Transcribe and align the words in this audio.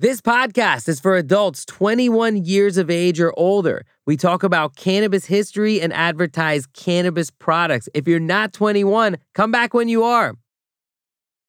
This 0.00 0.20
podcast 0.20 0.88
is 0.88 1.00
for 1.00 1.16
adults 1.16 1.64
21 1.64 2.44
years 2.44 2.76
of 2.76 2.88
age 2.88 3.18
or 3.18 3.36
older. 3.36 3.84
We 4.06 4.16
talk 4.16 4.44
about 4.44 4.76
cannabis 4.76 5.24
history 5.24 5.80
and 5.80 5.92
advertise 5.92 6.66
cannabis 6.66 7.30
products. 7.30 7.88
If 7.94 8.06
you're 8.06 8.20
not 8.20 8.52
21, 8.52 9.16
come 9.34 9.50
back 9.50 9.74
when 9.74 9.88
you 9.88 10.04
are. 10.04 10.36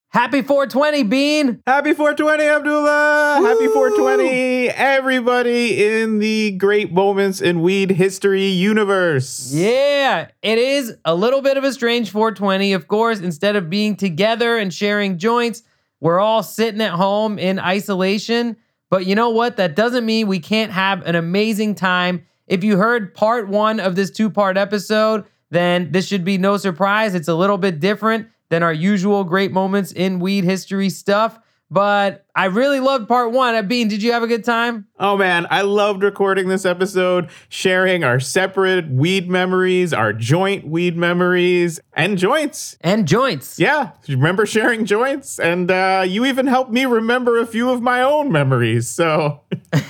Happy 0.07 0.41
420, 0.41 1.03
Bean! 1.03 1.61
Happy 1.67 1.93
420, 1.93 2.43
Abdullah! 2.43 3.37
Happy 3.43 3.67
420, 3.67 4.69
everybody 4.69 5.85
in 5.85 6.17
the 6.17 6.49
great 6.53 6.91
moments 6.91 7.41
in 7.41 7.61
weed 7.61 7.91
history 7.91 8.47
universe. 8.47 9.53
Yeah, 9.53 10.29
it 10.41 10.57
is 10.57 10.95
a 11.05 11.13
little 11.13 11.43
bit 11.43 11.57
of 11.57 11.63
a 11.63 11.71
strange 11.71 12.09
420. 12.09 12.73
Of 12.73 12.87
course, 12.87 13.19
instead 13.19 13.55
of 13.55 13.69
being 13.69 13.95
together 13.95 14.57
and 14.57 14.73
sharing 14.73 15.19
joints, 15.19 15.61
we're 15.99 16.19
all 16.19 16.43
sitting 16.43 16.81
at 16.81 16.91
home 16.91 17.37
in 17.37 17.59
isolation. 17.59 18.57
But 18.89 19.05
you 19.05 19.15
know 19.15 19.29
what? 19.29 19.57
That 19.57 19.75
doesn't 19.75 20.05
mean 20.05 20.27
we 20.27 20.39
can't 20.39 20.71
have 20.71 21.05
an 21.05 21.15
amazing 21.15 21.75
time. 21.75 22.25
If 22.47 22.63
you 22.63 22.77
heard 22.77 23.13
part 23.13 23.47
one 23.47 23.79
of 23.79 23.95
this 23.95 24.09
two 24.09 24.29
part 24.29 24.57
episode, 24.57 25.25
then 25.51 25.91
this 25.91 26.07
should 26.07 26.23
be 26.23 26.37
no 26.37 26.57
surprise. 26.57 27.13
It's 27.15 27.27
a 27.27 27.35
little 27.35 27.57
bit 27.57 27.79
different 27.79 28.27
than 28.49 28.63
our 28.63 28.73
usual 28.73 29.23
great 29.23 29.51
moments 29.51 29.91
in 29.91 30.19
weed 30.19 30.43
history 30.43 30.89
stuff. 30.89 31.39
But 31.71 32.25
I 32.35 32.45
really 32.45 32.79
loved 32.79 33.07
part 33.07 33.31
one. 33.31 33.67
Bean, 33.67 33.87
did 33.87 34.01
you 34.01 34.11
have 34.13 34.23
a 34.23 34.27
good 34.27 34.43
time? 34.43 34.87
Oh 34.99 35.15
man, 35.15 35.45
I 35.51 35.61
loved 35.61 36.01
recording 36.01 36.47
this 36.47 36.65
episode, 36.65 37.29
sharing 37.47 38.03
our 38.03 38.19
separate 38.19 38.89
weed 38.89 39.29
memories, 39.29 39.93
our 39.93 40.11
joint 40.11 40.67
weed 40.67 40.97
memories, 40.97 41.79
and 41.93 42.17
joints. 42.17 42.75
And 42.81 43.07
joints. 43.07 43.59
Yeah, 43.59 43.91
remember 44.07 44.47
sharing 44.47 44.85
joints? 44.85 45.39
And 45.39 45.69
uh, 45.69 46.05
you 46.07 46.25
even 46.25 46.47
helped 46.47 46.71
me 46.71 46.85
remember 46.85 47.37
a 47.39 47.45
few 47.45 47.69
of 47.69 47.81
my 47.81 48.01
own 48.01 48.31
memories. 48.31 48.89
So, 48.89 49.41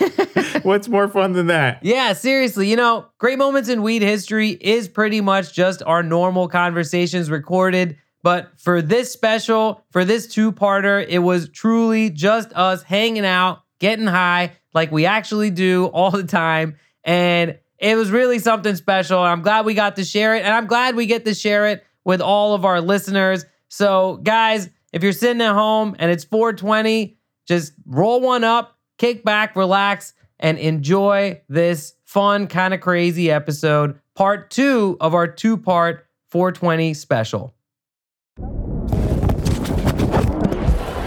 what's 0.64 0.90
more 0.90 1.08
fun 1.08 1.34
than 1.34 1.48
that? 1.48 1.80
Yeah, 1.82 2.12
seriously. 2.12 2.70
You 2.70 2.76
know, 2.76 3.06
great 3.20 3.38
moments 3.38 3.70
in 3.70 3.84
weed 3.84 4.02
history 4.02 4.50
is 4.50 4.90
pretty 4.90 5.22
much 5.22 5.54
just 5.54 5.82
our 5.84 6.04
normal 6.04 6.50
conversations 6.50 7.30
recorded 7.30 7.98
but 8.22 8.52
for 8.60 8.82
this 8.82 9.12
special, 9.12 9.84
for 9.92 10.04
this 10.04 10.28
two 10.28 10.52
parter, 10.52 11.06
it 11.08 11.20
was 11.20 11.50
truly 11.50 12.10
just 12.10 12.52
us 12.54 12.84
hanging 12.84 13.26
out, 13.26 13.64
getting 13.80 14.08
high 14.08 14.54
like 14.74 14.92
we 14.92 15.06
actually 15.06 15.50
do 15.50 15.86
all 15.86 16.12
the 16.12 16.24
time. 16.24 16.76
And 17.04 17.58
it 17.78 17.96
was 17.96 18.12
really 18.12 18.40
something 18.40 18.76
special. 18.76 19.20
I'm 19.20 19.42
glad 19.42 19.66
we 19.66 19.74
got 19.74 19.96
to 19.96 20.04
share 20.04 20.36
it. 20.36 20.44
And 20.44 20.54
I'm 20.54 20.68
glad 20.68 20.96
we 20.96 21.06
get 21.06 21.26
to 21.26 21.34
share 21.34 21.68
it 21.68 21.86
with 22.04 22.22
all 22.22 22.54
of 22.54 22.66
our 22.66 22.82
listeners. 22.82 23.46
So, 23.70 24.18
guys, 24.18 24.70
if 24.92 25.04
you're 25.04 25.14
sitting 25.14 25.42
at 25.42 25.54
home 25.54 25.96
and 26.00 26.12
it's 26.12 26.26
420, 26.26 27.18
just 27.48 27.74
roll 27.86 28.20
one 28.20 28.44
up, 28.44 28.78
kick 28.98 29.24
back, 29.24 29.56
relax, 29.56 30.14
and 30.40 30.58
enjoy 30.58 31.42
this 31.48 31.94
fun, 32.06 32.48
kind 32.48 32.74
of 32.74 32.82
crazy 32.82 33.32
episode, 33.32 34.00
part 34.16 34.50
two 34.50 34.98
of 35.00 35.14
our 35.14 35.28
two 35.28 35.58
part 35.58 36.08
420 36.30 36.94
special. 36.94 37.54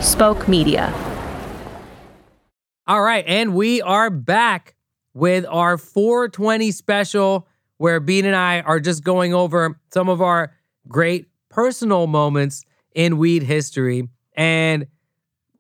Spoke 0.03 0.49
Media. 0.49 0.93
All 2.89 3.01
right, 3.01 3.25
and 3.25 3.55
we 3.55 3.81
are 3.81 4.11
back 4.11 4.75
with 5.15 5.47
our 5.49 5.79
420 5.79 6.73
special 6.73 7.47
where 7.77 8.01
Bean 8.01 8.25
and 8.25 8.35
I 8.35 8.63
are 8.63 8.81
just 8.81 9.05
going 9.05 9.33
over 9.33 9.79
some 9.95 10.09
of 10.09 10.21
our 10.21 10.53
great 10.89 11.29
personal 11.51 12.09
moments 12.09 12.65
in 12.97 13.17
weed 13.17 13.45
history. 13.45 14.09
And 14.35 14.89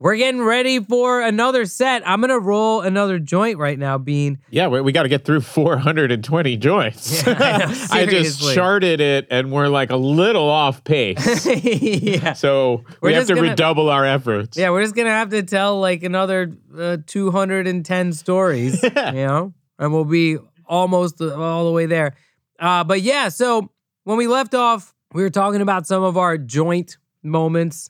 we're 0.02 0.16
getting 0.16 0.42
ready 0.42 0.80
for 0.80 1.20
another 1.22 1.64
set. 1.64 2.02
I'm 2.06 2.20
gonna 2.20 2.38
roll 2.40 2.80
another 2.80 3.20
joint 3.20 3.58
right 3.58 3.78
now, 3.78 3.98
Bean. 3.98 4.38
Yeah, 4.50 4.66
we, 4.66 4.80
we 4.80 4.90
got 4.90 5.04
to 5.04 5.08
get 5.08 5.24
through 5.24 5.42
420 5.42 6.56
joints. 6.56 7.22
Yeah, 7.32 7.36
I, 7.38 7.58
know, 7.58 7.74
I 7.92 8.06
just 8.06 8.54
charted 8.54 9.00
it, 9.00 9.28
and 9.30 9.52
we're 9.52 9.68
like 9.68 9.90
a 9.90 9.96
little 9.96 10.48
off 10.48 10.82
pace. 10.82 11.46
yeah. 11.64 12.32
So 12.32 12.84
We're 13.00 13.10
we 13.10 13.14
have 13.14 13.28
to 13.28 13.34
gonna- 13.36 13.50
redouble 13.50 13.88
our 13.88 14.04
efforts. 14.04 14.58
Yeah, 14.58 14.70
we're 14.70 14.82
just 14.82 14.96
gonna 14.96 15.10
have 15.10 15.30
to 15.30 15.42
tell 15.44 15.78
like 15.80 16.02
another 16.02 16.52
uh, 16.76 16.96
210 17.06 18.12
stories, 18.12 18.82
you 18.82 18.90
know, 18.90 19.54
and 19.78 19.92
we'll 19.92 20.04
be 20.04 20.36
almost 20.66 21.20
all 21.22 21.64
the 21.66 21.72
way 21.72 21.86
there. 21.86 22.14
Uh, 22.58 22.82
but 22.82 23.02
yeah, 23.02 23.28
so 23.28 23.70
when 24.04 24.16
we 24.18 24.26
left 24.26 24.54
off, 24.54 24.92
we 25.12 25.22
were 25.22 25.30
talking 25.30 25.60
about 25.60 25.86
some 25.86 26.02
of 26.02 26.16
our 26.16 26.36
joint 26.38 26.96
moments. 27.22 27.88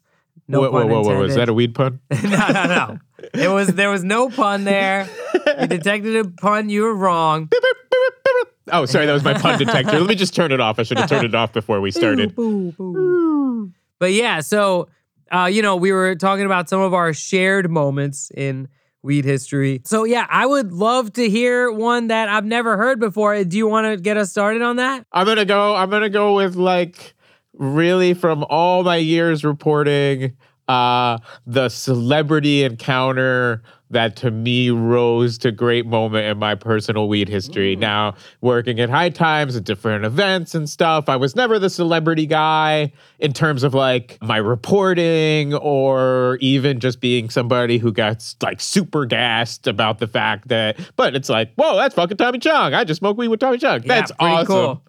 No 0.49 0.61
whoa, 0.61 0.71
whoa, 0.71 0.81
pun 0.81 0.91
whoa, 0.91 0.95
whoa, 0.95 0.99
intended. 1.01 1.27
Was 1.27 1.35
that 1.37 1.49
a 1.49 1.55
weed 1.55 1.75
pun? 1.75 2.01
no, 2.11 2.31
no, 2.31 2.65
no. 2.67 2.99
It 3.35 3.49
was 3.49 3.69
there 3.69 3.91
was 3.91 4.05
no 4.05 4.29
pun 4.29 4.65
there. 4.65 5.09
You 5.61 5.67
detected 5.67 6.17
a 6.17 6.25
pun. 6.29 6.69
You 6.69 6.83
were 6.83 6.95
wrong. 6.95 7.51
Oh, 8.71 8.87
sorry, 8.87 9.07
that 9.07 9.13
was 9.13 9.25
my 9.25 9.35
pun 9.35 9.59
detector. 9.59 9.99
Let 9.99 10.09
me 10.09 10.15
just 10.15 10.37
turn 10.37 10.53
it 10.53 10.61
off. 10.61 10.79
I 10.79 10.85
should 10.85 10.97
have 10.97 11.09
turned 11.09 11.25
it 11.27 11.35
off 11.35 11.53
before 11.53 11.81
we 11.81 11.91
started. 11.91 12.33
But 13.99 14.13
yeah, 14.13 14.39
so 14.39 14.89
uh, 15.33 15.47
you 15.47 15.63
know, 15.63 15.77
we 15.77 15.91
were 15.93 16.15
talking 16.15 16.47
about 16.47 16.69
some 16.69 16.81
of 16.81 16.95
our 16.95 17.13
shared 17.13 17.71
moments 17.71 18.31
in 18.37 18.69
weed 19.03 19.25
history. 19.25 19.83
So 19.85 20.05
yeah, 20.05 20.27
I 20.31 20.47
would 20.47 20.73
love 20.73 21.13
to 21.15 21.29
hear 21.29 21.73
one 21.73 22.07
that 22.07 22.29
I've 22.29 22.45
never 22.45 22.77
heard 22.77 23.01
before. 23.01 23.43
Do 23.43 23.57
you 23.57 23.67
want 23.67 23.87
to 23.87 24.01
get 24.01 24.17
us 24.17 24.31
started 24.31 24.63
on 24.63 24.77
that? 24.77 25.07
I'm 25.13 25.27
gonna 25.27 25.45
go. 25.45 25.75
I'm 25.75 25.91
gonna 25.91 26.09
go 26.09 26.35
with 26.37 26.55
like 26.55 27.15
really 27.55 28.15
from 28.15 28.45
all 28.49 28.83
my 28.83 28.97
years 28.97 29.45
reporting 29.45 30.37
uh 30.69 31.19
the 31.47 31.69
celebrity 31.69 32.63
encounter 32.63 33.63
that 33.93 34.17
to 34.17 34.31
me 34.31 34.71
rose 34.71 35.39
to 35.39 35.53
great 35.53 35.87
moment 35.87 36.27
in 36.27 36.39
my 36.39 36.55
personal 36.55 37.09
weed 37.09 37.29
history. 37.29 37.77
Now, 37.77 38.15
working 38.41 38.81
at 38.81 38.89
High 38.91 39.11
Times 39.11 39.55
at 39.55 39.65
different 39.65 40.05
events 40.05 40.55
and 40.55 40.69
stuff, 40.69 41.09
I 41.09 41.17
was 41.17 41.37
never 41.37 41.59
the 41.59 41.71
celebrity 41.71 42.27
guy 42.27 42.93
in 43.19 43.33
terms 43.35 43.63
of 43.63 43.75
like 43.75 44.19
my 44.23 44.39
reporting 44.39 45.55
or 45.55 46.39
even 46.41 46.81
just 46.81 47.01
being 47.01 47.29
somebody 47.31 47.79
who 47.79 47.93
got 47.93 48.35
like 48.43 48.61
super 48.61 49.05
gassed 49.05 49.67
about 49.67 49.99
the 49.99 50.07
fact 50.07 50.49
that, 50.49 50.79
but 50.97 51.15
it's 51.15 51.29
like, 51.29 51.53
whoa, 51.57 51.77
that's 51.77 51.95
fucking 51.95 52.17
Tommy 52.17 52.39
Chong. 52.39 52.73
I 52.75 52.85
just 52.85 53.01
smoked 53.01 53.19
weed 53.19 53.29
with 53.29 53.41
Tommy 53.41 53.59
Chong. 53.59 53.83
Yeah, 53.83 53.89
That's 53.89 54.13
awesome. 54.19 54.47
cool. 54.47 54.83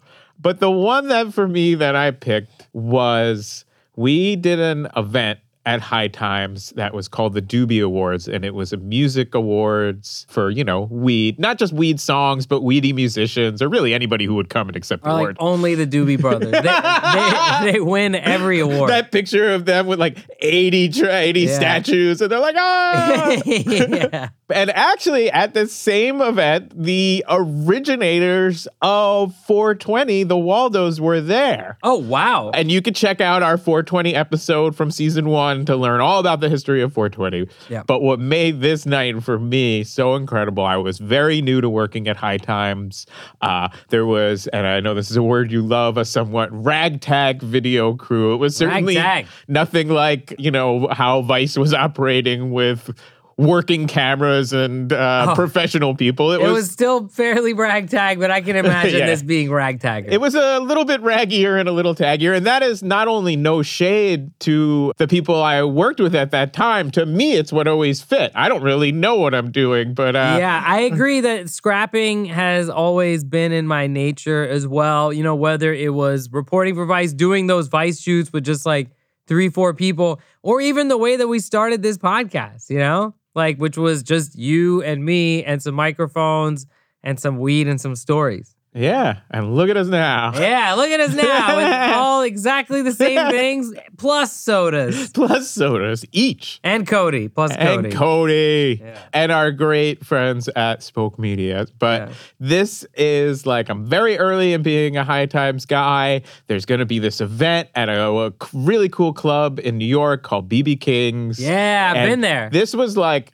But 0.44 0.60
the 0.60 0.70
one 0.70 1.08
that 1.08 1.32
for 1.32 1.48
me 1.48 1.74
that 1.76 1.96
I 1.96 2.10
picked 2.10 2.68
was 2.74 3.64
we 3.96 4.36
did 4.36 4.60
an 4.60 4.88
event 4.94 5.40
at 5.66 5.80
High 5.80 6.08
Times 6.08 6.72
that 6.76 6.92
was 6.92 7.08
called 7.08 7.32
the 7.34 7.40
Doobie 7.42 7.82
Awards, 7.82 8.28
and 8.28 8.44
it 8.44 8.54
was 8.54 8.72
a 8.72 8.76
music 8.76 9.34
awards 9.34 10.26
for, 10.28 10.50
you 10.50 10.62
know, 10.62 10.82
weed, 10.90 11.38
not 11.38 11.56
just 11.58 11.72
weed 11.72 11.98
songs, 11.98 12.46
but 12.46 12.60
weedy 12.62 12.92
musicians 12.92 13.62
or 13.62 13.68
really 13.68 13.94
anybody 13.94 14.26
who 14.26 14.34
would 14.34 14.50
come 14.50 14.68
and 14.68 14.76
accept 14.76 15.04
the 15.04 15.10
like 15.10 15.20
award. 15.20 15.36
only 15.40 15.74
the 15.74 15.86
Doobie 15.86 16.20
Brothers. 16.20 16.50
They, 16.52 16.60
they, 16.60 17.72
they 17.72 17.80
win 17.80 18.14
every 18.14 18.60
award. 18.60 18.90
That 18.90 19.10
picture 19.10 19.52
of 19.54 19.64
them 19.64 19.86
with 19.86 19.98
like 19.98 20.18
80, 20.40 20.88
tra- 20.90 21.14
80 21.20 21.40
Yeah. 21.40 21.54
statues, 21.56 22.20
and 22.20 22.30
they're 22.30 22.38
like, 22.40 22.56
ah! 22.58 23.42
yeah. 23.46 24.28
And 24.50 24.70
actually, 24.70 25.30
at 25.30 25.54
the 25.54 25.66
same 25.66 26.20
event, 26.20 26.72
the 26.76 27.24
originators 27.28 28.68
of 28.82 29.34
420, 29.46 30.24
the 30.24 30.36
Waldos, 30.36 31.00
were 31.00 31.20
there. 31.20 31.78
Oh 31.82 31.96
wow. 31.96 32.50
And 32.52 32.70
you 32.70 32.82
could 32.82 32.94
check 32.94 33.20
out 33.20 33.42
our 33.42 33.56
420 33.56 34.14
episode 34.14 34.76
from 34.76 34.90
season 34.90 35.28
one 35.28 35.53
to 35.66 35.76
learn 35.76 36.00
all 36.00 36.20
about 36.20 36.40
the 36.40 36.48
history 36.48 36.82
of 36.82 36.92
420. 36.92 37.48
Yeah. 37.68 37.82
But 37.86 38.02
what 38.02 38.20
made 38.20 38.60
this 38.60 38.86
night 38.86 39.22
for 39.22 39.38
me 39.38 39.84
so 39.84 40.14
incredible, 40.14 40.64
I 40.64 40.76
was 40.76 40.98
very 40.98 41.40
new 41.42 41.60
to 41.60 41.68
working 41.68 42.08
at 42.08 42.16
High 42.16 42.38
Times. 42.38 43.06
Uh, 43.40 43.68
there 43.88 44.06
was, 44.06 44.46
and 44.48 44.66
I 44.66 44.80
know 44.80 44.94
this 44.94 45.10
is 45.10 45.16
a 45.16 45.22
word 45.22 45.52
you 45.52 45.62
love, 45.62 45.96
a 45.96 46.04
somewhat 46.04 46.48
ragtag 46.52 47.42
video 47.42 47.94
crew. 47.94 48.34
It 48.34 48.38
was 48.38 48.56
certainly 48.56 48.96
Ragtag. 48.96 49.26
nothing 49.48 49.88
like, 49.88 50.34
you 50.38 50.50
know, 50.50 50.88
how 50.88 51.22
Vice 51.22 51.56
was 51.56 51.74
operating 51.74 52.52
with 52.52 52.90
working 53.36 53.86
cameras 53.86 54.52
and 54.52 54.92
uh, 54.92 55.26
Oh. 55.30 55.34
professional 55.34 55.94
people. 55.94 56.32
It, 56.32 56.40
It 56.40 56.44
was, 56.44 56.52
was 56.52 56.70
still 56.70 57.08
fairly 57.08 57.52
ragtag, 57.52 58.18
but 58.20 58.30
I 58.30 58.40
can 58.40 58.56
imagine 58.56 58.98
Yeah. 59.00 59.06
this 59.06 59.22
being 59.22 59.50
ragtag. 59.50 60.06
It 60.12 60.20
was 60.20 60.34
a 60.34 60.60
little 60.60 60.84
bit 60.84 61.02
raggier 61.02 61.58
and 61.58 61.68
a 61.68 61.72
little 61.72 61.94
taggier. 61.94 62.36
And 62.36 62.46
that 62.46 62.62
is 62.62 62.82
not 62.82 63.08
only 63.08 63.36
no 63.36 63.62
shade 63.62 64.30
to 64.40 64.92
the 64.98 65.08
people 65.08 65.42
I 65.42 65.62
worked 65.64 66.00
with 66.00 66.14
at 66.14 66.30
that 66.32 66.52
time. 66.52 66.90
To 66.92 67.06
me, 67.06 67.32
it's 67.34 67.52
what 67.52 67.66
always 67.66 68.00
fit. 68.02 68.30
I 68.34 68.48
don't 68.48 68.62
really 68.62 68.92
know 68.92 69.16
what 69.16 69.34
I'm 69.34 69.50
doing, 69.50 69.94
but 69.94 70.14
uh, 70.14 70.36
yeah, 70.38 70.62
I 70.64 70.80
agree 70.80 71.20
that 71.20 71.50
scrapping 71.50 72.26
has 72.26 72.68
always 72.68 73.24
been 73.24 73.52
in 73.52 73.66
my 73.66 73.86
nature 73.86 74.46
as 74.46 74.66
well. 74.68 75.12
You 75.12 75.22
know, 75.22 75.34
whether 75.34 75.72
it 75.72 75.92
was 75.94 76.30
reporting 76.30 76.74
for 76.74 76.86
Vice, 76.86 77.12
doing 77.12 77.46
those 77.46 77.68
Vice 77.68 78.00
shoots 78.00 78.32
with 78.32 78.44
just 78.44 78.64
like 78.66 78.90
three, 79.26 79.48
four 79.48 79.72
people, 79.72 80.20
or 80.42 80.60
even 80.60 80.88
the 80.88 80.98
way 80.98 81.16
that 81.16 81.26
we 81.26 81.38
started 81.38 81.82
this 81.82 81.96
podcast, 81.96 82.68
you 82.68 82.78
know, 82.78 83.14
like 83.34 83.58
which 83.58 83.76
was 83.76 84.02
just 84.02 84.36
you 84.38 84.82
and 84.82 85.04
me 85.04 85.44
and 85.44 85.62
some 85.62 85.74
microphones 85.74 86.66
and 87.02 87.18
some 87.20 87.38
weed 87.38 87.68
and 87.68 87.80
some 87.80 87.96
stories. 87.96 88.53
Yeah, 88.76 89.20
and 89.30 89.54
look 89.54 89.70
at 89.70 89.76
us 89.76 89.86
now. 89.86 90.32
Yeah, 90.40 90.74
look 90.74 90.90
at 90.90 90.98
us 90.98 91.14
now. 91.14 91.58
It's 91.58 91.96
all 91.96 92.22
exactly 92.22 92.82
the 92.82 92.90
same 92.92 93.30
things 93.30 93.72
plus 93.96 94.32
sodas. 94.32 95.10
Plus 95.14 95.48
sodas 95.48 96.04
each. 96.12 96.58
And 96.64 96.86
Cody, 96.86 97.28
plus 97.28 97.54
Cody. 97.56 97.88
And 97.88 97.92
Cody 97.94 98.80
Yeah. 98.82 98.98
and 99.12 99.30
our 99.30 99.52
great 99.52 100.04
friends 100.04 100.48
at 100.56 100.82
Spoke 100.82 101.18
Media. 101.20 101.66
But 101.78 102.08
Yeah. 102.08 102.14
this 102.40 102.84
is 102.96 103.46
like, 103.46 103.68
I'm 103.68 103.86
very 103.86 104.18
early 104.18 104.52
in 104.52 104.62
being 104.62 104.96
a 104.96 105.04
High 105.04 105.26
Times 105.26 105.66
guy. 105.66 106.22
There's 106.48 106.66
going 106.66 106.80
to 106.80 106.86
be 106.86 106.98
this 106.98 107.20
event 107.20 107.68
at 107.76 107.88
a, 107.88 108.10
a 108.10 108.32
really 108.52 108.88
cool 108.88 109.12
club 109.12 109.60
in 109.62 109.78
New 109.78 109.86
York 109.86 110.22
called 110.24 110.48
BB 110.48 110.80
King's. 110.80 111.38
Yeah, 111.40 111.92
I've 111.92 111.96
And 111.98 112.10
been 112.10 112.20
there. 112.22 112.50
This 112.50 112.74
was 112.74 112.96
like, 112.96 113.32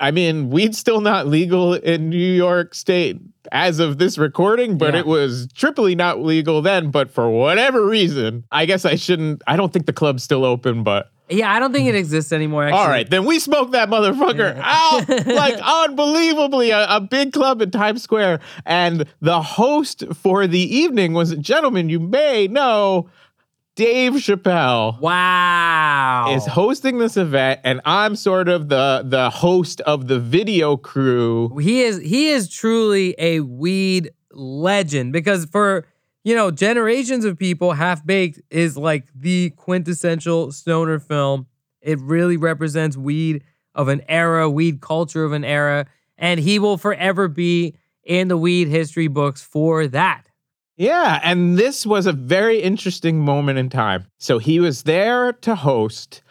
I 0.00 0.10
mean, 0.10 0.50
weed's 0.50 0.78
still 0.78 1.00
not 1.00 1.26
legal 1.28 1.74
in 1.74 2.10
New 2.10 2.16
York 2.34 2.74
State 2.74 3.20
as 3.52 3.78
of 3.78 3.98
this 3.98 4.16
recording, 4.18 4.78
but 4.78 4.94
Yeah. 4.94 5.00
it 5.00 5.06
was 5.06 5.48
triply 5.54 5.94
not 5.94 6.22
legal 6.22 6.62
then. 6.62 6.90
But 6.90 7.10
for 7.10 7.28
whatever 7.30 7.84
reason, 7.86 8.44
I 8.50 8.66
guess 8.66 8.84
I 8.84 8.94
shouldn't, 8.96 9.42
I 9.46 9.56
don't 9.56 9.72
think 9.72 9.86
the 9.86 9.92
club's 9.92 10.22
still 10.22 10.44
open, 10.44 10.82
but 10.84 11.10
yeah, 11.32 11.52
I 11.52 11.60
don't 11.60 11.72
think 11.72 11.88
it 11.88 11.94
exists 11.94 12.32
anymore. 12.32 12.64
Actually. 12.64 12.78
all 12.80 12.88
right, 12.88 13.08
then 13.08 13.24
we 13.24 13.38
smoked 13.38 13.70
that 13.72 13.88
motherfucker 13.88 14.60
out 14.64 15.08
like 15.26 15.54
unbelievably. 15.62 16.70
A, 16.70 16.86
a 16.96 17.00
big 17.00 17.32
club 17.32 17.62
in 17.62 17.70
Times 17.70 18.02
Square. 18.02 18.40
And 18.66 19.04
the 19.20 19.40
host 19.40 20.04
for 20.14 20.46
the 20.48 20.58
evening 20.58 21.12
was 21.12 21.30
a 21.30 21.36
gentleman 21.36 21.88
you 21.88 22.00
may 22.00 22.48
know, 22.48 23.08
Dave 23.76 24.12
Chappelle. 24.14 25.00
Wow. 25.00 26.34
Is 26.34 26.46
hosting 26.46 26.98
this 26.98 27.16
event, 27.16 27.60
and 27.64 27.80
I'm 27.84 28.16
sort 28.16 28.48
of 28.48 28.68
the 28.68 29.02
the 29.06 29.30
host 29.30 29.80
of 29.82 30.06
the 30.08 30.18
video 30.18 30.76
crew. 30.76 31.56
he 31.58 31.82
is 31.82 31.98
he 31.98 32.30
is 32.30 32.48
truly 32.48 33.14
a 33.18 33.40
weed 33.40 34.10
legend 34.32 35.12
because 35.12 35.46
for 35.46 35.86
you 36.24 36.34
know 36.34 36.50
generations 36.50 37.24
of 37.24 37.38
people 37.38 37.72
half 37.72 38.04
baked 38.04 38.40
is 38.50 38.76
like 38.76 39.06
the 39.14 39.50
quintessential 39.50 40.52
stoner 40.52 40.98
film 41.00 41.46
it 41.80 41.98
really 42.00 42.36
represents 42.36 42.96
weed 42.96 43.42
of 43.74 43.88
an 43.88 44.02
era 44.08 44.48
weed 44.48 44.80
culture 44.80 45.24
of 45.24 45.32
an 45.32 45.44
era 45.44 45.86
and 46.16 46.38
he 46.38 46.58
will 46.60 46.76
forever 46.78 47.26
be 47.26 47.74
in 48.04 48.28
the 48.28 48.36
weed 48.36 48.68
history 48.68 49.08
books 49.08 49.42
for 49.42 49.88
that 49.88 50.26
Yeah, 50.80 51.20
and 51.22 51.58
this 51.58 51.84
was 51.84 52.06
a 52.06 52.12
very 52.12 52.62
interesting 52.62 53.20
moment 53.20 53.58
in 53.58 53.68
time. 53.68 54.06
So 54.18 54.38
he 54.38 54.60
was 54.60 54.84
there 54.84 55.34
to 55.34 55.54
host, 55.54 56.22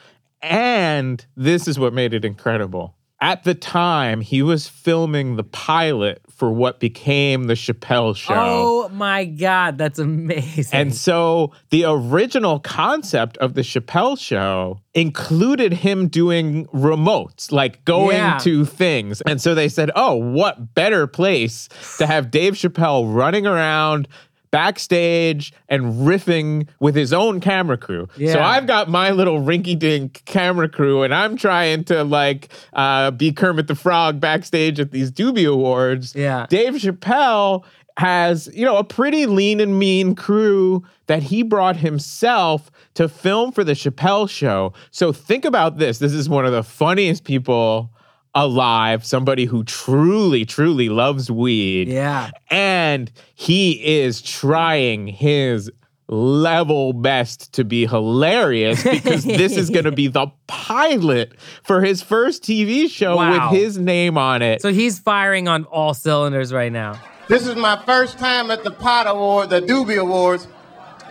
and 0.41 1.23
this 1.35 1.67
is 1.67 1.77
what 1.77 1.93
made 1.93 2.15
it 2.15 2.25
incredible. 2.25 2.95
At 3.21 3.43
the 3.43 3.53
time, 3.53 4.21
he 4.21 4.41
was 4.41 4.67
filming 4.67 5.35
the 5.35 5.43
pilot 5.43 6.21
for 6.31 6.51
what 6.51 6.79
became 6.79 7.43
the 7.47 7.53
Chappelle 7.53 8.15
show. 8.15 8.33
oh 8.33 8.89
my 8.93 9.25
god 9.25 9.77
that's 9.77 9.99
amazing 9.99 10.69
And 10.71 10.95
so 10.95 11.51
the 11.69 11.83
original 11.83 12.59
concept 12.61 13.35
of 13.39 13.55
the 13.55 13.61
Chappelle 13.61 14.17
show 14.17 14.79
included 14.93 15.73
him 15.73 16.07
doing 16.07 16.65
remotes, 16.67 17.51
like 17.51 17.83
going 17.83 18.15
Yeah. 18.15 18.37
to 18.39 18.63
things. 18.63 19.19
And 19.23 19.41
so 19.41 19.53
they 19.53 19.67
said, 19.67 19.91
oh, 19.97 20.15
what 20.15 20.73
better 20.73 21.05
place 21.05 21.67
to 21.97 22.07
have 22.07 22.31
Dave 22.31 22.53
Chappelle 22.53 23.13
running 23.13 23.45
around 23.45 24.07
backstage 24.51 25.53
and 25.67 25.83
riffing 26.07 26.67
with 26.79 26.95
his 26.95 27.13
own 27.13 27.39
camera 27.39 27.77
crew. 27.77 28.07
Yeah. 28.17 28.33
So 28.33 28.39
I've 28.39 28.67
got 28.67 28.89
my 28.89 29.11
little 29.11 29.41
rinky 29.41 29.77
dink 29.77 30.23
camera 30.25 30.69
crew 30.69 31.03
and 31.03 31.13
I'm 31.13 31.37
trying 31.37 31.83
to 31.85 32.03
like 32.03 32.49
uh, 32.73 33.11
be 33.11 33.31
Kermit 33.31 33.67
the 33.67 33.75
Frog 33.75 34.19
backstage 34.19 34.79
at 34.79 34.91
these 34.91 35.11
Doobie 35.11 35.51
Awards. 35.51 36.15
Yeah. 36.15 36.47
Dave 36.49 36.73
Chappelle 36.73 37.63
has, 37.97 38.49
you 38.53 38.65
know, 38.65 38.77
a 38.77 38.83
pretty 38.83 39.25
lean 39.25 39.59
and 39.59 39.77
mean 39.77 40.15
crew 40.15 40.83
that 41.07 41.21
he 41.21 41.43
brought 41.43 41.75
himself 41.75 42.71
to 42.93 43.09
film 43.09 43.51
for 43.51 43.63
the 43.63 43.73
Chappelle 43.73 44.29
show. 44.29 44.73
So 44.91 45.11
think 45.11 45.43
about 45.43 45.77
this. 45.77 45.99
This 45.99 46.13
is 46.13 46.29
one 46.29 46.45
of 46.45 46.53
the 46.53 46.63
funniest 46.63 47.25
people 47.25 47.91
alive, 48.35 49.05
somebody 49.05 49.45
who 49.45 49.63
truly, 49.63 50.45
truly 50.45 50.89
loves 50.89 51.29
weed. 51.31 51.87
yeah 51.87 52.29
And 52.51 53.11
he 53.35 53.99
is 54.01 54.21
trying 54.21 55.07
his 55.07 55.71
level 56.07 56.91
best 56.93 57.53
to 57.53 57.63
be 57.63 57.85
hilarious 57.85 58.83
because 58.83 59.23
this 59.23 59.55
is 59.55 59.69
going 59.69 59.85
to 59.85 59.91
be 59.91 60.07
the 60.19 60.25
pilot 60.47 61.33
for 61.63 61.81
his 61.81 62.01
first 62.01 62.41
TV 62.43 62.89
show 62.89 63.15
Wow. 63.17 63.51
with 63.51 63.59
his 63.61 63.77
name 63.77 64.17
on 64.17 64.41
it. 64.41 64.61
so 64.61 64.71
he's 64.73 64.97
firing 64.99 65.47
on 65.47 65.65
all 65.65 65.93
cylinders 65.93 66.51
right 66.51 66.71
now 66.71 66.99
This 67.27 67.45
is 67.45 67.55
my 67.55 67.79
first 67.85 68.17
time 68.17 68.49
at 68.49 68.63
the 68.63 68.71
Pot 68.71 69.05
Award, 69.07 69.51
the 69.51 69.61
Doobie 69.61 69.99
Awards, 70.01 70.47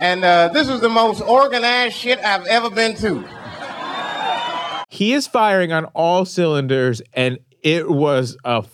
and 0.00 0.24
uh, 0.24 0.48
this 0.48 0.68
is 0.68 0.80
the 0.80 0.88
most 0.88 1.20
organized 1.20 1.94
shit 1.94 2.18
I've 2.18 2.44
ever 2.46 2.68
been 2.70 2.96
to. 2.96 3.24
He 4.88 5.12
is 5.12 5.26
firing 5.26 5.72
on 5.72 5.84
all 5.94 6.24
cylinders 6.24 7.00
and 7.14 7.38
it 7.62 7.90
was 7.90 8.36
a 8.44 8.64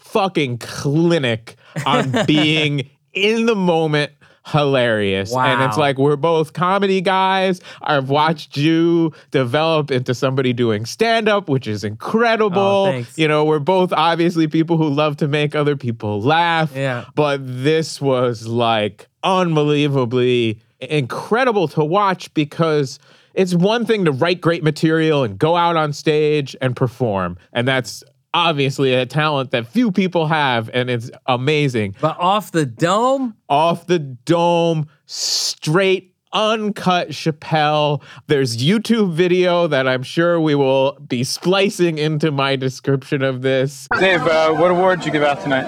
fucking 0.00 0.58
clinic 0.58 1.56
on 1.86 2.14
being 2.26 2.88
in 3.12 3.46
the 3.46 3.54
moment 3.56 4.12
hilarious 4.46 5.32
Wow. 5.32 5.46
and 5.46 5.62
it's 5.62 5.78
like 5.78 5.96
we're 5.96 6.16
both 6.16 6.52
comedy 6.52 7.00
guys 7.00 7.62
i've 7.80 8.10
watched 8.10 8.58
you 8.58 9.10
develop 9.30 9.90
into 9.90 10.12
somebody 10.14 10.52
doing 10.52 10.84
stand 10.84 11.30
up 11.30 11.48
which 11.48 11.66
is 11.66 11.82
incredible 11.82 12.58
Oh, 12.60 13.04
you 13.16 13.26
know 13.26 13.46
we're 13.46 13.58
both 13.58 13.90
obviously 13.94 14.46
people 14.46 14.76
who 14.76 14.90
love 14.90 15.16
to 15.18 15.28
make 15.28 15.54
other 15.54 15.76
people 15.76 16.20
laugh 16.20 16.72
Yeah. 16.74 17.06
but 17.14 17.40
this 17.42 18.02
was 18.02 18.46
like 18.46 19.08
unbelievably 19.22 20.60
incredible 20.80 21.66
to 21.68 21.82
watch 21.82 22.32
because 22.34 22.98
it's 23.34 23.54
one 23.54 23.84
thing 23.84 24.04
to 24.04 24.12
write 24.12 24.40
great 24.40 24.62
material 24.62 25.24
and 25.24 25.38
go 25.38 25.56
out 25.56 25.76
on 25.76 25.92
stage 25.92 26.56
and 26.60 26.74
perform. 26.74 27.36
And 27.52 27.66
that's 27.68 28.02
obviously 28.32 28.94
a 28.94 29.06
talent 29.06 29.50
that 29.52 29.66
few 29.66 29.92
people 29.92 30.26
have, 30.26 30.68
and 30.74 30.90
it's 30.90 31.10
amazing. 31.26 31.94
but 32.00 32.18
off 32.18 32.50
the 32.52 32.66
dome 32.66 33.34
Off 33.48 33.86
the 33.86 33.98
dome, 33.98 34.86
straight. 35.06 36.10
Uncut 36.32 37.10
Chappelle. 37.10 38.02
There's 38.26 38.56
YouTube 38.56 39.12
video 39.12 39.68
that 39.68 39.86
I'm 39.86 40.02
sure 40.02 40.40
we 40.40 40.56
will 40.56 40.98
be 41.06 41.22
splicing 41.22 41.98
into 41.98 42.32
my 42.32 42.56
description 42.56 43.22
of 43.22 43.42
this. 43.42 43.86
Dave, 44.00 44.20
uh, 44.22 44.52
what 44.54 44.72
award 44.72 44.98
did 44.98 45.06
you 45.06 45.12
give 45.12 45.22
out 45.22 45.40
tonight? 45.42 45.66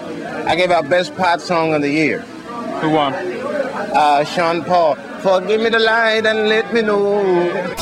I 0.48 0.56
gave 0.56 0.72
out 0.72 0.88
Best 0.88 1.14
Pop 1.14 1.38
Song 1.38 1.72
of 1.72 1.82
the 1.82 1.90
Year. 1.92 2.22
Who 2.80 2.90
won? 2.90 3.12
Uh, 3.96 4.22
Sean 4.24 4.62
Paul, 4.62 4.94
forgive 5.22 5.62
me 5.62 5.70
the 5.70 5.78
light 5.78 6.26
and 6.26 6.50
let 6.50 6.70
me 6.74 6.82
know. 6.82 7.74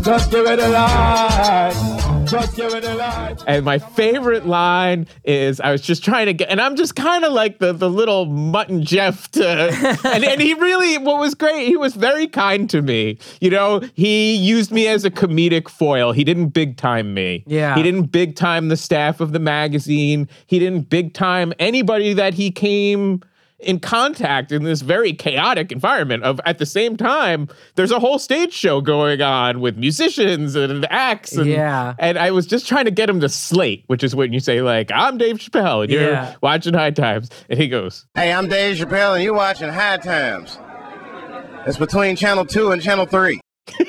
Just 0.00 0.30
give 0.30 0.46
it 0.46 0.60
a 0.60 0.68
light. 0.68 2.26
Just 2.30 2.54
give 2.54 2.72
it 2.72 2.84
a 2.84 2.94
light. 2.94 3.42
And 3.48 3.64
my 3.64 3.80
favorite 3.80 4.46
line 4.46 5.08
is 5.24 5.58
I 5.58 5.72
was 5.72 5.82
just 5.82 6.04
trying 6.04 6.26
to 6.26 6.34
get, 6.34 6.50
and 6.50 6.60
I'm 6.60 6.76
just 6.76 6.94
kind 6.94 7.24
of 7.24 7.32
like 7.32 7.58
the, 7.58 7.72
the 7.72 7.90
little 7.90 8.26
Mutt 8.26 8.68
and 8.68 8.86
Jeff 8.86 9.28
to, 9.32 9.44
and, 10.04 10.24
and 10.24 10.40
he 10.40 10.54
really, 10.54 10.98
what 10.98 11.18
was 11.18 11.34
great, 11.34 11.66
he 11.66 11.76
was 11.76 11.96
very 11.96 12.28
kind 12.28 12.70
to 12.70 12.80
me. 12.80 13.18
You 13.40 13.50
know, 13.50 13.80
he 13.94 14.36
used 14.36 14.70
me 14.70 14.86
as 14.86 15.04
a 15.04 15.10
comedic 15.10 15.68
foil. 15.68 16.12
He 16.12 16.22
didn't 16.22 16.50
big 16.50 16.76
time 16.76 17.12
me. 17.12 17.42
Yeah. 17.44 17.74
He 17.74 17.82
didn't 17.82 18.12
big 18.12 18.36
time 18.36 18.68
the 18.68 18.76
staff 18.76 19.18
of 19.18 19.32
the 19.32 19.40
magazine. 19.40 20.28
He 20.46 20.60
didn't 20.60 20.88
big 20.90 21.12
time 21.12 21.52
anybody 21.58 22.12
that 22.12 22.34
he 22.34 22.52
came 22.52 23.24
in 23.58 23.80
contact 23.80 24.52
in 24.52 24.64
this 24.64 24.82
very 24.82 25.12
chaotic 25.14 25.72
environment 25.72 26.22
of 26.24 26.38
at 26.44 26.58
the 26.58 26.66
same 26.66 26.94
time 26.96 27.48
there's 27.74 27.90
a 27.90 27.98
whole 27.98 28.18
stage 28.18 28.52
show 28.52 28.82
going 28.82 29.22
on 29.22 29.60
with 29.60 29.78
musicians 29.78 30.54
and 30.54 30.84
acts 30.90 31.32
and, 31.32 31.46
Yeah. 31.46 31.94
and 31.98 32.18
i 32.18 32.30
was 32.30 32.46
just 32.46 32.68
trying 32.68 32.84
to 32.84 32.90
get 32.90 33.08
him 33.08 33.18
to 33.20 33.28
slate 33.30 33.84
which 33.86 34.04
is 34.04 34.14
when 34.14 34.34
you 34.34 34.40
say 34.40 34.60
like 34.60 34.90
i'm 34.92 35.16
dave 35.16 35.36
chappelle 35.38 35.82
and 35.84 35.90
you're 35.90 36.10
Yeah. 36.10 36.34
watching 36.42 36.74
high 36.74 36.90
times 36.90 37.30
and 37.48 37.58
he 37.58 37.66
goes 37.68 38.04
Hey, 38.14 38.32
I'm 38.32 38.48
Dave 38.48 38.76
Chappelle, 38.76 39.14
and 39.14 39.24
you're 39.24 39.34
watching 39.34 39.68
High 39.68 39.96
Times. 39.98 40.58
It's 41.66 41.78
between 41.78 42.16
Channel 42.16 42.44
2 42.46 42.70
and 42.72 42.80
Channel 42.82 43.06
3. 43.06 43.40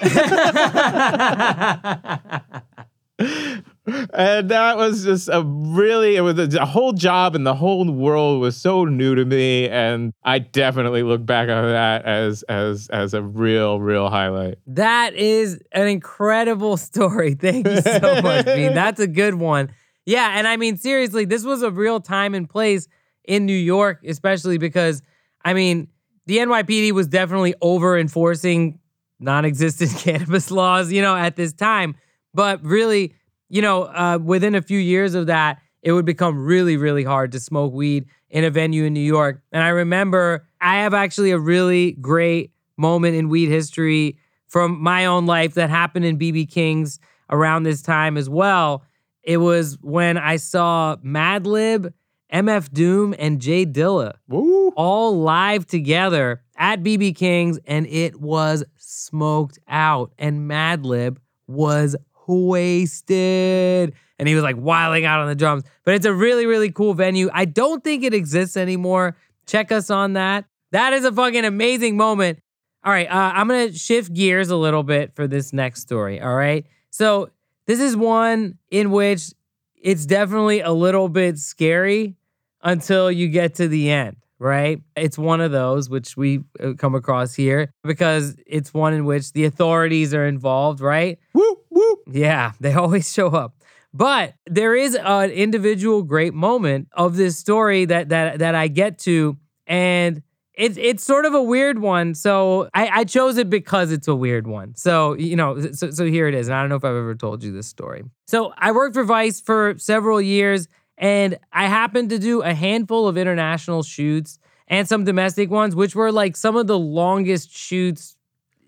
and 4.13 4.49
that 4.49 4.77
was 4.77 5.03
just 5.05 5.29
a 5.29 5.43
really 5.43 6.15
it 6.15 6.21
was 6.21 6.37
a, 6.37 6.61
a 6.61 6.65
whole 6.65 6.93
job 6.93 7.35
and 7.35 7.45
the 7.45 7.55
whole 7.55 7.89
world 7.89 8.41
was 8.41 8.57
so 8.57 8.85
new 8.85 9.15
to 9.15 9.25
me 9.25 9.69
and 9.69 10.13
i 10.23 10.39
definitely 10.39 11.03
look 11.03 11.25
back 11.25 11.49
on 11.49 11.63
that 11.65 12.03
as 12.05 12.43
as 12.43 12.89
as 12.89 13.13
a 13.13 13.21
real 13.21 13.79
real 13.79 14.09
highlight 14.09 14.57
That 14.67 15.13
is 15.13 15.59
an 15.71 15.87
incredible 15.87 16.77
story. 16.89 17.33
Thank 17.33 17.67
you 17.67 17.81
so 17.81 18.21
much, 18.21 18.45
Bean. 18.45 18.73
That's 18.73 18.99
a 18.99 19.07
good 19.07 19.35
one. 19.35 19.71
Yeah, 20.05 20.37
and 20.37 20.47
I 20.47 20.57
mean, 20.57 20.77
seriously, 20.77 21.25
this 21.25 21.43
was 21.43 21.61
a 21.63 21.71
real 21.71 21.99
time 21.99 22.33
and 22.33 22.49
place 22.49 22.87
in 23.25 23.45
New 23.45 23.53
York, 23.53 24.03
especially 24.05 24.57
because, 24.57 25.01
I 25.43 25.53
mean, 25.53 25.89
the 26.27 26.37
NYPD 26.37 26.91
was 26.93 27.07
definitely 27.07 27.55
over 27.61 27.97
enforcing 27.97 28.79
non 29.19 29.45
existent 29.45 29.91
cannabis 29.97 30.51
laws, 30.51 30.91
you 30.91 31.01
know, 31.01 31.15
at 31.15 31.35
this 31.35 31.53
time. 31.53 31.95
But 32.33 32.63
really, 32.63 33.15
you 33.49 33.61
know, 33.61 33.83
uh, 33.83 34.19
within 34.21 34.55
a 34.55 34.61
few 34.61 34.79
years 34.79 35.15
of 35.15 35.27
that, 35.27 35.59
it 35.81 35.91
would 35.91 36.05
become 36.05 36.43
really, 36.43 36.77
really 36.77 37.03
hard 37.03 37.31
to 37.31 37.39
smoke 37.39 37.73
weed 37.73 38.05
in 38.29 38.43
a 38.43 38.49
venue 38.49 38.83
in 38.83 38.93
New 38.93 38.99
York. 38.99 39.41
And 39.51 39.63
I 39.63 39.69
remember 39.69 40.45
I 40.59 40.77
have 40.77 40.93
actually 40.93 41.31
a 41.31 41.39
really 41.39 41.93
great 41.93 42.51
moment 42.77 43.15
in 43.15 43.29
weed 43.29 43.49
history 43.49 44.17
from 44.47 44.81
my 44.81 45.05
own 45.05 45.25
life 45.25 45.53
that 45.55 45.69
happened 45.69 46.05
in 46.05 46.17
BB 46.17 46.49
King's 46.49 46.99
around 47.29 47.63
this 47.63 47.81
time 47.81 48.17
as 48.17 48.29
well. 48.29 48.83
It 49.23 49.37
was 49.37 49.77
when 49.81 50.17
I 50.17 50.37
saw 50.37 50.95
Madlib, 50.97 51.91
MF 52.33 52.71
Doom, 52.71 53.13
and 53.19 53.41
J 53.41 53.65
Dilla 53.65 54.13
Woo. 54.27 54.69
all 54.75 55.19
live 55.19 55.65
together 55.65 56.41
at 56.55 56.81
BB 56.81 57.15
King's, 57.15 57.59
and 57.65 57.85
it 57.87 58.19
was 58.19 58.63
smoked 58.77 59.59
out. 59.67 60.13
And 60.17 60.49
Madlib 60.49 61.17
was 61.47 61.95
wasted. 62.27 63.93
And 64.19 64.27
he 64.27 64.35
was 64.35 64.43
like 64.43 64.57
wiling 64.57 65.05
out 65.05 65.19
on 65.19 65.27
the 65.27 65.35
drums. 65.35 65.63
But 65.83 65.95
it's 65.95 66.05
a 66.05 66.13
really, 66.13 66.45
really 66.45 66.71
cool 66.71 66.93
venue. 66.93 67.29
I 67.33 67.45
don't 67.45 67.83
think 67.83 68.03
it 68.03 68.13
exists 68.13 68.57
anymore. 68.57 69.15
Check 69.45 69.71
us 69.71 69.89
on 69.89 70.13
that. 70.13 70.45
That 70.71 70.93
is 70.93 71.05
a 71.05 71.11
fucking 71.11 71.45
amazing 71.45 71.97
moment. 71.97 72.39
All 72.83 72.91
right, 72.91 73.09
uh, 73.09 73.31
I'm 73.35 73.47
gonna 73.47 73.73
shift 73.73 74.13
gears 74.13 74.49
a 74.49 74.55
little 74.55 74.83
bit 74.83 75.13
for 75.15 75.27
this 75.27 75.51
next 75.51 75.81
story. 75.81 76.21
All 76.21 76.35
right, 76.35 76.65
so 76.89 77.29
this 77.65 77.79
is 77.79 77.97
one 77.97 78.57
in 78.69 78.91
which 78.91 79.33
it's 79.75 80.05
definitely 80.05 80.61
a 80.61 80.71
little 80.71 81.09
bit 81.09 81.37
scary 81.37 82.15
until 82.61 83.11
you 83.11 83.27
get 83.27 83.55
to 83.55 83.67
the 83.67 83.89
end, 83.89 84.17
right? 84.39 84.81
It's 84.95 85.17
one 85.17 85.41
of 85.41 85.51
those 85.51 85.89
which 85.89 86.15
we 86.15 86.41
uh, 86.61 86.73
come 86.77 86.95
across 86.95 87.33
here 87.33 87.71
because 87.83 88.35
it's 88.45 88.73
one 88.73 88.93
in 88.93 89.05
which 89.05 89.33
the 89.33 89.45
authorities 89.45 90.13
are 90.13 90.25
involved, 90.25 90.79
right? 90.81 91.19
Woo. 91.33 91.57
Woo. 91.69 91.97
Yeah, 92.11 92.53
they 92.59 92.73
always 92.73 93.11
show 93.11 93.27
up. 93.29 93.53
But 93.93 94.35
there 94.45 94.75
is 94.75 94.95
an 94.95 95.31
individual 95.31 96.03
great 96.03 96.33
moment 96.33 96.89
of 96.93 97.15
this 97.15 97.37
story 97.37 97.85
that 97.85 98.09
that 98.09 98.39
that 98.39 98.53
I 98.53 98.67
get 98.67 98.99
to, 98.99 99.37
and 99.65 100.21
it's 100.53 100.77
it's 100.77 101.03
sort 101.03 101.25
of 101.25 101.33
a 101.33 101.41
weird 101.41 101.79
one. 101.79 102.13
So 102.13 102.69
I, 102.73 102.89
I 102.89 103.03
chose 103.05 103.37
it 103.37 103.49
because 103.49 103.91
it's 103.91 104.07
a 104.07 104.15
weird 104.15 104.45
one. 104.45 104.75
So 104.75 105.13
you 105.13 105.35
know, 105.35 105.71
so 105.71 105.91
so 105.91 106.05
here 106.05 106.27
it 106.27 106.35
is. 106.35 106.47
And 106.47 106.55
I 106.55 106.61
don't 106.61 106.69
know 106.69 106.75
if 106.75 106.83
I've 106.83 106.95
ever 106.95 107.15
told 107.15 107.43
you 107.43 107.51
this 107.51 107.67
story. 107.67 108.03
So 108.27 108.53
I 108.57 108.71
worked 108.71 108.93
for 108.93 109.03
Vice 109.03 109.39
for 109.39 109.75
several 109.77 110.21
years, 110.21 110.67
and 110.97 111.37
I 111.53 111.67
happened 111.67 112.09
to 112.09 112.19
do 112.19 112.41
a 112.41 112.53
handful 112.53 113.07
of 113.07 113.17
international 113.17 113.83
shoots 113.83 114.39
and 114.67 114.87
some 114.87 115.03
domestic 115.03 115.49
ones, 115.49 115.75
which 115.75 115.95
were 115.95 116.11
like 116.11 116.35
some 116.35 116.55
of 116.55 116.67
the 116.67 116.77
longest 116.77 117.55
shoots 117.55 118.15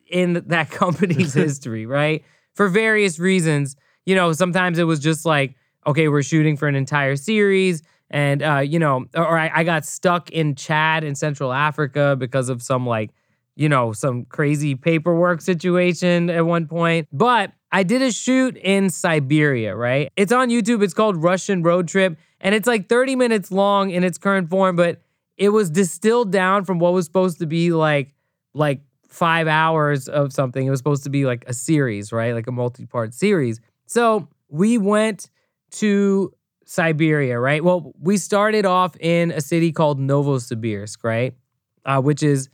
in 0.08 0.34
that 0.48 0.70
company's 0.70 1.34
history, 1.46 1.86
right? 1.86 2.24
For 2.54 2.68
various 2.68 3.20
reasons. 3.20 3.76
You 4.06 4.16
know, 4.16 4.32
sometimes 4.34 4.80
it 4.80 4.84
was 4.84 5.00
just 5.00 5.26
like, 5.26 5.56
okay, 5.86 6.08
we're 6.08 6.24
shooting 6.24 6.58
for 6.58 6.68
an 6.68 6.76
entire 6.76 7.16
series. 7.16 7.84
And, 8.12 8.42
uh, 8.42 8.60
you 8.60 8.80
know, 8.80 9.06
or 9.14 9.38
I, 9.38 9.52
I 9.54 9.64
got 9.64 9.86
stuck 9.86 10.32
in 10.32 10.56
Chad 10.56 11.04
in 11.04 11.16
Central 11.16 11.54
Africa 11.54 12.16
because 12.18 12.50
of 12.50 12.62
some 12.62 12.88
like, 12.88 13.12
you 13.60 13.68
know, 13.68 13.92
some 13.92 14.24
crazy 14.24 14.74
paperwork 14.74 15.42
situation 15.42 16.30
at 16.30 16.46
one 16.46 16.66
point. 16.66 17.10
But 17.12 17.52
I 17.74 17.84
did 17.84 18.02
a 18.02 18.10
shoot 18.10 18.56
in 18.56 18.90
Siberia, 18.90 19.76
right? 19.76 20.10
It's 20.16 20.32
on 20.32 20.48
YouTube. 20.48 20.82
It's 20.82 20.94
called 20.94 21.22
Russian 21.22 21.62
Road 21.62 21.90
Trip. 21.90 22.18
And 22.40 22.56
it's 22.56 22.68
like 22.68 22.88
30 22.88 23.18
minutes 23.18 23.52
long 23.52 23.90
in 23.90 24.06
its 24.06 24.18
current 24.18 24.50
form, 24.50 24.78
but 24.78 25.02
it 25.36 25.50
was 25.50 25.70
distilled 25.70 26.32
down 26.32 26.64
from 26.64 26.80
what 26.80 26.94
was 26.94 27.06
supposed 27.06 27.40
to 27.40 27.46
be 27.46 27.74
like, 27.74 28.16
like 28.54 28.80
five 29.10 29.50
hours 29.50 30.08
of 30.08 30.32
something. 30.32 30.66
It 30.66 30.70
was 30.70 30.80
supposed 30.80 31.04
to 31.04 31.10
be 31.10 31.26
like 31.26 31.44
a 31.46 31.54
series, 31.54 32.14
right? 32.14 32.34
Like 32.34 32.48
a 32.48 32.54
multi 32.54 32.86
part 32.86 33.14
series. 33.14 33.60
So 33.88 34.30
we 34.48 34.78
went 34.78 35.30
to 35.72 36.32
Siberia, 36.64 37.38
right? 37.38 37.62
Well, 37.62 37.92
we 38.00 38.16
started 38.16 38.66
off 38.66 38.96
in 39.02 39.32
a 39.32 39.42
city 39.42 39.74
called 39.74 40.00
Novosibirsk, 40.00 41.04
right? 41.04 41.36
Uh, 41.84 42.00
which 42.02 42.24
is 42.24 42.48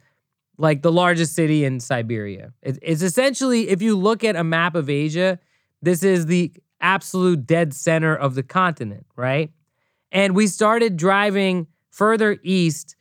like 0.57 0.81
the 0.81 0.91
largest 0.91 1.33
city 1.33 1.65
in 1.65 1.79
Siberia. 1.79 2.53
It, 2.61 2.79
it's 2.81 3.01
essentially, 3.01 3.69
if 3.69 3.81
you 3.81 3.97
look 3.97 4.23
at 4.23 4.35
a 4.35 4.43
map 4.43 4.75
of 4.75 4.89
Asia, 4.89 5.39
this 5.81 6.03
is 6.03 6.25
the 6.25 6.51
absolute 6.81 7.45
dead 7.45 7.73
center 7.73 8.15
of 8.15 8.35
the 8.35 8.43
continent, 8.43 9.05
right? 9.15 9.51
And 10.11 10.35
we 10.35 10.47
started 10.47 10.97
driving 10.97 11.67
further 11.89 12.37
east 12.43 12.95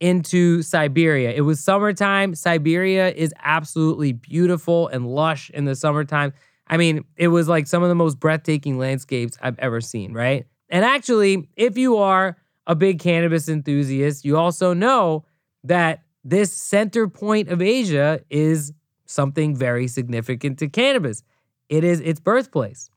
into 0.00 0.62
Siberia. 0.62 1.30
It 1.32 1.42
was 1.42 1.60
summertime. 1.60 2.34
Siberia 2.34 3.10
is 3.10 3.32
absolutely 3.42 4.12
beautiful 4.12 4.88
and 4.88 5.06
lush 5.06 5.50
in 5.50 5.64
the 5.64 5.74
summertime. 5.74 6.32
I 6.66 6.76
mean, 6.76 7.04
it 7.16 7.28
was 7.28 7.48
like 7.48 7.66
some 7.66 7.82
of 7.82 7.88
the 7.88 7.94
most 7.94 8.18
breathtaking 8.20 8.78
landscapes 8.78 9.38
I've 9.40 9.58
ever 9.58 9.80
seen, 9.80 10.12
right? 10.12 10.46
And 10.68 10.84
actually, 10.84 11.48
if 11.56 11.76
you 11.76 11.98
are 11.98 12.36
a 12.66 12.74
big 12.74 12.98
cannabis 12.98 13.48
enthusiast, 13.48 14.24
you 14.24 14.36
also 14.36 14.72
know 14.72 15.24
that 15.64 16.03
this 16.24 16.52
center 16.52 17.06
point 17.06 17.48
of 17.48 17.60
Asia 17.60 18.20
is 18.30 18.72
something 19.06 19.54
very 19.54 19.86
significant 19.86 20.58
to 20.58 20.68
cannabis. 20.68 21.22
It 21.68 21.84
is 21.84 22.00
its 22.00 22.20
birthplace, 22.20 22.88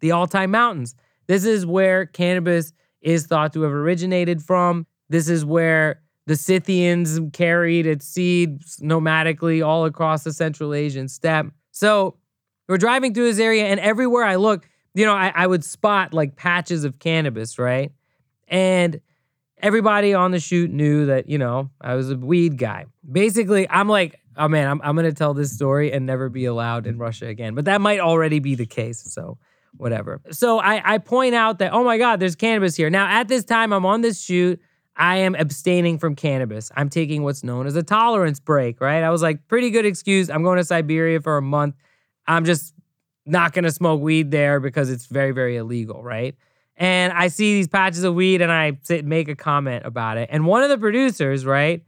the 0.00 0.12
Altai 0.12 0.46
Mountains. 0.46 0.94
This 1.26 1.44
is 1.44 1.66
where 1.66 2.06
cannabis 2.06 2.72
is 3.00 3.26
thought 3.26 3.52
to 3.52 3.62
have 3.62 3.72
originated 3.72 4.42
from. 4.42 4.86
This 5.08 5.28
is 5.28 5.44
where 5.44 6.00
the 6.26 6.36
Scythians 6.36 7.20
carried 7.32 7.86
its 7.86 8.06
seeds 8.06 8.78
nomadically 8.78 9.64
all 9.64 9.84
across 9.84 10.24
the 10.24 10.32
Central 10.32 10.74
Asian 10.74 11.08
steppe. 11.08 11.46
So 11.70 12.16
we're 12.68 12.78
driving 12.78 13.14
through 13.14 13.24
this 13.24 13.38
area, 13.38 13.66
and 13.66 13.78
everywhere 13.78 14.24
I 14.24 14.36
look, 14.36 14.68
you 14.94 15.04
know, 15.04 15.14
I, 15.14 15.32
I 15.34 15.46
would 15.46 15.64
spot 15.64 16.14
like 16.14 16.36
patches 16.36 16.84
of 16.84 16.98
cannabis, 16.98 17.58
right? 17.58 17.92
And 18.48 19.00
everybody 19.62 20.14
on 20.14 20.30
the 20.30 20.40
shoot 20.40 20.70
knew 20.70 21.06
that, 21.06 21.28
you 21.28 21.38
know, 21.38 21.70
I 21.80 21.94
was 21.94 22.10
a 22.10 22.16
weed 22.16 22.58
guy. 22.58 22.86
Basically, 23.10 23.68
I'm 23.68 23.88
like, 23.88 24.20
oh 24.36 24.48
man, 24.48 24.68
I'm, 24.68 24.80
I'm 24.82 24.94
going 24.94 25.06
to 25.06 25.16
tell 25.16 25.34
this 25.34 25.52
story 25.52 25.92
and 25.92 26.06
never 26.06 26.28
be 26.28 26.44
allowed 26.44 26.86
in 26.86 26.98
Russia 26.98 27.26
again. 27.26 27.54
But 27.54 27.64
that 27.66 27.80
might 27.80 28.00
already 28.00 28.38
be 28.38 28.54
the 28.54 28.66
case. 28.66 29.02
So, 29.12 29.38
whatever. 29.76 30.20
So, 30.30 30.58
I, 30.58 30.94
I 30.94 30.98
point 30.98 31.34
out 31.34 31.58
that, 31.58 31.72
oh 31.72 31.84
my 31.84 31.98
God, 31.98 32.20
there's 32.20 32.36
cannabis 32.36 32.76
here. 32.76 32.90
Now, 32.90 33.06
at 33.06 33.28
this 33.28 33.44
time, 33.44 33.72
I'm 33.72 33.86
on 33.86 34.00
this 34.00 34.20
shoot. 34.20 34.60
I 34.96 35.18
am 35.18 35.34
abstaining 35.34 35.98
from 35.98 36.16
cannabis. 36.16 36.70
I'm 36.74 36.88
taking 36.88 37.22
what's 37.22 37.44
known 37.44 37.66
as 37.66 37.76
a 37.76 37.82
tolerance 37.82 38.40
break, 38.40 38.80
right? 38.80 39.02
I 39.02 39.10
was 39.10 39.20
like, 39.20 39.46
pretty 39.46 39.70
good 39.70 39.84
excuse. 39.84 40.30
I'm 40.30 40.42
going 40.42 40.56
to 40.56 40.64
Siberia 40.64 41.20
for 41.20 41.36
a 41.36 41.42
month. 41.42 41.74
I'm 42.26 42.46
just 42.46 42.72
not 43.26 43.52
going 43.52 43.64
to 43.64 43.72
smoke 43.72 44.00
weed 44.00 44.30
there 44.30 44.58
because 44.58 44.88
it's 44.88 45.06
very, 45.06 45.32
very 45.32 45.56
illegal, 45.56 46.02
right? 46.02 46.34
And 46.76 47.12
I 47.12 47.28
see 47.28 47.54
these 47.54 47.68
patches 47.68 48.04
of 48.04 48.14
weed 48.14 48.42
and 48.42 48.52
I 48.52 48.78
sit, 48.82 49.04
make 49.04 49.28
a 49.28 49.36
comment 49.36 49.86
about 49.86 50.18
it. 50.18 50.28
And 50.30 50.44
one 50.44 50.62
of 50.62 50.68
the 50.68 50.76
producers, 50.76 51.46
right, 51.46 51.82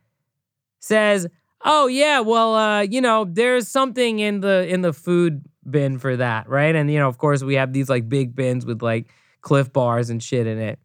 says, 0.78 1.26
"Oh 1.62 1.86
yeah, 1.88 2.20
well, 2.20 2.54
uh, 2.54 2.80
you 2.82 3.00
know, 3.00 3.24
there's 3.24 3.68
something 3.68 4.18
in 4.18 4.40
the 4.40 4.66
in 4.66 4.80
the 4.80 4.92
food 4.92 5.42
bin 5.68 5.98
for 5.98 6.16
that, 6.16 6.48
right?" 6.48 6.74
And 6.74 6.90
you 6.90 6.98
know, 6.98 7.08
of 7.08 7.18
course, 7.18 7.42
we 7.42 7.54
have 7.54 7.72
these 7.72 7.90
like 7.90 8.08
big 8.08 8.34
bins 8.34 8.64
with 8.64 8.82
like 8.82 9.08
Clif 9.42 9.72
bars 9.72 10.08
and 10.08 10.22
shit 10.22 10.46
in 10.46 10.58
it. 10.58 10.78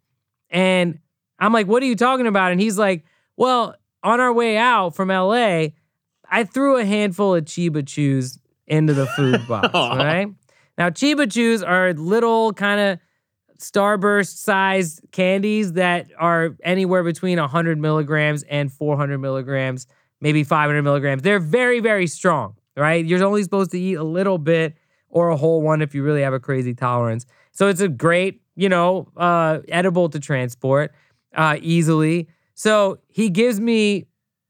And 0.49 0.99
I'm 1.39 1.53
like, 1.53 1.67
"What 1.67 1.81
are 1.81 1.87
you 1.87 1.95
talking 1.95 2.27
about?" 2.27 2.51
And 2.51 2.59
he's 2.59 2.77
like, 2.77 3.05
"Well, 3.37 3.75
on 4.03 4.19
our 4.19 4.33
way 4.33 4.57
out 4.57 4.95
from 4.95 5.09
LA, 5.09 5.67
I 6.29 6.43
threw 6.43 6.77
a 6.77 6.83
handful 6.83 7.35
of 7.35 7.45
Chiba 7.45 7.87
Chews 7.87 8.37
into 8.67 8.93
the 8.93 9.05
food 9.07 9.41
box, 9.47 9.73
right?" 9.73 10.27
Now, 10.77 10.89
Chiba 10.89 11.31
Chews 11.31 11.63
are 11.63 11.93
little 11.93 12.51
kind 12.51 12.81
of 12.81 12.99
starburst 13.63 14.37
sized 14.37 15.01
candies 15.11 15.73
that 15.73 16.07
are 16.19 16.55
anywhere 16.63 17.03
between 17.03 17.39
100 17.39 17.79
milligrams 17.79 18.43
and 18.43 18.71
400 18.71 19.17
milligrams, 19.19 19.87
maybe 20.19 20.43
500 20.43 20.81
milligrams. 20.81 21.21
They're 21.21 21.39
very, 21.39 21.79
very 21.79 22.07
strong, 22.07 22.55
right? 22.75 23.03
You're 23.05 23.23
only 23.23 23.41
supposed 23.43 23.71
to 23.71 23.79
eat 23.79 23.95
a 23.95 24.03
little 24.03 24.37
bit 24.37 24.75
or 25.09 25.29
a 25.29 25.37
whole 25.37 25.61
one 25.61 25.81
if 25.81 25.95
you 25.95 26.03
really 26.03 26.21
have 26.21 26.33
a 26.33 26.39
crazy 26.39 26.73
tolerance. 26.73 27.25
So 27.51 27.67
it's 27.67 27.81
a 27.81 27.87
great, 27.87 28.41
you 28.55 28.67
know, 28.67 29.07
uh, 29.15 29.59
edible 29.69 30.09
to 30.09 30.19
transport 30.19 30.93
uh, 31.33 31.57
easily. 31.61 32.27
So 32.55 32.99
he 33.07 33.29
gives 33.29 33.59
me 33.59 34.07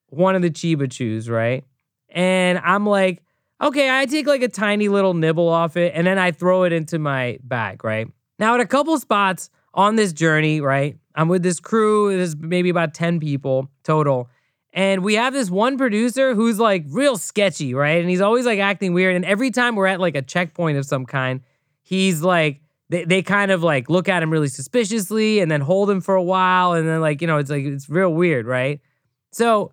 one 0.08 0.36
of 0.36 0.42
the 0.42 0.50
Chiba 0.50 0.92
Chews, 0.92 1.30
right? 1.30 1.64
And 2.10 2.60
I'm 2.60 2.86
like, 2.86 3.22
okay, 3.62 3.96
I 3.96 4.06
take 4.06 4.26
like 4.26 4.42
a 4.42 4.48
tiny 4.48 4.88
little 4.90 5.14
nibble 5.14 5.50
off 5.50 5.78
it 5.78 5.94
and 5.96 6.08
then 6.08 6.18
I 6.18 6.32
throw 6.32 6.64
it 6.64 6.74
into 6.74 6.98
my 6.98 7.38
bag, 7.44 7.84
right? 7.84 8.08
Now, 8.40 8.56
at 8.56 8.60
a 8.60 8.66
couple 8.66 8.98
spots 9.00 9.50
on 9.74 9.96
this 9.96 10.14
journey, 10.14 10.62
right? 10.62 10.98
I'm 11.16 11.28
with 11.28 11.44
this 11.44 11.60
crew, 11.60 12.16
there's 12.16 12.36
maybe 12.36 12.70
about 12.70 12.94
10 12.94 13.20
people 13.20 13.70
total. 13.84 14.30
And 14.74 15.04
we 15.04 15.14
have 15.16 15.34
this 15.34 15.52
one 15.52 15.78
producer 15.78 16.34
who's 16.34 16.60
like 16.60 16.86
real 16.90 17.18
sketchy, 17.18 17.76
right? 17.76 18.02
And 18.02 18.10
he's 18.10 18.22
always 18.22 18.46
like 18.46 18.60
acting 18.60 18.94
weird. 18.94 19.16
And 19.16 19.24
every 19.24 19.52
time 19.52 19.76
we're 19.76 19.86
at 19.86 20.00
like 20.00 20.16
a 20.16 20.22
checkpoint 20.22 20.80
of 20.80 20.86
some 20.86 21.06
kind, 21.06 21.42
he's 21.84 22.24
like, 22.24 22.62
they, 22.90 23.06
they 23.06 23.22
kind 23.22 23.52
of 23.52 23.62
like 23.62 23.90
look 23.90 24.10
at 24.10 24.24
him 24.24 24.32
really 24.32 24.48
suspiciously 24.48 25.40
and 25.40 25.52
then 25.52 25.62
hold 25.62 25.90
him 25.90 26.02
for 26.02 26.16
a 26.16 26.24
while. 26.24 26.74
And 26.74 26.88
then, 26.88 27.02
like, 27.02 27.22
you 27.22 27.28
know, 27.28 27.38
it's 27.38 27.52
like, 27.52 27.64
it's 27.66 27.88
real 27.88 28.14
weird, 28.14 28.48
right? 28.48 28.82
So 29.32 29.72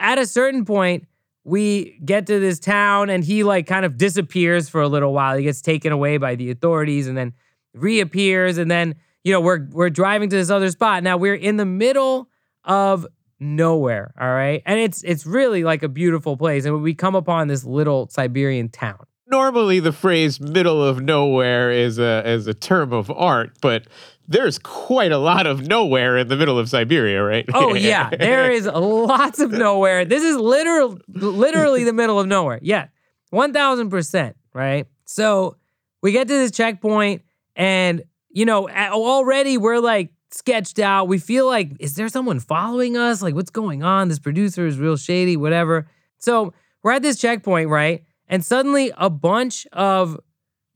at 0.00 0.18
a 0.18 0.26
certain 0.26 0.64
point, 0.64 1.06
we 1.44 1.98
get 2.04 2.26
to 2.26 2.40
this 2.40 2.58
town 2.58 3.08
and 3.08 3.22
he 3.22 3.44
like 3.44 3.68
kind 3.68 3.86
of 3.86 3.96
disappears 3.96 4.68
for 4.68 4.82
a 4.82 4.88
little 4.88 5.12
while. 5.12 5.36
He 5.36 5.44
gets 5.44 5.60
taken 5.60 5.92
away 5.92 6.18
by 6.18 6.34
the 6.34 6.50
authorities 6.50 7.06
and 7.06 7.16
then 7.16 7.32
reappears. 7.76 8.58
And 8.58 8.70
then, 8.70 8.96
you 9.24 9.32
know, 9.32 9.40
we're 9.40 9.66
we're 9.70 9.90
driving 9.90 10.30
to 10.30 10.36
this 10.36 10.50
other 10.50 10.70
spot. 10.70 11.02
Now 11.02 11.16
we're 11.16 11.34
in 11.34 11.56
the 11.56 11.66
middle 11.66 12.28
of 12.64 13.06
nowhere, 13.38 14.14
all 14.20 14.32
right? 14.32 14.62
And 14.66 14.80
it's 14.80 15.02
it's 15.02 15.26
really 15.26 15.64
like 15.64 15.82
a 15.82 15.88
beautiful 15.88 16.36
place. 16.36 16.64
And 16.64 16.82
we 16.82 16.94
come 16.94 17.14
upon 17.14 17.48
this 17.48 17.64
little 17.64 18.08
Siberian 18.08 18.68
town. 18.68 19.06
Normally, 19.28 19.80
the 19.80 19.92
phrase 19.92 20.40
"middle 20.40 20.82
of 20.84 21.02
nowhere" 21.02 21.72
is 21.72 21.98
a 21.98 22.22
is 22.28 22.46
a 22.46 22.54
term 22.54 22.92
of 22.92 23.10
art, 23.10 23.58
but 23.60 23.88
there's 24.28 24.58
quite 24.58 25.10
a 25.10 25.18
lot 25.18 25.46
of 25.46 25.66
nowhere 25.66 26.16
in 26.18 26.28
the 26.28 26.36
middle 26.36 26.58
of 26.58 26.68
Siberia, 26.68 27.22
right? 27.22 27.44
Oh 27.52 27.74
yeah, 27.74 28.10
there 28.10 28.50
is 28.52 28.66
lots 28.66 29.40
of 29.40 29.50
nowhere. 29.50 30.04
This 30.04 30.22
is 30.22 30.36
literal, 30.36 30.98
literally 31.08 31.82
the 31.82 31.92
middle 31.92 32.20
of 32.20 32.28
nowhere. 32.28 32.60
Yeah, 32.62 32.86
one 33.30 33.52
thousand 33.52 33.90
percent. 33.90 34.36
Right. 34.52 34.86
So 35.06 35.56
we 36.02 36.12
get 36.12 36.28
to 36.28 36.34
this 36.34 36.52
checkpoint, 36.52 37.22
and 37.56 38.04
you 38.30 38.44
know, 38.44 38.68
already 38.68 39.58
we're 39.58 39.80
like 39.80 40.12
sketched 40.30 40.78
out. 40.78 41.08
We 41.08 41.18
feel 41.18 41.46
like, 41.46 41.72
is 41.80 41.94
there 41.94 42.08
someone 42.08 42.38
following 42.38 42.96
us? 42.96 43.22
Like, 43.22 43.34
what's 43.34 43.50
going 43.50 43.82
on? 43.82 44.08
This 44.08 44.18
producer 44.18 44.66
is 44.66 44.78
real 44.78 44.96
shady. 44.96 45.36
Whatever. 45.36 45.88
So 46.18 46.52
we're 46.82 46.92
at 46.92 47.02
this 47.02 47.18
checkpoint, 47.18 47.70
right? 47.70 48.04
And 48.28 48.44
suddenly, 48.44 48.92
a 48.98 49.08
bunch 49.08 49.66
of 49.72 50.20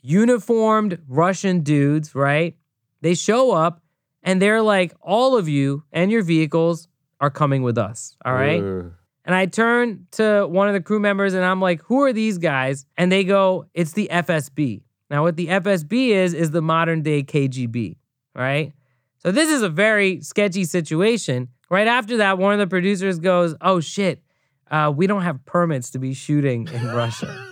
uniformed 0.00 0.98
Russian 1.06 1.60
dudes, 1.60 2.14
right? 2.14 2.56
They 3.02 3.14
show 3.14 3.52
up 3.52 3.82
and 4.22 4.40
they're 4.40 4.62
like, 4.62 4.94
all 5.02 5.36
of 5.36 5.48
you 5.48 5.84
and 5.92 6.10
your 6.10 6.22
vehicles 6.22 6.88
are 7.20 7.30
coming 7.30 7.62
with 7.62 7.76
us. 7.76 8.16
All 8.24 8.32
right. 8.32 8.62
Ugh. 8.62 8.92
And 9.24 9.34
I 9.34 9.46
turn 9.46 10.06
to 10.12 10.46
one 10.46 10.68
of 10.68 10.74
the 10.74 10.80
crew 10.80 10.98
members 10.98 11.34
and 11.34 11.44
I'm 11.44 11.60
like, 11.60 11.82
who 11.82 12.02
are 12.02 12.12
these 12.12 12.38
guys? 12.38 12.86
And 12.96 13.12
they 13.12 13.24
go, 13.24 13.66
it's 13.74 13.92
the 13.92 14.08
FSB. 14.10 14.82
Now, 15.10 15.24
what 15.24 15.36
the 15.36 15.48
FSB 15.48 16.10
is, 16.10 16.34
is 16.34 16.52
the 16.52 16.62
modern 16.62 17.02
day 17.02 17.22
KGB. 17.22 17.96
Right. 18.34 18.72
So 19.18 19.32
this 19.32 19.50
is 19.50 19.62
a 19.62 19.68
very 19.68 20.22
sketchy 20.22 20.64
situation. 20.64 21.48
Right 21.68 21.86
after 21.86 22.18
that, 22.18 22.38
one 22.38 22.52
of 22.52 22.58
the 22.58 22.66
producers 22.66 23.18
goes, 23.18 23.54
oh 23.60 23.80
shit, 23.80 24.22
uh, 24.70 24.92
we 24.94 25.06
don't 25.06 25.22
have 25.22 25.44
permits 25.44 25.90
to 25.90 25.98
be 25.98 26.14
shooting 26.14 26.68
in 26.72 26.86
Russia. 26.94 27.46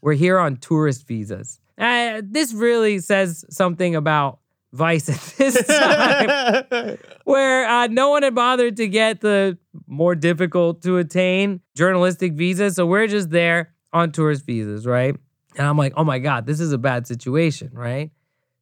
We're 0.00 0.14
here 0.14 0.38
on 0.38 0.56
tourist 0.56 1.06
visas. 1.06 1.60
Uh, 1.78 2.22
this 2.24 2.52
really 2.52 2.98
says 2.98 3.44
something 3.50 3.96
about 3.96 4.38
Vice 4.72 5.08
at 5.08 5.20
this 5.36 5.66
time, 5.66 6.98
where 7.24 7.68
uh, 7.68 7.86
no 7.88 8.10
one 8.10 8.22
had 8.22 8.34
bothered 8.34 8.76
to 8.78 8.88
get 8.88 9.20
the 9.20 9.58
more 9.86 10.14
difficult 10.14 10.82
to 10.82 10.96
attain 10.98 11.60
journalistic 11.76 12.32
visas. 12.34 12.76
So 12.76 12.86
we're 12.86 13.06
just 13.06 13.30
there 13.30 13.74
on 13.92 14.12
tourist 14.12 14.46
visas, 14.46 14.86
right? 14.86 15.16
And 15.56 15.66
I'm 15.66 15.76
like, 15.76 15.92
oh 15.96 16.04
my 16.04 16.18
God, 16.18 16.46
this 16.46 16.60
is 16.60 16.72
a 16.72 16.78
bad 16.78 17.06
situation, 17.06 17.70
right? 17.72 18.10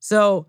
So 0.01 0.47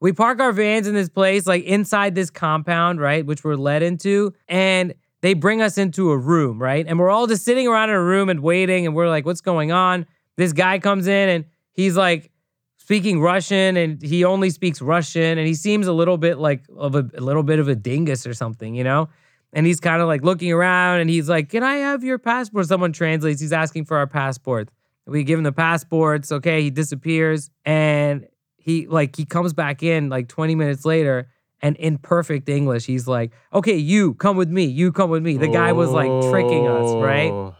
we 0.00 0.12
park 0.12 0.40
our 0.40 0.52
vans 0.52 0.86
in 0.86 0.94
this 0.94 1.08
place, 1.08 1.46
like 1.46 1.64
inside 1.64 2.14
this 2.14 2.30
compound, 2.30 3.00
right? 3.00 3.24
Which 3.24 3.44
we're 3.44 3.56
led 3.56 3.82
into. 3.82 4.32
And 4.48 4.94
they 5.20 5.34
bring 5.34 5.60
us 5.60 5.76
into 5.76 6.10
a 6.10 6.16
room, 6.16 6.60
right? 6.60 6.86
And 6.86 6.98
we're 6.98 7.10
all 7.10 7.26
just 7.26 7.44
sitting 7.44 7.68
around 7.68 7.90
in 7.90 7.96
a 7.96 8.02
room 8.02 8.28
and 8.28 8.40
waiting. 8.40 8.86
And 8.86 8.94
we're 8.94 9.08
like, 9.08 9.26
what's 9.26 9.42
going 9.42 9.72
on? 9.72 10.06
This 10.36 10.52
guy 10.52 10.78
comes 10.78 11.06
in 11.06 11.28
and 11.28 11.44
he's 11.72 11.96
like 11.96 12.30
speaking 12.78 13.20
Russian 13.20 13.76
and 13.76 14.00
he 14.00 14.24
only 14.24 14.48
speaks 14.50 14.80
Russian. 14.80 15.38
And 15.38 15.46
he 15.46 15.54
seems 15.54 15.86
a 15.86 15.92
little 15.92 16.16
bit 16.16 16.38
like 16.38 16.64
of 16.74 16.94
a, 16.94 17.08
a 17.14 17.20
little 17.20 17.42
bit 17.42 17.58
of 17.58 17.68
a 17.68 17.74
dingus 17.74 18.26
or 18.26 18.32
something, 18.32 18.74
you 18.74 18.84
know? 18.84 19.08
And 19.52 19.66
he's 19.66 19.80
kind 19.80 20.00
of 20.00 20.08
like 20.08 20.22
looking 20.22 20.52
around 20.52 21.00
and 21.00 21.10
he's 21.10 21.28
like, 21.28 21.50
Can 21.50 21.62
I 21.62 21.76
have 21.76 22.04
your 22.04 22.18
passport? 22.18 22.66
Someone 22.66 22.92
translates. 22.92 23.40
He's 23.40 23.52
asking 23.52 23.84
for 23.84 23.98
our 23.98 24.06
passports. 24.06 24.72
We 25.10 25.24
give 25.24 25.38
him 25.38 25.44
the 25.44 25.52
passports. 25.52 26.32
Okay. 26.32 26.62
He 26.62 26.70
disappears 26.70 27.50
and 27.64 28.26
he 28.56 28.86
like 28.86 29.16
he 29.16 29.24
comes 29.24 29.52
back 29.52 29.82
in 29.82 30.08
like 30.08 30.28
20 30.28 30.54
minutes 30.54 30.84
later 30.84 31.28
and 31.62 31.76
in 31.76 31.98
perfect 31.98 32.48
English, 32.48 32.86
he's 32.86 33.06
like, 33.06 33.32
Okay, 33.52 33.76
you 33.76 34.14
come 34.14 34.36
with 34.36 34.48
me. 34.48 34.64
You 34.64 34.92
come 34.92 35.10
with 35.10 35.22
me. 35.22 35.36
The 35.36 35.48
guy 35.48 35.72
was 35.72 35.90
like 35.90 36.30
tricking 36.30 36.66
us, 36.66 36.92
right? 36.94 37.30
Oh. 37.30 37.54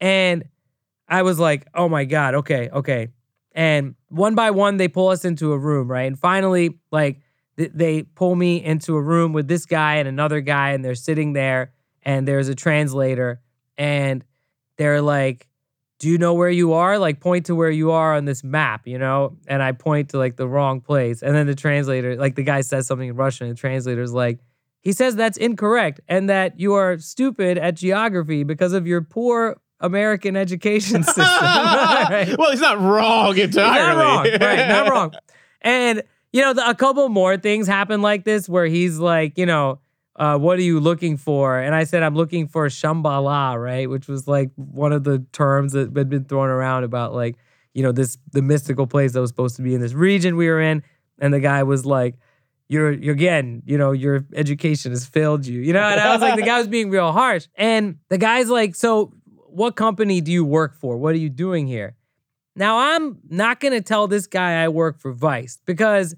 And 0.00 0.44
I 1.08 1.22
was 1.22 1.38
like, 1.38 1.66
oh 1.74 1.88
my 1.88 2.04
God, 2.04 2.34
okay, 2.34 2.68
okay. 2.70 3.08
And 3.52 3.94
one 4.08 4.34
by 4.34 4.50
one, 4.50 4.76
they 4.76 4.88
pull 4.88 5.08
us 5.08 5.24
into 5.24 5.52
a 5.52 5.58
room, 5.58 5.88
right? 5.90 6.04
And 6.04 6.18
finally, 6.18 6.78
like, 6.90 7.20
th- 7.56 7.70
they 7.74 8.02
pull 8.02 8.34
me 8.34 8.62
into 8.62 8.96
a 8.96 9.02
room 9.02 9.32
with 9.32 9.46
this 9.46 9.64
guy 9.66 9.96
and 9.96 10.08
another 10.08 10.40
guy, 10.40 10.70
and 10.70 10.84
they're 10.84 10.94
sitting 10.94 11.34
there, 11.34 11.72
and 12.02 12.26
there's 12.26 12.48
a 12.48 12.54
translator, 12.54 13.40
and 13.78 14.24
they're 14.76 15.02
like, 15.02 15.46
do 15.98 16.08
you 16.08 16.18
know 16.18 16.34
where 16.34 16.50
you 16.50 16.72
are? 16.72 16.98
Like, 16.98 17.20
point 17.20 17.46
to 17.46 17.54
where 17.54 17.70
you 17.70 17.92
are 17.92 18.14
on 18.14 18.24
this 18.24 18.42
map, 18.42 18.86
you 18.86 18.98
know? 18.98 19.36
And 19.46 19.62
I 19.62 19.72
point 19.72 20.10
to 20.10 20.18
like 20.18 20.36
the 20.36 20.48
wrong 20.48 20.80
place. 20.80 21.22
And 21.22 21.34
then 21.34 21.46
the 21.46 21.54
translator, 21.54 22.16
like, 22.16 22.34
the 22.34 22.42
guy 22.42 22.62
says 22.62 22.86
something 22.86 23.08
in 23.08 23.16
Russian, 23.16 23.46
and 23.46 23.56
the 23.56 23.60
translator's 23.60 24.12
like, 24.12 24.40
he 24.84 24.92
says 24.92 25.16
that's 25.16 25.38
incorrect 25.38 26.00
and 26.08 26.28
that 26.28 26.60
you 26.60 26.74
are 26.74 26.98
stupid 26.98 27.56
at 27.56 27.74
geography 27.74 28.44
because 28.44 28.74
of 28.74 28.86
your 28.86 29.00
poor 29.00 29.56
American 29.80 30.36
education 30.36 31.02
system. 31.04 31.24
Right? 31.24 32.36
Well, 32.38 32.50
he's 32.50 32.60
not 32.60 32.78
wrong 32.78 33.36
entirely. 33.38 33.78
Not 33.78 33.96
wrong, 33.96 34.40
right? 34.40 34.68
Not 34.68 34.88
wrong. 34.90 35.14
And 35.62 36.02
you 36.32 36.42
know, 36.42 36.52
the, 36.52 36.68
a 36.68 36.74
couple 36.74 37.08
more 37.08 37.36
things 37.38 37.66
happen 37.66 38.02
like 38.02 38.24
this 38.24 38.48
where 38.48 38.66
he's 38.66 38.98
like, 38.98 39.38
you 39.38 39.46
know, 39.46 39.78
uh, 40.16 40.38
what 40.38 40.58
are 40.58 40.62
you 40.62 40.80
looking 40.80 41.16
for? 41.16 41.58
And 41.58 41.74
I 41.74 41.84
said, 41.84 42.02
I'm 42.02 42.14
looking 42.14 42.46
for 42.46 42.66
Shambhala, 42.68 43.60
right? 43.60 43.88
Which 43.90 44.06
was 44.06 44.28
like 44.28 44.50
one 44.56 44.92
of 44.92 45.04
the 45.04 45.24
terms 45.32 45.72
that 45.72 45.96
had 45.96 46.08
been 46.08 46.24
thrown 46.24 46.48
around 46.48 46.84
about 46.84 47.14
like, 47.14 47.36
you 47.72 47.82
know, 47.82 47.92
this 47.92 48.18
the 48.32 48.42
mystical 48.42 48.86
place 48.86 49.12
that 49.12 49.20
was 49.20 49.30
supposed 49.30 49.56
to 49.56 49.62
be 49.62 49.74
in 49.74 49.80
this 49.80 49.92
region 49.92 50.36
we 50.36 50.48
were 50.48 50.60
in. 50.60 50.82
And 51.18 51.34
the 51.34 51.40
guy 51.40 51.62
was 51.64 51.84
like, 51.84 52.16
you're, 52.68 52.92
you're 52.92 53.14
again, 53.14 53.62
you 53.66 53.76
know, 53.76 53.92
your 53.92 54.24
education 54.34 54.92
has 54.92 55.04
failed 55.04 55.46
you, 55.46 55.60
you 55.60 55.72
know? 55.72 55.82
And 55.82 56.00
I 56.00 56.12
was 56.12 56.22
like, 56.22 56.36
the 56.36 56.42
guy 56.42 56.58
was 56.58 56.68
being 56.68 56.90
real 56.90 57.12
harsh. 57.12 57.46
And 57.56 57.98
the 58.08 58.18
guy's 58.18 58.48
like, 58.48 58.74
so 58.74 59.12
what 59.26 59.76
company 59.76 60.20
do 60.20 60.32
you 60.32 60.44
work 60.44 60.74
for? 60.74 60.96
What 60.96 61.14
are 61.14 61.18
you 61.18 61.28
doing 61.28 61.66
here? 61.66 61.96
Now, 62.56 62.78
I'm 62.78 63.18
not 63.28 63.60
to 63.60 63.80
tell 63.80 64.06
this 64.06 64.26
guy 64.26 64.62
I 64.62 64.68
work 64.68 65.00
for 65.00 65.12
Vice 65.12 65.58
because 65.66 66.14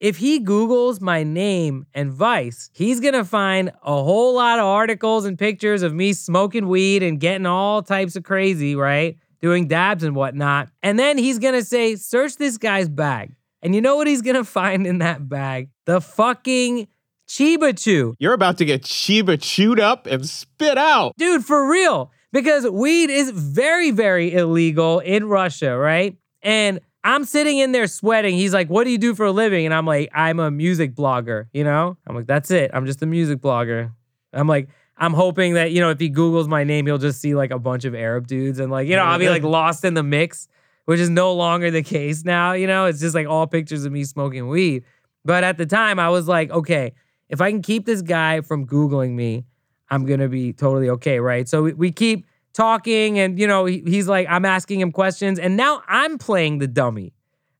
if 0.00 0.16
he 0.16 0.40
Googles 0.40 1.00
my 1.00 1.22
name 1.22 1.86
and 1.92 2.10
Vice, 2.10 2.70
he's 2.72 3.00
going 3.00 3.14
to 3.14 3.24
find 3.24 3.70
a 3.82 4.02
whole 4.02 4.34
lot 4.34 4.58
of 4.58 4.64
articles 4.64 5.26
and 5.26 5.38
pictures 5.38 5.82
of 5.82 5.94
me 5.94 6.14
smoking 6.14 6.68
weed 6.68 7.02
and 7.02 7.20
getting 7.20 7.46
all 7.46 7.82
types 7.82 8.16
of 8.16 8.22
crazy, 8.22 8.74
right? 8.74 9.18
Doing 9.42 9.68
dabs 9.68 10.02
and 10.02 10.16
whatnot. 10.16 10.70
And 10.82 10.98
then 10.98 11.18
he's 11.18 11.38
going 11.38 11.54
to 11.54 11.64
say, 11.64 11.96
search 11.96 12.36
this 12.36 12.56
guy's 12.56 12.88
bag. 12.88 13.34
And 13.62 13.74
you 13.74 13.82
know 13.82 13.96
what 13.96 14.06
he's 14.06 14.22
going 14.22 14.36
to 14.36 14.44
find 14.44 14.86
in 14.86 14.98
that 14.98 15.28
bag? 15.28 15.68
The 15.84 16.00
fucking 16.00 16.88
Chiba 17.28 17.78
Chew. 17.78 18.14
You're 18.18 18.32
about 18.32 18.56
to 18.58 18.64
get 18.64 18.82
Chiba 18.82 19.40
chewed 19.40 19.78
up 19.78 20.06
and 20.06 20.26
spit 20.26 20.78
out. 20.78 21.12
Dude, 21.18 21.44
for 21.44 21.70
real. 21.70 22.10
Because 22.32 22.68
weed 22.68 23.10
is 23.10 23.30
very, 23.30 23.90
very 23.90 24.32
illegal 24.32 25.00
in 25.00 25.26
Russia, 25.26 25.76
right? 25.76 26.16
And 26.42 26.80
I'm 27.02 27.24
sitting 27.24 27.58
in 27.58 27.72
there 27.72 27.86
sweating. 27.86 28.34
He's 28.34 28.52
like, 28.52 28.68
What 28.68 28.84
do 28.84 28.90
you 28.90 28.98
do 28.98 29.14
for 29.14 29.26
a 29.26 29.32
living? 29.32 29.64
And 29.64 29.74
I'm 29.74 29.86
like, 29.86 30.10
I'm 30.14 30.38
a 30.38 30.50
music 30.50 30.94
blogger, 30.94 31.46
you 31.52 31.64
know? 31.64 31.96
I'm 32.06 32.14
like, 32.14 32.26
That's 32.26 32.50
it. 32.50 32.70
I'm 32.74 32.86
just 32.86 33.02
a 33.02 33.06
music 33.06 33.40
blogger. 33.40 33.92
I'm 34.32 34.46
like, 34.46 34.68
I'm 34.96 35.14
hoping 35.14 35.54
that, 35.54 35.72
you 35.72 35.80
know, 35.80 35.90
if 35.90 35.98
he 35.98 36.10
Googles 36.10 36.46
my 36.46 36.62
name, 36.62 36.86
he'll 36.86 36.98
just 36.98 37.20
see 37.20 37.34
like 37.34 37.50
a 37.50 37.58
bunch 37.58 37.84
of 37.86 37.94
Arab 37.94 38.26
dudes 38.26 38.58
and 38.58 38.70
like, 38.70 38.86
you 38.86 38.96
know, 38.96 39.02
I'll 39.02 39.18
be 39.18 39.30
like 39.30 39.42
lost 39.58 39.84
in 39.84 39.94
the 39.94 40.02
mix, 40.02 40.46
which 40.84 41.00
is 41.00 41.08
no 41.08 41.32
longer 41.32 41.70
the 41.70 41.82
case 41.82 42.24
now, 42.24 42.52
you 42.52 42.66
know? 42.66 42.84
It's 42.84 43.00
just 43.00 43.14
like 43.14 43.26
all 43.26 43.46
pictures 43.46 43.84
of 43.86 43.92
me 43.92 44.04
smoking 44.04 44.48
weed. 44.48 44.84
But 45.24 45.42
at 45.42 45.56
the 45.56 45.66
time, 45.66 45.98
I 45.98 46.10
was 46.10 46.28
like, 46.28 46.50
okay, 46.50 46.92
if 47.28 47.40
I 47.40 47.50
can 47.50 47.62
keep 47.62 47.86
this 47.86 48.02
guy 48.02 48.42
from 48.42 48.66
Googling 48.66 49.12
me, 49.12 49.46
I'm 49.88 50.04
gonna 50.04 50.28
be 50.28 50.52
totally 50.52 50.90
okay, 50.90 51.18
right? 51.18 51.48
So 51.48 51.62
we, 51.62 51.72
we 51.72 51.92
keep 51.92 52.26
talking, 52.52 53.18
and 53.18 53.38
you 53.38 53.46
know, 53.46 53.64
he, 53.64 53.82
he's 53.86 54.08
like, 54.08 54.26
I'm 54.28 54.44
asking 54.44 54.80
him 54.80 54.92
questions, 54.92 55.38
and 55.38 55.56
now 55.56 55.82
I'm 55.88 56.18
playing 56.18 56.58
the 56.58 56.66
dummy. 56.66 57.12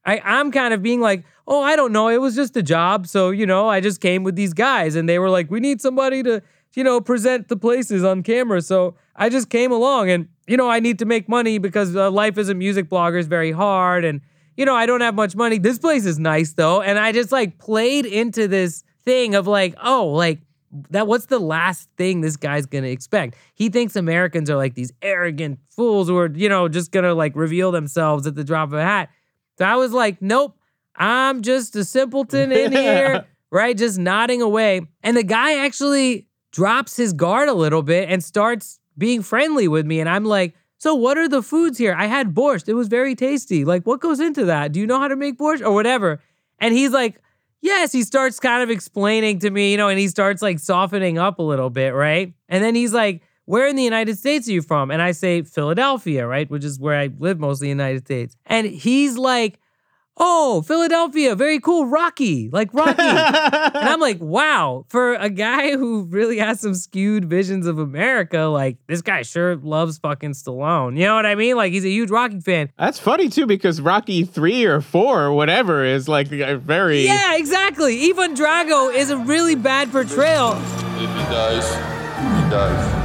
I, 0.05 0.21
I'm 0.23 0.51
kind 0.51 0.73
of 0.73 0.81
being 0.81 0.99
like, 0.99 1.23
oh, 1.47 1.61
I 1.61 1.75
don't 1.75 1.91
know, 1.91 2.07
it 2.07 2.17
was 2.17 2.35
just 2.35 2.57
a 2.57 2.63
job, 2.63 3.07
so 3.07 3.29
you 3.29 3.45
know, 3.45 3.67
I 3.67 3.81
just 3.81 4.01
came 4.01 4.23
with 4.23 4.35
these 4.35 4.53
guys, 4.53 4.95
and 4.95 5.07
they 5.07 5.19
were 5.19 5.29
like, 5.29 5.51
we 5.51 5.59
need 5.59 5.81
somebody 5.81 6.23
to, 6.23 6.41
you 6.73 6.83
know, 6.83 6.99
present 7.01 7.47
the 7.47 7.57
places 7.57 8.03
on 8.03 8.23
camera, 8.23 8.61
so 8.61 8.95
I 9.15 9.29
just 9.29 9.49
came 9.49 9.71
along, 9.71 10.09
and 10.09 10.27
you 10.47 10.57
know, 10.57 10.69
I 10.69 10.79
need 10.79 10.99
to 10.99 11.05
make 11.05 11.29
money 11.29 11.57
because 11.57 11.95
uh, 11.95 12.09
life 12.11 12.37
as 12.37 12.49
a 12.49 12.53
music 12.53 12.89
blogger 12.89 13.19
is 13.19 13.27
very 13.27 13.51
hard, 13.51 14.03
and 14.05 14.21
you 14.57 14.65
know, 14.65 14.75
I 14.75 14.85
don't 14.85 15.01
have 15.01 15.15
much 15.15 15.35
money. 15.35 15.57
This 15.57 15.79
place 15.79 16.05
is 16.05 16.19
nice 16.19 16.53
though, 16.53 16.81
and 16.81 16.99
I 16.99 17.11
just 17.11 17.31
like 17.31 17.57
played 17.57 18.05
into 18.05 18.47
this 18.47 18.83
thing 19.03 19.35
of 19.35 19.47
like, 19.47 19.75
oh, 19.83 20.07
like 20.07 20.39
that 20.89 21.07
what's 21.07 21.25
the 21.25 21.39
last 21.39 21.89
thing 21.97 22.21
this 22.21 22.37
guy's 22.37 22.65
gonna 22.65 22.87
expect? 22.87 23.35
He 23.53 23.69
thinks 23.69 23.95
Americans 23.95 24.49
are 24.49 24.55
like 24.55 24.75
these 24.75 24.91
arrogant 25.01 25.59
fools 25.69 26.07
who 26.07 26.17
are, 26.17 26.31
you 26.31 26.49
know, 26.49 26.67
just 26.67 26.91
gonna 26.91 27.13
like 27.13 27.35
reveal 27.35 27.71
themselves 27.71 28.25
at 28.27 28.35
the 28.35 28.43
drop 28.43 28.69
of 28.69 28.73
a 28.73 28.83
hat. 28.83 29.09
So 29.57 29.65
I 29.65 29.75
was 29.75 29.91
like, 29.91 30.21
nope, 30.21 30.57
I'm 30.95 31.41
just 31.41 31.75
a 31.75 31.83
simpleton 31.83 32.51
in 32.51 32.71
here, 32.71 33.25
right? 33.51 33.77
Just 33.77 33.99
nodding 33.99 34.41
away. 34.41 34.81
And 35.03 35.17
the 35.17 35.23
guy 35.23 35.63
actually 35.63 36.27
drops 36.51 36.97
his 36.97 37.13
guard 37.13 37.49
a 37.49 37.53
little 37.53 37.81
bit 37.83 38.09
and 38.09 38.23
starts 38.23 38.79
being 38.97 39.21
friendly 39.21 39.67
with 39.67 39.85
me. 39.85 39.99
And 39.99 40.09
I'm 40.09 40.25
like, 40.25 40.55
so 40.77 40.95
what 40.95 41.17
are 41.17 41.29
the 41.29 41.43
foods 41.43 41.77
here? 41.77 41.93
I 41.97 42.07
had 42.07 42.33
borscht. 42.33 42.67
It 42.67 42.73
was 42.73 42.87
very 42.87 43.15
tasty. 43.15 43.65
Like, 43.65 43.85
what 43.85 43.99
goes 43.99 44.19
into 44.19 44.45
that? 44.45 44.71
Do 44.71 44.79
you 44.79 44.87
know 44.87 44.99
how 44.99 45.07
to 45.07 45.15
make 45.15 45.37
borscht 45.37 45.61
or 45.61 45.71
whatever? 45.71 46.21
And 46.59 46.73
he's 46.73 46.91
like, 46.91 47.21
Yes, 47.61 47.91
he 47.91 48.03
starts 48.03 48.39
kind 48.39 48.63
of 48.63 48.69
explaining 48.69 49.39
to 49.39 49.49
me, 49.51 49.71
you 49.71 49.77
know, 49.77 49.87
and 49.87 49.99
he 49.99 50.07
starts 50.07 50.41
like 50.41 50.59
softening 50.59 51.17
up 51.19 51.37
a 51.39 51.43
little 51.43 51.69
bit, 51.69 51.93
right? 51.93 52.33
And 52.49 52.63
then 52.63 52.73
he's 52.73 52.93
like, 52.93 53.21
Where 53.45 53.67
in 53.67 53.75
the 53.75 53.83
United 53.83 54.17
States 54.17 54.47
are 54.47 54.51
you 54.51 54.61
from? 54.63 54.89
And 54.89 55.01
I 55.01 55.11
say, 55.11 55.43
Philadelphia, 55.43 56.25
right? 56.25 56.49
Which 56.49 56.63
is 56.63 56.79
where 56.79 56.99
I 56.99 57.09
live 57.19 57.39
most 57.39 57.57
of 57.57 57.61
the 57.61 57.69
United 57.69 58.05
States. 58.05 58.35
And 58.47 58.65
he's 58.67 59.17
like, 59.17 59.59
Oh, 60.23 60.61
Philadelphia, 60.61 61.35
very 61.35 61.59
cool, 61.59 61.87
Rocky, 61.87 62.47
like 62.51 62.71
Rocky. 62.75 63.01
and 63.01 63.89
I'm 63.89 63.99
like, 64.09 64.19
wow, 64.21 64.85
for 64.87 65.15
a 65.15 65.31
guy 65.31 65.71
who 65.71 66.03
really 66.03 66.37
has 66.37 66.59
some 66.59 66.75
skewed 66.75 67.25
visions 67.25 67.65
of 67.65 67.79
America, 67.79 68.41
like 68.41 68.77
this 68.85 69.01
guy 69.01 69.23
sure 69.23 69.55
loves 69.55 69.97
fucking 69.97 70.33
Stallone. 70.33 70.95
You 70.95 71.05
know 71.05 71.15
what 71.15 71.25
I 71.25 71.33
mean? 71.33 71.55
Like 71.55 71.73
he's 71.73 71.85
a 71.85 71.89
huge 71.89 72.11
Rocky 72.11 72.39
fan. 72.39 72.69
That's 72.77 72.99
funny 72.99 73.29
too 73.29 73.47
because 73.47 73.81
Rocky 73.81 74.23
three 74.23 74.63
or 74.65 74.79
four 74.79 75.23
or 75.23 75.31
whatever 75.33 75.83
is 75.83 76.07
like 76.07 76.27
very 76.27 77.01
Yeah, 77.05 77.35
exactly. 77.35 78.07
Ivan 78.07 78.35
Drago 78.35 78.93
is 78.93 79.09
a 79.09 79.17
really 79.17 79.55
bad 79.55 79.91
portrayal. 79.91 80.51
If 80.53 81.09
he 81.09 81.23
dies, 81.33 81.67
he 81.73 82.49
dies. 82.51 83.00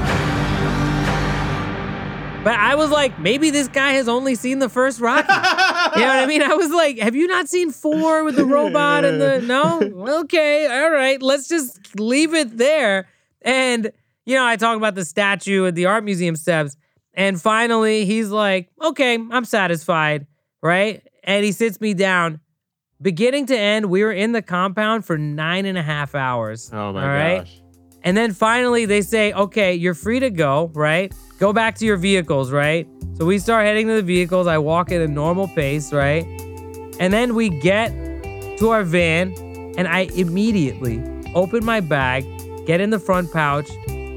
But 2.47 2.61
I 2.61 2.77
was 2.77 2.93
like, 2.93 3.19
maybe 3.19 3.51
this 3.51 3.67
guy 3.67 3.95
has 3.95 4.07
only 4.07 4.37
seen 4.37 4.61
the 4.61 4.69
first 4.69 5.01
Rocky. 5.01 5.27
you 5.27 6.07
know 6.07 6.07
what 6.07 6.23
I 6.23 6.27
mean? 6.27 6.43
I 6.43 6.55
was 6.55 6.71
like, 6.71 6.97
have 7.01 7.17
you 7.17 7.27
not 7.27 7.49
seen 7.49 7.73
four 7.73 8.23
with 8.23 8.37
the 8.37 8.45
robot 8.45 9.05
and 9.05 9.21
the 9.21 9.41
no? 9.41 9.81
Okay, 10.21 10.65
all 10.69 10.93
right, 10.93 11.21
let's 11.21 11.49
just 11.49 11.99
leave 11.99 12.35
it 12.35 12.57
there. 12.57 13.09
And 13.43 13.91
you 14.27 14.37
know, 14.37 14.47
I 14.47 14.55
talk 14.55 14.77
about 14.77 14.95
the 14.95 15.05
statue 15.05 15.67
at 15.67 15.75
the 15.75 15.87
art 15.87 16.05
museum 16.05 16.37
steps, 16.37 16.77
and 17.15 17.43
finally 17.43 18.05
he's 18.05 18.29
like, 18.29 18.71
okay, 18.81 19.15
I'm 19.15 19.45
satisfied, 19.45 20.29
right? 20.63 21.03
And 21.25 21.45
he 21.45 21.51
sits 21.51 21.81
me 21.81 21.95
down. 21.95 22.39
Beginning 23.03 23.47
to 23.47 23.59
end, 23.59 23.87
we 23.87 24.05
were 24.05 24.13
in 24.13 24.31
the 24.31 24.41
compound 24.41 25.05
for 25.05 25.19
nine 25.19 25.67
and 25.67 25.77
a 25.77 25.83
half 25.83 26.15
hours. 26.15 26.71
Oh 26.73 26.93
my 26.93 27.03
all 27.03 27.09
right? 27.09 27.39
gosh. 27.39 27.61
And 28.05 28.17
then 28.17 28.33
finally 28.33 28.87
they 28.87 29.03
say, 29.03 29.33
okay, 29.33 29.75
you're 29.75 29.95
free 29.95 30.21
to 30.21 30.31
go, 30.31 30.71
right? 30.75 31.13
Go 31.39 31.53
back 31.53 31.75
to 31.77 31.85
your 31.87 31.97
vehicles, 31.97 32.51
right? 32.51 32.89
So 33.15 33.27
we 33.27 33.39
start 33.39 33.67
heading 33.67 33.87
to 33.89 33.95
the 33.95 34.03
vehicles. 34.03 34.47
I 34.47 34.59
walk 34.59 34.91
at 34.91 35.01
a 35.01 35.09
normal 35.09 35.49
pace, 35.49 35.93
right? 35.93 36.25
And 36.99 37.13
then 37.13 37.35
we 37.35 37.51
get 37.51 37.91
to 38.59 38.71
our 38.71 38.83
van, 38.83 39.35
and 39.77 39.87
I 39.87 40.09
immediately 40.15 41.03
open 41.35 41.65
my 41.65 41.81
bag, 41.81 42.25
get 42.67 42.81
in 42.81 42.91
the 42.91 42.99
front 42.99 43.33
pouch, 43.33 43.69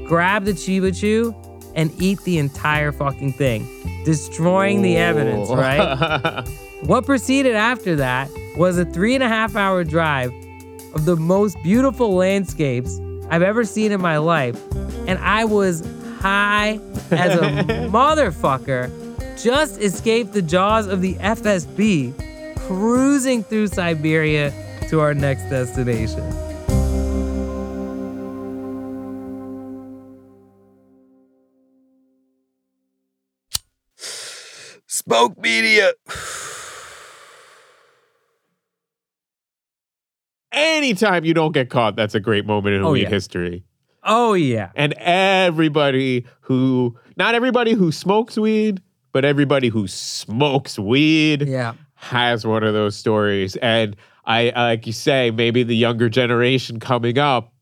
grab 0.06 0.44
the 0.44 0.52
Chiba 0.52 0.98
Chew, 0.98 1.34
and 1.74 1.92
eat 2.00 2.20
the 2.22 2.38
entire 2.38 2.90
fucking 2.90 3.34
thing, 3.34 3.66
destroying 4.04 4.82
the 4.82 4.96
evidence, 4.96 5.50
right? 5.50 6.44
What 6.84 7.04
proceeded 7.04 7.54
after 7.56 7.94
that 7.96 8.30
was 8.56 8.78
a 8.78 8.86
three 8.86 9.14
and 9.14 9.22
a 9.22 9.28
half 9.28 9.54
hour 9.54 9.84
drive 9.84 10.32
of 10.94 11.04
the 11.04 11.14
most 11.14 11.62
beautiful 11.62 12.14
landscapes 12.14 12.98
I've 13.28 13.42
ever 13.42 13.64
seen 13.64 13.92
in 13.92 14.00
my 14.00 14.16
life. 14.16 14.58
And 15.06 15.18
I 15.18 15.44
was 15.44 15.82
high 16.20 16.78
as 17.10 17.34
a 17.38 17.40
motherfucker, 17.90 18.90
just 19.42 19.80
escaped 19.80 20.32
the 20.32 20.42
jaws 20.42 20.86
of 20.86 21.00
the 21.00 21.14
FSB, 21.14 22.14
cruising 22.66 23.42
through 23.42 23.66
Siberia 23.68 24.52
to 24.88 25.00
our 25.00 25.14
next 25.14 25.44
destination. 25.50 26.22
Spoke 34.86 35.38
Media. 35.38 35.92
Anytime 40.52 41.24
you 41.24 41.32
don't 41.34 41.52
get 41.52 41.70
caught, 41.70 41.96
that's 41.96 42.14
a 42.14 42.20
great 42.20 42.44
moment 42.44 42.76
in 42.76 42.82
Oh, 42.82 42.92
weed 42.92 43.02
yeah. 43.02 43.08
history. 43.08 43.64
Oh, 44.02 44.34
yeah. 44.34 44.70
And 44.74 44.92
everybody 44.98 46.26
who, 46.42 46.96
not 47.16 47.34
everybody 47.34 47.72
who 47.72 47.92
smokes 47.92 48.36
weed, 48.38 48.80
but 49.12 49.24
everybody 49.24 49.68
who 49.68 49.86
smokes 49.86 50.78
weed 50.78 51.42
Yeah. 51.48 51.74
has 51.96 52.46
one 52.46 52.62
of 52.62 52.72
those 52.74 52.96
stories. 52.96 53.56
And 53.56 53.96
I, 54.24 54.52
like 54.54 54.86
you 54.86 54.92
say, 54.92 55.30
maybe 55.30 55.62
the 55.62 55.76
younger 55.76 56.08
generation 56.08 56.78
coming 56.80 57.18
up, 57.18 57.52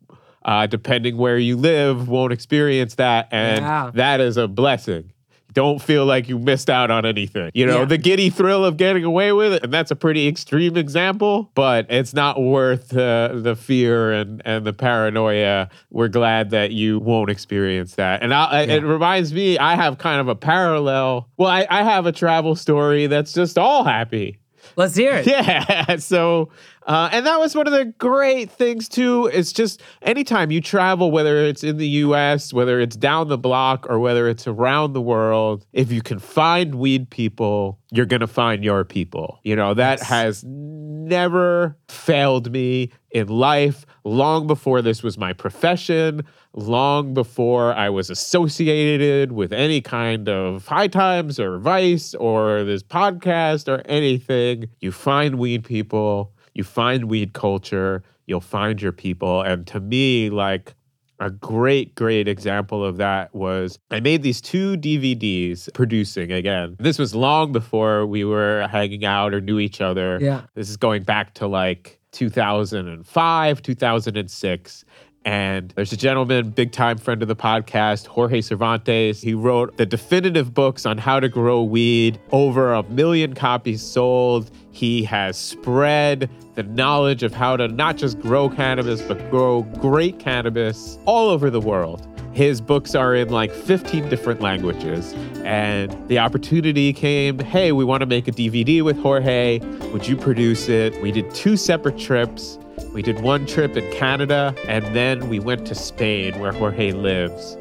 uh, 0.44 0.66
depending 0.66 1.16
where 1.16 1.38
you 1.38 1.56
live, 1.56 2.08
won't 2.08 2.32
experience 2.32 2.94
that. 2.96 3.28
And 3.30 3.60
Yeah. 3.64 3.90
that 3.94 4.20
is 4.20 4.36
a 4.36 4.46
blessing. 4.48 5.12
Don't 5.54 5.80
feel 5.80 6.04
like 6.04 6.28
you 6.28 6.38
missed 6.38 6.68
out 6.70 6.90
on 6.90 7.06
anything. 7.06 7.50
You 7.54 7.66
know, 7.66 7.78
Yeah. 7.80 7.84
the 7.86 7.98
giddy 7.98 8.30
thrill 8.30 8.64
of 8.64 8.76
getting 8.76 9.02
away 9.04 9.32
with 9.32 9.54
it. 9.54 9.64
And 9.64 9.72
that's 9.72 9.90
a 9.90 9.96
pretty 9.96 10.28
extreme 10.28 10.76
example, 10.76 11.50
but 11.54 11.86
it's 11.90 12.12
not 12.14 12.40
worth 12.40 12.94
uh, 12.96 13.30
the 13.34 13.56
fear 13.56 14.12
and, 14.12 14.42
and 14.44 14.66
the 14.66 14.72
paranoia. 14.72 15.70
We're 15.90 16.08
glad 16.08 16.50
that 16.50 16.72
you 16.72 16.98
won't 16.98 17.30
experience 17.30 17.94
that. 17.94 18.22
And 18.22 18.32
I, 18.34 18.44
I- 18.44 18.62
it 18.62 18.82
reminds 18.84 19.32
me, 19.32 19.58
I 19.58 19.74
have 19.74 19.98
kind 19.98 20.20
of 20.20 20.28
a 20.28 20.34
parallel. 20.36 21.28
Well, 21.38 21.48
I, 21.50 21.66
I 21.70 21.82
have 21.82 22.06
a 22.06 22.12
travel 22.12 22.54
story 22.54 23.06
that's 23.06 23.32
just 23.32 23.56
all 23.58 23.84
happy. 23.84 24.38
Let's 24.78 24.94
hear 24.94 25.14
it. 25.14 25.26
Yeah. 25.26 25.84
So, 25.98 26.50
uh, 26.86 27.08
and 27.12 27.26
that 27.26 27.40
was 27.40 27.56
one 27.56 27.66
of 27.66 27.72
the 27.72 27.86
great 27.86 28.50
things 28.50 28.88
too. 28.88 29.26
It's 29.32 29.52
just 29.52 29.82
anytime 30.02 30.52
you 30.52 30.60
travel, 30.60 31.10
whether 31.10 31.38
it's 31.38 31.64
in 31.64 31.78
the 31.78 31.88
US, 31.88 32.52
whether 32.52 32.78
it's 32.78 32.94
down 32.94 33.28
the 33.28 33.36
block, 33.36 33.86
or 33.90 33.98
whether 33.98 34.28
it's 34.28 34.46
around 34.46 34.92
the 34.92 35.00
world, 35.00 35.66
if 35.72 35.90
you 35.90 36.00
can 36.00 36.20
find 36.20 36.76
weed 36.76 37.10
people, 37.10 37.80
you're 37.90 38.06
going 38.06 38.20
to 38.20 38.28
find 38.28 38.62
your 38.62 38.84
people. 38.84 39.40
You 39.42 39.56
know, 39.56 39.74
that 39.74 40.00
has 40.00 40.44
never 40.46 41.76
failed 41.88 42.52
me 42.52 42.92
in 43.10 43.26
life 43.26 43.84
long 44.04 44.46
before 44.46 44.80
this 44.80 45.02
was 45.02 45.18
my 45.18 45.32
profession, 45.32 46.24
long 46.58 47.14
before 47.14 47.72
I 47.74 47.88
was 47.88 48.10
associated 48.10 49.32
with 49.32 49.52
any 49.52 49.80
kind 49.80 50.28
of 50.28 50.66
high 50.66 50.88
times 50.88 51.38
or 51.38 51.58
vice 51.58 52.14
or 52.14 52.64
this 52.64 52.82
podcast 52.82 53.68
or 53.68 53.82
anything. 53.86 54.68
You 54.80 54.92
find 54.92 55.36
weed 55.38 55.64
people, 55.64 56.32
you 56.54 56.64
find 56.64 57.04
weed 57.04 57.32
culture, 57.32 58.02
you'll 58.26 58.40
find 58.40 58.82
your 58.82 58.92
people. 58.92 59.42
And 59.42 59.66
to 59.68 59.80
me, 59.80 60.30
like, 60.30 60.74
a 61.20 61.30
great, 61.30 61.94
great 61.96 62.28
example 62.28 62.84
of 62.84 62.96
that 62.98 63.34
was 63.34 63.78
I 63.90 64.00
made 64.00 64.22
these 64.22 64.40
two 64.40 64.76
DVDs 64.76 65.72
producing 65.74 66.30
again. 66.30 66.76
This 66.78 66.98
was 66.98 67.12
long 67.12 67.50
before 67.50 68.06
we 68.06 68.24
were 68.24 68.68
hanging 68.70 69.04
out 69.04 69.34
or 69.34 69.40
knew 69.40 69.58
each 69.58 69.80
other. 69.80 70.18
Yeah. 70.20 70.42
This 70.54 70.70
is 70.70 70.76
going 70.76 71.02
back 71.02 71.34
to 71.34 71.48
like 71.48 71.98
2005, 72.12 73.62
2006. 73.62 74.84
And 75.28 75.74
there's 75.76 75.92
a 75.92 75.96
gentleman, 75.98 76.48
big 76.52 76.72
time 76.72 76.96
friend 76.96 77.20
of 77.20 77.28
the 77.28 77.36
podcast, 77.36 78.06
Jorge 78.06 78.40
Cervantes. 78.40 79.20
He 79.20 79.34
wrote 79.34 79.76
the 79.76 79.84
definitive 79.84 80.54
books 80.54 80.86
on 80.86 80.96
how 80.96 81.20
to 81.20 81.28
grow 81.28 81.62
weed, 81.62 82.18
over 82.32 82.72
a 82.72 82.82
million 82.84 83.34
copies 83.34 83.82
sold. 83.82 84.50
He 84.70 85.04
has 85.04 85.36
spread 85.36 86.30
the 86.54 86.62
knowledge 86.62 87.22
of 87.22 87.34
how 87.34 87.58
to 87.58 87.68
not 87.68 87.98
just 87.98 88.18
grow 88.20 88.48
cannabis, 88.48 89.02
but 89.02 89.18
grow 89.30 89.64
great 89.82 90.18
cannabis 90.18 90.96
all 91.04 91.28
over 91.28 91.50
the 91.50 91.60
world. 91.60 92.08
His 92.32 92.60
books 92.60 92.94
are 92.94 93.14
in 93.14 93.30
like 93.30 93.52
15 93.52 94.08
different 94.08 94.40
languages. 94.40 95.12
And 95.44 96.08
the 96.08 96.18
opportunity 96.18 96.92
came 96.92 97.38
hey, 97.38 97.72
we 97.72 97.84
want 97.84 98.00
to 98.00 98.06
make 98.06 98.28
a 98.28 98.32
DVD 98.32 98.82
with 98.82 98.98
Jorge. 98.98 99.58
Would 99.92 100.06
you 100.06 100.16
produce 100.16 100.68
it? 100.68 101.00
We 101.02 101.12
did 101.12 101.34
two 101.34 101.56
separate 101.56 101.98
trips. 101.98 102.58
We 102.92 103.02
did 103.02 103.20
one 103.20 103.46
trip 103.46 103.76
in 103.76 103.90
Canada, 103.92 104.54
and 104.66 104.84
then 104.94 105.28
we 105.28 105.40
went 105.40 105.66
to 105.66 105.74
Spain, 105.74 106.38
where 106.38 106.52
Jorge 106.52 106.92
lives. 106.92 107.56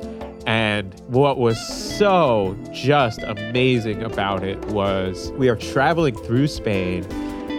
And 0.48 0.98
what 1.08 1.38
was 1.38 1.60
so 1.60 2.58
just 2.72 3.22
amazing 3.24 4.04
about 4.04 4.44
it 4.44 4.58
was 4.68 5.32
we 5.34 5.50
are 5.50 5.58
traveling 5.58 6.16
through 6.16 6.48
Spain 6.48 7.04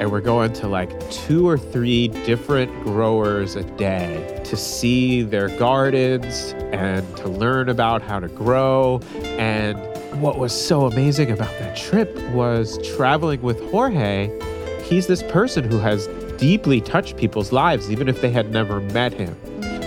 and 0.00 0.10
we're 0.10 0.20
going 0.20 0.52
to 0.54 0.68
like 0.68 1.10
two 1.10 1.46
or 1.46 1.58
three 1.58 2.08
different 2.08 2.72
growers 2.84 3.56
a 3.56 3.64
day 3.76 4.40
to 4.44 4.56
see 4.56 5.22
their 5.22 5.48
gardens 5.58 6.54
and 6.72 7.16
to 7.16 7.28
learn 7.28 7.68
about 7.68 8.02
how 8.02 8.20
to 8.20 8.28
grow. 8.28 9.00
And 9.38 9.78
what 10.20 10.38
was 10.38 10.52
so 10.52 10.86
amazing 10.86 11.30
about 11.30 11.56
that 11.58 11.76
trip 11.76 12.16
was 12.30 12.78
traveling 12.96 13.42
with 13.42 13.60
Jorge. 13.70 14.30
He's 14.82 15.06
this 15.06 15.22
person 15.24 15.64
who 15.64 15.78
has 15.78 16.06
deeply 16.38 16.80
touched 16.80 17.16
people's 17.16 17.52
lives, 17.52 17.90
even 17.90 18.08
if 18.08 18.20
they 18.20 18.30
had 18.30 18.50
never 18.50 18.80
met 18.80 19.12
him. 19.12 19.36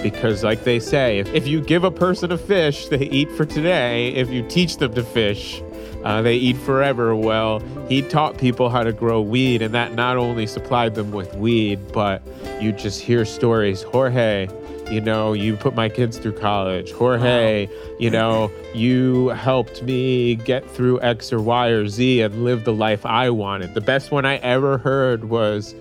Because, 0.04 0.44
like 0.44 0.64
they 0.64 0.80
say, 0.80 1.20
if, 1.20 1.32
if 1.34 1.48
you 1.48 1.62
give 1.62 1.84
a 1.84 1.92
person 1.92 2.32
a 2.32 2.38
fish, 2.38 2.88
they 2.88 3.06
eat 3.06 3.32
for 3.32 3.46
today. 3.46 4.14
If 4.14 4.30
you 4.30 4.48
teach 4.48 4.78
them 4.78 4.94
to 4.96 5.04
fish, 5.04 5.62
uh, 6.04 6.24
they 6.24 6.36
eat 6.36 6.58
forever. 6.58 7.16
Well, 7.16 7.60
he 7.88 8.02
taught 8.02 8.38
people 8.38 8.70
how 8.70 8.84
to 8.84 8.92
grow 8.92 9.22
weed, 9.22 9.62
and 9.62 9.74
that 9.76 9.94
not 9.94 10.18
only 10.18 10.48
supplied 10.48 10.96
them 10.96 11.12
with 11.12 11.36
weed, 11.36 11.92
but 11.92 12.24
you 12.60 12.72
just 12.72 13.02
hear 13.02 13.26
stories. 13.26 13.84
Jorge, 13.84 14.48
you 14.92 15.02
know, 15.02 15.34
you 15.34 15.56
put 15.56 15.74
my 15.74 15.90
kids 15.90 16.18
through 16.18 16.34
college. 16.34 16.92
Jorge, 16.92 17.70
you 18.00 18.10
know, 18.10 18.52
you 18.74 19.30
helped 19.30 19.82
me 19.84 20.36
get 20.36 20.70
through 20.70 21.02
X 21.02 21.32
or 21.32 21.42
Y 21.42 21.68
or 21.68 21.88
Z 21.88 22.22
and 22.22 22.44
live 22.44 22.66
the 22.66 22.74
life 22.74 23.06
I 23.06 23.30
wanted. 23.30 23.74
The 23.74 23.82
best 23.82 24.12
one 24.12 24.26
I 24.26 24.36
ever 24.38 24.78
heard 24.78 25.26
was 25.26 25.74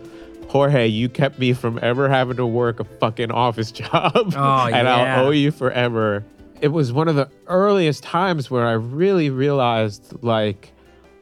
Jorge, 0.49 0.87
you 0.87 1.09
kept 1.09 1.39
me 1.39 1.53
from 1.53 1.79
ever 1.81 2.09
having 2.09 2.37
to 2.37 2.47
work 2.47 2.81
a 2.81 2.85
fucking 2.85 3.31
office 3.31 3.71
job. 3.73 4.13
Oh, 4.15 4.67
and 4.67 4.87
yeah. 4.87 5.21
I'll 5.21 5.27
owe 5.27 5.31
you 5.31 5.51
forever. 5.51 6.25
It 6.61 6.69
was 6.69 6.93
one 6.93 7.09
of 7.09 7.17
the 7.17 7.31
earliest 7.47 8.03
times 8.03 8.51
where 8.51 8.67
I 8.67 8.73
really 8.73 9.31
realized 9.31 10.23
like 10.23 10.73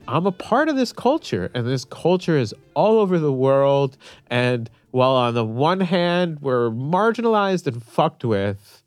I'm 0.09 0.27
a 0.27 0.33
part 0.33 0.69
of 0.69 0.77
this 0.77 0.93
culture 0.93 1.51
and 1.55 1.67
this 1.67 1.85
culture 1.85 2.39
is 2.39 2.55
all 2.75 2.99
over 2.99 3.19
the 3.19 3.33
world 3.33 3.99
and 4.29 4.71
while 4.91 5.13
on 5.13 5.35
the 5.35 5.45
one 5.45 5.81
hand 5.81 6.39
we're 6.41 6.71
marginalized 6.71 7.67
and 7.67 7.83
fucked 7.83 8.25
with, 8.25 8.83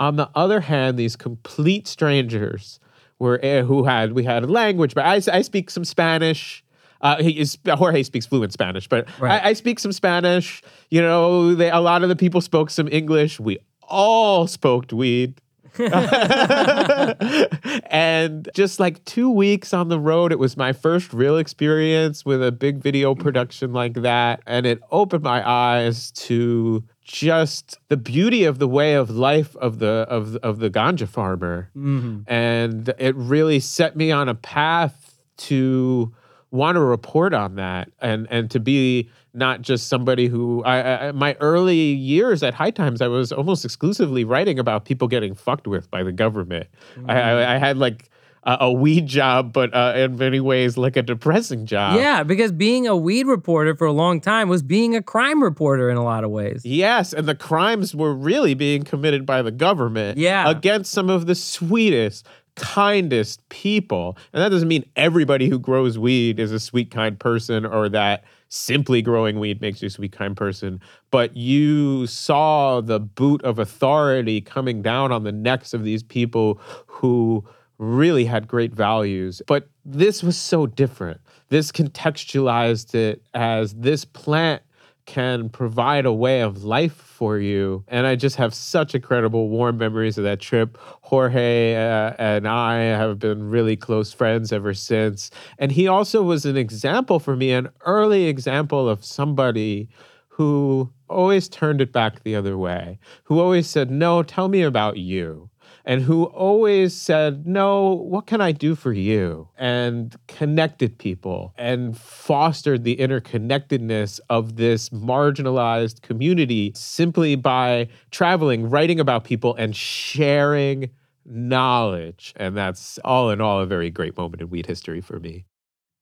on 0.00 0.16
the 0.16 0.28
other 0.34 0.60
hand 0.60 0.98
these 0.98 1.16
complete 1.16 1.86
strangers 1.86 2.80
were 3.18 3.40
eh, 3.42 3.62
who 3.62 3.84
had 3.84 4.12
we 4.12 4.24
had 4.24 4.44
a 4.44 4.46
language 4.46 4.94
but 4.94 5.04
I, 5.04 5.20
I 5.36 5.42
speak 5.42 5.70
some 5.70 5.84
Spanish. 5.84 6.62
Uh, 7.00 7.22
he 7.22 7.38
is 7.38 7.56
Jorge 7.68 8.02
speaks 8.02 8.26
fluent 8.26 8.52
Spanish, 8.52 8.88
but 8.88 9.08
Right. 9.20 9.42
I, 9.42 9.50
I 9.50 9.52
speak 9.52 9.78
some 9.78 9.92
Spanish. 9.92 10.62
You 10.90 11.00
know, 11.00 11.54
they, 11.54 11.70
a 11.70 11.78
lot 11.80 12.02
of 12.02 12.08
the 12.08 12.16
people 12.16 12.40
spoke 12.40 12.70
some 12.70 12.88
English. 12.88 13.38
We 13.38 13.58
all 13.82 14.46
spoke 14.48 14.90
weed. 14.90 15.40
and 17.90 18.48
just 18.54 18.80
like 18.80 19.04
two 19.04 19.30
weeks 19.30 19.72
on 19.72 19.88
the 19.88 20.00
road, 20.00 20.32
it 20.32 20.38
was 20.38 20.56
my 20.56 20.72
first 20.72 21.12
real 21.12 21.36
experience 21.36 22.24
with 22.24 22.42
a 22.42 22.52
big 22.52 22.78
video 22.78 23.14
production 23.14 23.72
like 23.72 23.94
that. 23.94 24.40
And 24.46 24.66
it 24.66 24.80
opened 24.90 25.24
my 25.24 25.48
eyes 25.48 26.10
to 26.12 26.84
just 27.02 27.78
the 27.88 27.96
beauty 27.96 28.44
of 28.44 28.58
the 28.58 28.68
way 28.68 28.94
of 28.94 29.10
life 29.10 29.56
of 29.56 29.78
the 29.78 30.06
of, 30.08 30.36
of 30.36 30.58
the 30.58 30.70
ganja 30.70 31.08
farmer. 31.08 31.70
Mm-hmm. 31.76 32.20
And 32.26 32.92
it 32.98 33.14
really 33.16 33.60
set 33.60 33.96
me 33.96 34.10
on 34.10 34.28
a 34.28 34.34
path 34.34 35.18
to 35.38 36.12
want 36.50 36.76
to 36.76 36.80
report 36.80 37.34
on 37.34 37.56
that 37.56 37.90
and 38.00 38.26
and 38.30 38.50
to 38.50 38.60
be 38.60 39.10
not 39.38 39.62
just 39.62 39.88
somebody 39.88 40.26
who 40.26 40.62
I, 40.64 41.08
I 41.08 41.12
my 41.12 41.36
early 41.40 41.76
years 41.76 42.42
at 42.42 42.54
High 42.54 42.70
Times 42.72 43.00
I 43.00 43.08
was 43.08 43.32
almost 43.32 43.64
exclusively 43.64 44.24
writing 44.24 44.58
about 44.58 44.84
people 44.84 45.08
getting 45.08 45.34
fucked 45.34 45.66
with 45.66 45.90
by 45.90 46.02
the 46.02 46.12
government. 46.12 46.66
I, 47.06 47.20
I, 47.20 47.54
I 47.54 47.58
had 47.58 47.78
like 47.78 48.10
a, 48.44 48.56
a 48.60 48.72
weed 48.72 49.06
job, 49.06 49.52
but 49.52 49.74
uh, 49.74 49.94
in 49.96 50.16
many 50.16 50.40
ways 50.40 50.76
like 50.78 50.96
a 50.96 51.02
depressing 51.02 51.66
job. 51.66 51.96
Yeah, 51.96 52.22
because 52.22 52.52
being 52.52 52.86
a 52.86 52.96
weed 52.96 53.26
reporter 53.26 53.74
for 53.74 53.86
a 53.86 53.92
long 53.92 54.20
time 54.20 54.48
was 54.48 54.62
being 54.62 54.94
a 54.96 55.02
crime 55.02 55.42
reporter 55.42 55.90
in 55.90 55.96
a 55.96 56.04
lot 56.04 56.24
of 56.24 56.30
ways. 56.30 56.62
Yes, 56.64 57.12
and 57.12 57.26
the 57.26 57.34
crimes 57.34 57.94
were 57.94 58.14
really 58.14 58.54
being 58.54 58.82
committed 58.84 59.26
by 59.26 59.42
the 59.42 59.50
government 59.50 60.18
Yeah. 60.18 60.48
against 60.48 60.92
some 60.92 61.10
of 61.10 61.26
the 61.26 61.34
sweetest, 61.34 62.26
kindest 62.54 63.46
people. 63.48 64.16
And 64.32 64.42
that 64.42 64.50
doesn't 64.50 64.68
mean 64.68 64.84
everybody 64.96 65.48
who 65.48 65.58
grows 65.58 65.98
weed 65.98 66.38
is 66.40 66.52
a 66.52 66.60
sweet, 66.60 66.90
kind 66.90 67.18
person 67.18 67.64
or 67.66 67.88
that 67.90 68.24
simply 68.48 69.02
growing 69.02 69.38
weed 69.38 69.60
makes 69.60 69.82
you 69.82 69.86
a 69.86 69.90
sweet, 69.90 70.12
kind 70.12 70.36
person. 70.36 70.80
But 71.10 71.36
you 71.36 72.06
saw 72.06 72.80
the 72.80 73.00
boot 73.00 73.42
of 73.44 73.58
authority 73.58 74.40
coming 74.40 74.82
down 74.82 75.12
on 75.12 75.24
the 75.24 75.32
necks 75.32 75.74
of 75.74 75.84
these 75.84 76.02
people 76.02 76.60
who 76.86 77.44
really 77.78 78.24
had 78.24 78.48
great 78.48 78.74
values. 78.74 79.40
But 79.46 79.68
this 79.84 80.22
was 80.22 80.36
so 80.36 80.66
different. 80.66 81.20
This 81.48 81.72
contextualized 81.72 82.94
it 82.94 83.22
as 83.34 83.74
this 83.74 84.04
plant 84.04 84.62
can 85.08 85.48
provide 85.48 86.04
a 86.04 86.12
way 86.12 86.42
of 86.42 86.64
life 86.64 86.92
for 86.92 87.38
you. 87.38 87.82
And 87.88 88.06
I 88.06 88.14
just 88.14 88.36
have 88.36 88.52
such 88.52 88.94
incredible, 88.94 89.48
warm 89.48 89.78
memories 89.78 90.18
of 90.18 90.24
that 90.24 90.38
trip. 90.38 90.76
Jorge 91.00 91.74
uh, 91.74 92.12
and 92.18 92.46
I 92.46 92.74
have 92.74 93.18
been 93.18 93.48
really 93.48 93.74
close 93.74 94.12
friends 94.12 94.52
ever 94.52 94.74
since. 94.74 95.30
And 95.58 95.72
he 95.72 95.88
also 95.88 96.22
was 96.22 96.44
an 96.44 96.58
example 96.58 97.18
for 97.20 97.36
me, 97.36 97.52
an 97.52 97.70
early 97.86 98.26
example 98.26 98.86
of 98.86 99.02
somebody 99.02 99.88
who 100.28 100.92
always 101.08 101.48
turned 101.48 101.80
it 101.80 101.90
back 101.90 102.22
the 102.22 102.36
other 102.36 102.58
way, 102.58 102.98
who 103.24 103.40
always 103.40 103.66
said, 103.66 103.90
No, 103.90 104.22
tell 104.22 104.48
me 104.48 104.60
about 104.60 104.98
you 104.98 105.48
and 105.88 106.02
who 106.02 106.24
always 106.24 106.94
said, 106.94 107.46
No, 107.46 107.94
what 107.94 108.26
can 108.26 108.42
I 108.42 108.52
do 108.52 108.74
for 108.74 108.92
you? 108.92 109.48
And 109.56 110.14
connected 110.28 110.98
people 110.98 111.54
and 111.56 111.96
fostered 111.96 112.84
the 112.84 112.96
interconnectedness 112.96 114.20
of 114.28 114.56
this 114.56 114.90
marginalized 114.90 116.02
community 116.02 116.72
simply 116.74 117.36
by 117.36 117.88
traveling, 118.10 118.68
writing 118.68 119.00
about 119.00 119.24
people, 119.24 119.54
and 119.54 119.74
sharing 119.74 120.90
knowledge. 121.24 122.34
And 122.36 122.54
that's 122.54 122.98
all 123.02 123.30
in 123.30 123.40
all 123.40 123.60
a 123.60 123.66
very 123.66 123.90
great 123.90 124.14
moment 124.14 124.42
in 124.42 124.50
weed 124.50 124.66
history 124.66 125.00
for 125.00 125.18
me. 125.18 125.46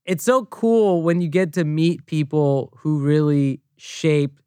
It's 0.04 0.24
so 0.24 0.46
cool 0.46 1.02
when 1.02 1.20
you 1.20 1.28
get 1.28 1.52
to 1.54 1.64
meet 1.64 2.06
people 2.06 2.76
who 2.78 2.98
really 2.98 3.60
shape 3.76 4.40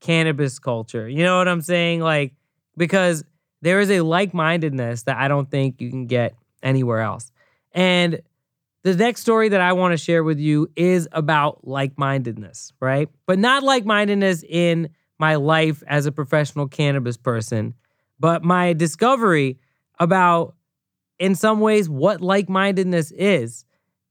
cannabis 0.00 0.58
culture. 0.58 1.06
You 1.06 1.24
know 1.24 1.36
what 1.36 1.48
I'm 1.48 1.60
saying? 1.60 2.00
Like, 2.00 2.32
because 2.78 3.22
there 3.62 3.80
is 3.80 3.90
a 3.90 4.00
like 4.00 4.34
mindedness 4.34 5.02
that 5.04 5.16
I 5.16 5.28
don't 5.28 5.50
think 5.50 5.80
you 5.80 5.90
can 5.90 6.06
get 6.06 6.34
anywhere 6.62 7.00
else. 7.00 7.32
And 7.72 8.20
the 8.82 8.94
next 8.94 9.22
story 9.22 9.48
that 9.50 9.60
I 9.60 9.72
want 9.72 9.92
to 9.92 9.96
share 9.96 10.22
with 10.22 10.38
you 10.38 10.70
is 10.76 11.08
about 11.12 11.66
like 11.66 11.98
mindedness, 11.98 12.72
right? 12.80 13.08
But 13.26 13.38
not 13.38 13.62
like 13.62 13.84
mindedness 13.84 14.44
in 14.48 14.90
my 15.18 15.34
life 15.34 15.82
as 15.86 16.06
a 16.06 16.12
professional 16.12 16.68
cannabis 16.68 17.16
person, 17.16 17.74
but 18.20 18.44
my 18.44 18.72
discovery 18.72 19.58
about, 19.98 20.54
in 21.18 21.34
some 21.34 21.60
ways, 21.60 21.88
what 21.88 22.20
like 22.20 22.48
mindedness 22.48 23.10
is 23.10 23.64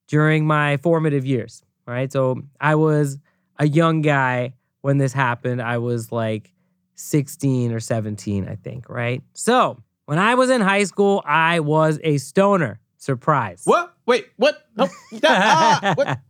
during 0.07 0.45
my 0.45 0.77
formative 0.77 1.25
years, 1.25 1.63
right? 1.85 2.11
So 2.11 2.41
I 2.59 2.75
was 2.75 3.17
a 3.57 3.67
young 3.67 4.01
guy 4.01 4.53
when 4.81 4.97
this 4.97 5.13
happened. 5.13 5.61
I 5.61 5.77
was 5.77 6.11
like 6.11 6.51
16 6.97 7.71
or 7.71 7.79
17, 7.79 8.47
I 8.47 8.55
think, 8.55 8.89
right? 8.89 9.21
So 9.33 9.81
when 10.05 10.19
I 10.19 10.35
was 10.35 10.49
in 10.49 10.61
high 10.61 10.83
school, 10.83 11.23
I 11.25 11.59
was 11.61 11.99
a 12.03 12.17
stoner. 12.17 12.79
Surprise. 12.97 13.61
What? 13.63 13.93
Wait, 14.05 14.27
what? 14.37 14.67
No, 14.75 14.87
that- 15.11 15.23
ah, 15.23 15.93
what? 15.95 16.19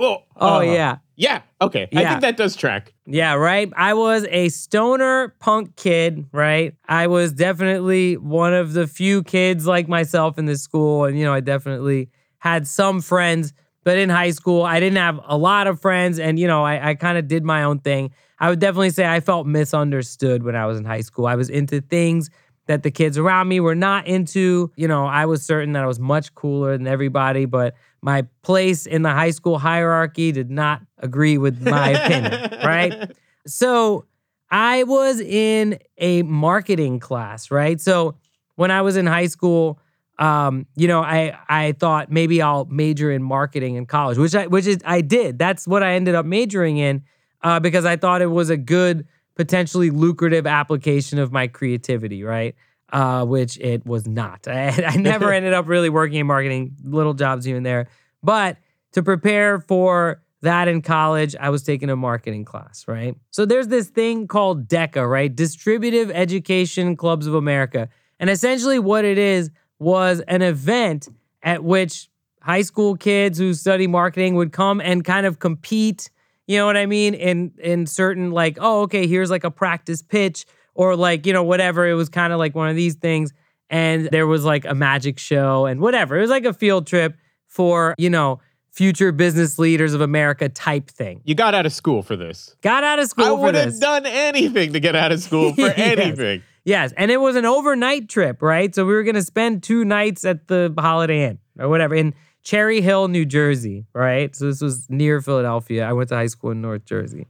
Oh, 0.00 0.22
uh, 0.40 0.60
yeah. 0.60 0.98
Yeah. 1.16 1.42
Okay. 1.60 1.86
I 1.94 2.04
think 2.08 2.22
that 2.22 2.38
does 2.38 2.56
track. 2.56 2.94
Yeah, 3.04 3.34
right. 3.34 3.70
I 3.76 3.92
was 3.92 4.24
a 4.30 4.48
stoner 4.48 5.34
punk 5.38 5.76
kid, 5.76 6.24
right? 6.32 6.74
I 6.88 7.08
was 7.08 7.34
definitely 7.34 8.16
one 8.16 8.54
of 8.54 8.72
the 8.72 8.86
few 8.86 9.22
kids 9.22 9.66
like 9.66 9.86
myself 9.86 10.38
in 10.38 10.46
this 10.46 10.62
school. 10.62 11.04
And, 11.04 11.18
you 11.18 11.26
know, 11.26 11.34
I 11.34 11.40
definitely 11.40 12.08
had 12.38 12.66
some 12.66 13.02
friends, 13.02 13.52
but 13.84 13.98
in 13.98 14.08
high 14.08 14.30
school, 14.30 14.62
I 14.62 14.80
didn't 14.80 14.96
have 14.96 15.20
a 15.26 15.36
lot 15.36 15.66
of 15.66 15.78
friends. 15.82 16.18
And, 16.18 16.38
you 16.38 16.46
know, 16.46 16.64
I, 16.64 16.90
I 16.90 16.94
kind 16.94 17.18
of 17.18 17.28
did 17.28 17.44
my 17.44 17.64
own 17.64 17.80
thing. 17.80 18.12
I 18.40 18.48
would 18.48 18.58
definitely 18.58 18.90
say 18.90 19.06
I 19.06 19.20
felt 19.20 19.46
misunderstood 19.46 20.42
when 20.42 20.56
I 20.56 20.66
was 20.66 20.78
in 20.78 20.84
high 20.84 21.02
school. 21.02 21.26
I 21.26 21.36
was 21.36 21.50
into 21.50 21.80
things 21.82 22.30
that 22.66 22.82
the 22.82 22.90
kids 22.90 23.18
around 23.18 23.48
me 23.48 23.60
were 23.60 23.74
not 23.74 24.06
into. 24.06 24.72
You 24.76 24.88
know, 24.88 25.06
I 25.06 25.26
was 25.26 25.42
certain 25.42 25.72
that 25.74 25.82
I 25.82 25.86
was 25.86 26.00
much 26.00 26.34
cooler 26.34 26.76
than 26.76 26.86
everybody, 26.86 27.44
but 27.44 27.74
my 28.00 28.22
place 28.42 28.86
in 28.86 29.02
the 29.02 29.10
high 29.10 29.32
school 29.32 29.58
hierarchy 29.58 30.32
did 30.32 30.50
not 30.50 30.80
agree 30.98 31.36
with 31.36 31.60
my 31.60 31.90
opinion, 31.90 32.58
right? 32.64 33.12
So 33.46 34.06
I 34.50 34.84
was 34.84 35.20
in 35.20 35.78
a 35.98 36.22
marketing 36.22 36.98
class, 36.98 37.50
right? 37.50 37.80
So 37.80 38.16
when 38.56 38.70
I 38.70 38.82
was 38.82 38.96
in 38.96 39.06
high 39.06 39.26
school, 39.26 39.78
um, 40.18 40.66
you 40.76 40.88
know, 40.88 41.02
I 41.02 41.38
I 41.48 41.72
thought 41.72 42.10
maybe 42.10 42.40
I'll 42.42 42.66
major 42.66 43.10
in 43.10 43.22
marketing 43.22 43.76
in 43.76 43.86
college, 43.86 44.18
which 44.18 44.34
I 44.34 44.46
which 44.46 44.66
is 44.66 44.78
I 44.84 45.00
did. 45.00 45.38
That's 45.38 45.66
what 45.66 45.82
I 45.82 45.94
ended 45.94 46.14
up 46.14 46.26
majoring 46.26 46.78
in 46.78 47.02
uh, 47.42 47.60
because 47.60 47.84
I 47.84 47.96
thought 47.96 48.22
it 48.22 48.26
was 48.26 48.50
a 48.50 48.56
good, 48.56 49.06
potentially 49.34 49.90
lucrative 49.90 50.46
application 50.46 51.18
of 51.18 51.32
my 51.32 51.46
creativity, 51.46 52.22
right? 52.22 52.54
Uh, 52.92 53.24
which 53.24 53.58
it 53.58 53.86
was 53.86 54.06
not. 54.06 54.48
I, 54.48 54.84
I 54.86 54.96
never 54.96 55.32
ended 55.32 55.52
up 55.52 55.68
really 55.68 55.88
working 55.88 56.18
in 56.18 56.26
marketing, 56.26 56.76
little 56.82 57.14
jobs 57.14 57.44
here 57.44 57.56
and 57.56 57.64
there. 57.64 57.88
But 58.22 58.58
to 58.92 59.02
prepare 59.02 59.60
for 59.60 60.22
that 60.42 60.68
in 60.68 60.82
college, 60.82 61.36
I 61.38 61.50
was 61.50 61.62
taking 61.62 61.90
a 61.90 61.96
marketing 61.96 62.44
class, 62.44 62.86
right? 62.88 63.14
So 63.30 63.44
there's 63.44 63.68
this 63.68 63.88
thing 63.88 64.26
called 64.26 64.68
DECA, 64.68 65.08
right? 65.08 65.34
Distributive 65.34 66.10
Education 66.10 66.96
Clubs 66.96 67.26
of 67.26 67.34
America. 67.34 67.88
And 68.18 68.30
essentially 68.30 68.78
what 68.78 69.04
it 69.04 69.18
is 69.18 69.50
was 69.78 70.20
an 70.20 70.42
event 70.42 71.08
at 71.42 71.62
which 71.62 72.08
high 72.42 72.62
school 72.62 72.96
kids 72.96 73.38
who 73.38 73.54
study 73.54 73.86
marketing 73.86 74.34
would 74.34 74.52
come 74.52 74.80
and 74.80 75.04
kind 75.04 75.26
of 75.26 75.38
compete, 75.38 76.10
you 76.50 76.56
know 76.58 76.66
what 76.66 76.76
I 76.76 76.86
mean, 76.86 77.14
in 77.14 77.52
in 77.62 77.86
certain 77.86 78.32
like, 78.32 78.58
oh, 78.60 78.82
okay, 78.82 79.06
here's 79.06 79.30
like 79.30 79.44
a 79.44 79.50
practice 79.52 80.02
pitch 80.02 80.46
or 80.74 80.96
like, 80.96 81.24
you 81.26 81.32
know, 81.32 81.44
whatever. 81.44 81.86
It 81.86 81.94
was 81.94 82.08
kind 82.08 82.32
of 82.32 82.38
like 82.40 82.54
one 82.56 82.68
of 82.68 82.74
these 82.74 82.96
things 82.96 83.32
and 83.68 84.06
there 84.10 84.26
was 84.26 84.44
like 84.44 84.64
a 84.64 84.74
magic 84.74 85.18
show 85.20 85.66
and 85.66 85.80
whatever. 85.80 86.18
It 86.18 86.22
was 86.22 86.30
like 86.30 86.44
a 86.44 86.52
field 86.52 86.88
trip 86.88 87.16
for, 87.46 87.94
you 87.98 88.10
know, 88.10 88.40
future 88.72 89.12
business 89.12 89.58
leaders 89.60 89.94
of 89.94 90.00
America 90.00 90.48
type 90.48 90.90
thing. 90.90 91.20
You 91.24 91.36
got 91.36 91.54
out 91.54 91.66
of 91.66 91.72
school 91.72 92.02
for 92.02 92.16
this. 92.16 92.56
Got 92.62 92.82
out 92.82 92.98
of 92.98 93.06
school 93.08 93.26
I 93.26 93.30
would 93.30 93.54
have 93.54 93.78
done 93.78 94.06
anything 94.06 94.72
to 94.72 94.80
get 94.80 94.96
out 94.96 95.12
of 95.12 95.20
school 95.20 95.52
for 95.54 95.60
Yes. 95.76 95.78
anything. 95.78 96.42
Yes, 96.64 96.92
and 96.96 97.10
it 97.10 97.16
was 97.18 97.36
an 97.36 97.46
overnight 97.46 98.08
trip, 98.08 98.42
right? 98.42 98.74
So 98.74 98.84
we 98.84 98.92
were 98.92 99.02
going 99.02 99.14
to 99.14 99.22
spend 99.22 99.62
two 99.62 99.84
nights 99.84 100.24
at 100.24 100.46
the 100.48 100.72
Holiday 100.78 101.24
Inn 101.28 101.38
or 101.58 101.68
whatever 101.68 101.94
in 101.94 102.12
Cherry 102.42 102.80
Hill, 102.80 103.08
New 103.08 103.24
Jersey, 103.24 103.86
right? 103.92 104.34
So 104.34 104.46
this 104.46 104.60
was 104.60 104.88
near 104.88 105.20
Philadelphia. 105.20 105.86
I 105.86 105.92
went 105.92 106.08
to 106.10 106.14
high 106.16 106.26
school 106.26 106.50
in 106.50 106.60
North 106.60 106.84
Jersey. 106.84 107.26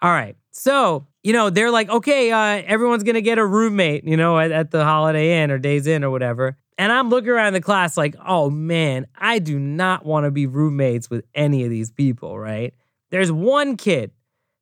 All 0.00 0.10
right. 0.10 0.36
So, 0.50 1.06
you 1.22 1.32
know, 1.32 1.50
they're 1.50 1.70
like, 1.70 1.88
okay, 1.88 2.30
uh, 2.30 2.62
everyone's 2.66 3.04
going 3.04 3.14
to 3.14 3.22
get 3.22 3.38
a 3.38 3.46
roommate, 3.46 4.04
you 4.04 4.16
know, 4.16 4.38
at, 4.38 4.50
at 4.50 4.70
the 4.70 4.84
Holiday 4.84 5.42
Inn 5.42 5.50
or 5.50 5.58
Days 5.58 5.86
Inn 5.86 6.04
or 6.04 6.10
whatever. 6.10 6.56
And 6.78 6.90
I'm 6.90 7.08
looking 7.08 7.30
around 7.30 7.52
the 7.52 7.60
class 7.60 7.96
like, 7.96 8.16
oh 8.26 8.50
man, 8.50 9.06
I 9.16 9.38
do 9.38 9.58
not 9.58 10.04
want 10.04 10.24
to 10.24 10.30
be 10.30 10.46
roommates 10.46 11.08
with 11.08 11.24
any 11.34 11.64
of 11.64 11.70
these 11.70 11.90
people, 11.90 12.38
right? 12.38 12.74
There's 13.10 13.30
one 13.30 13.76
kid. 13.76 14.10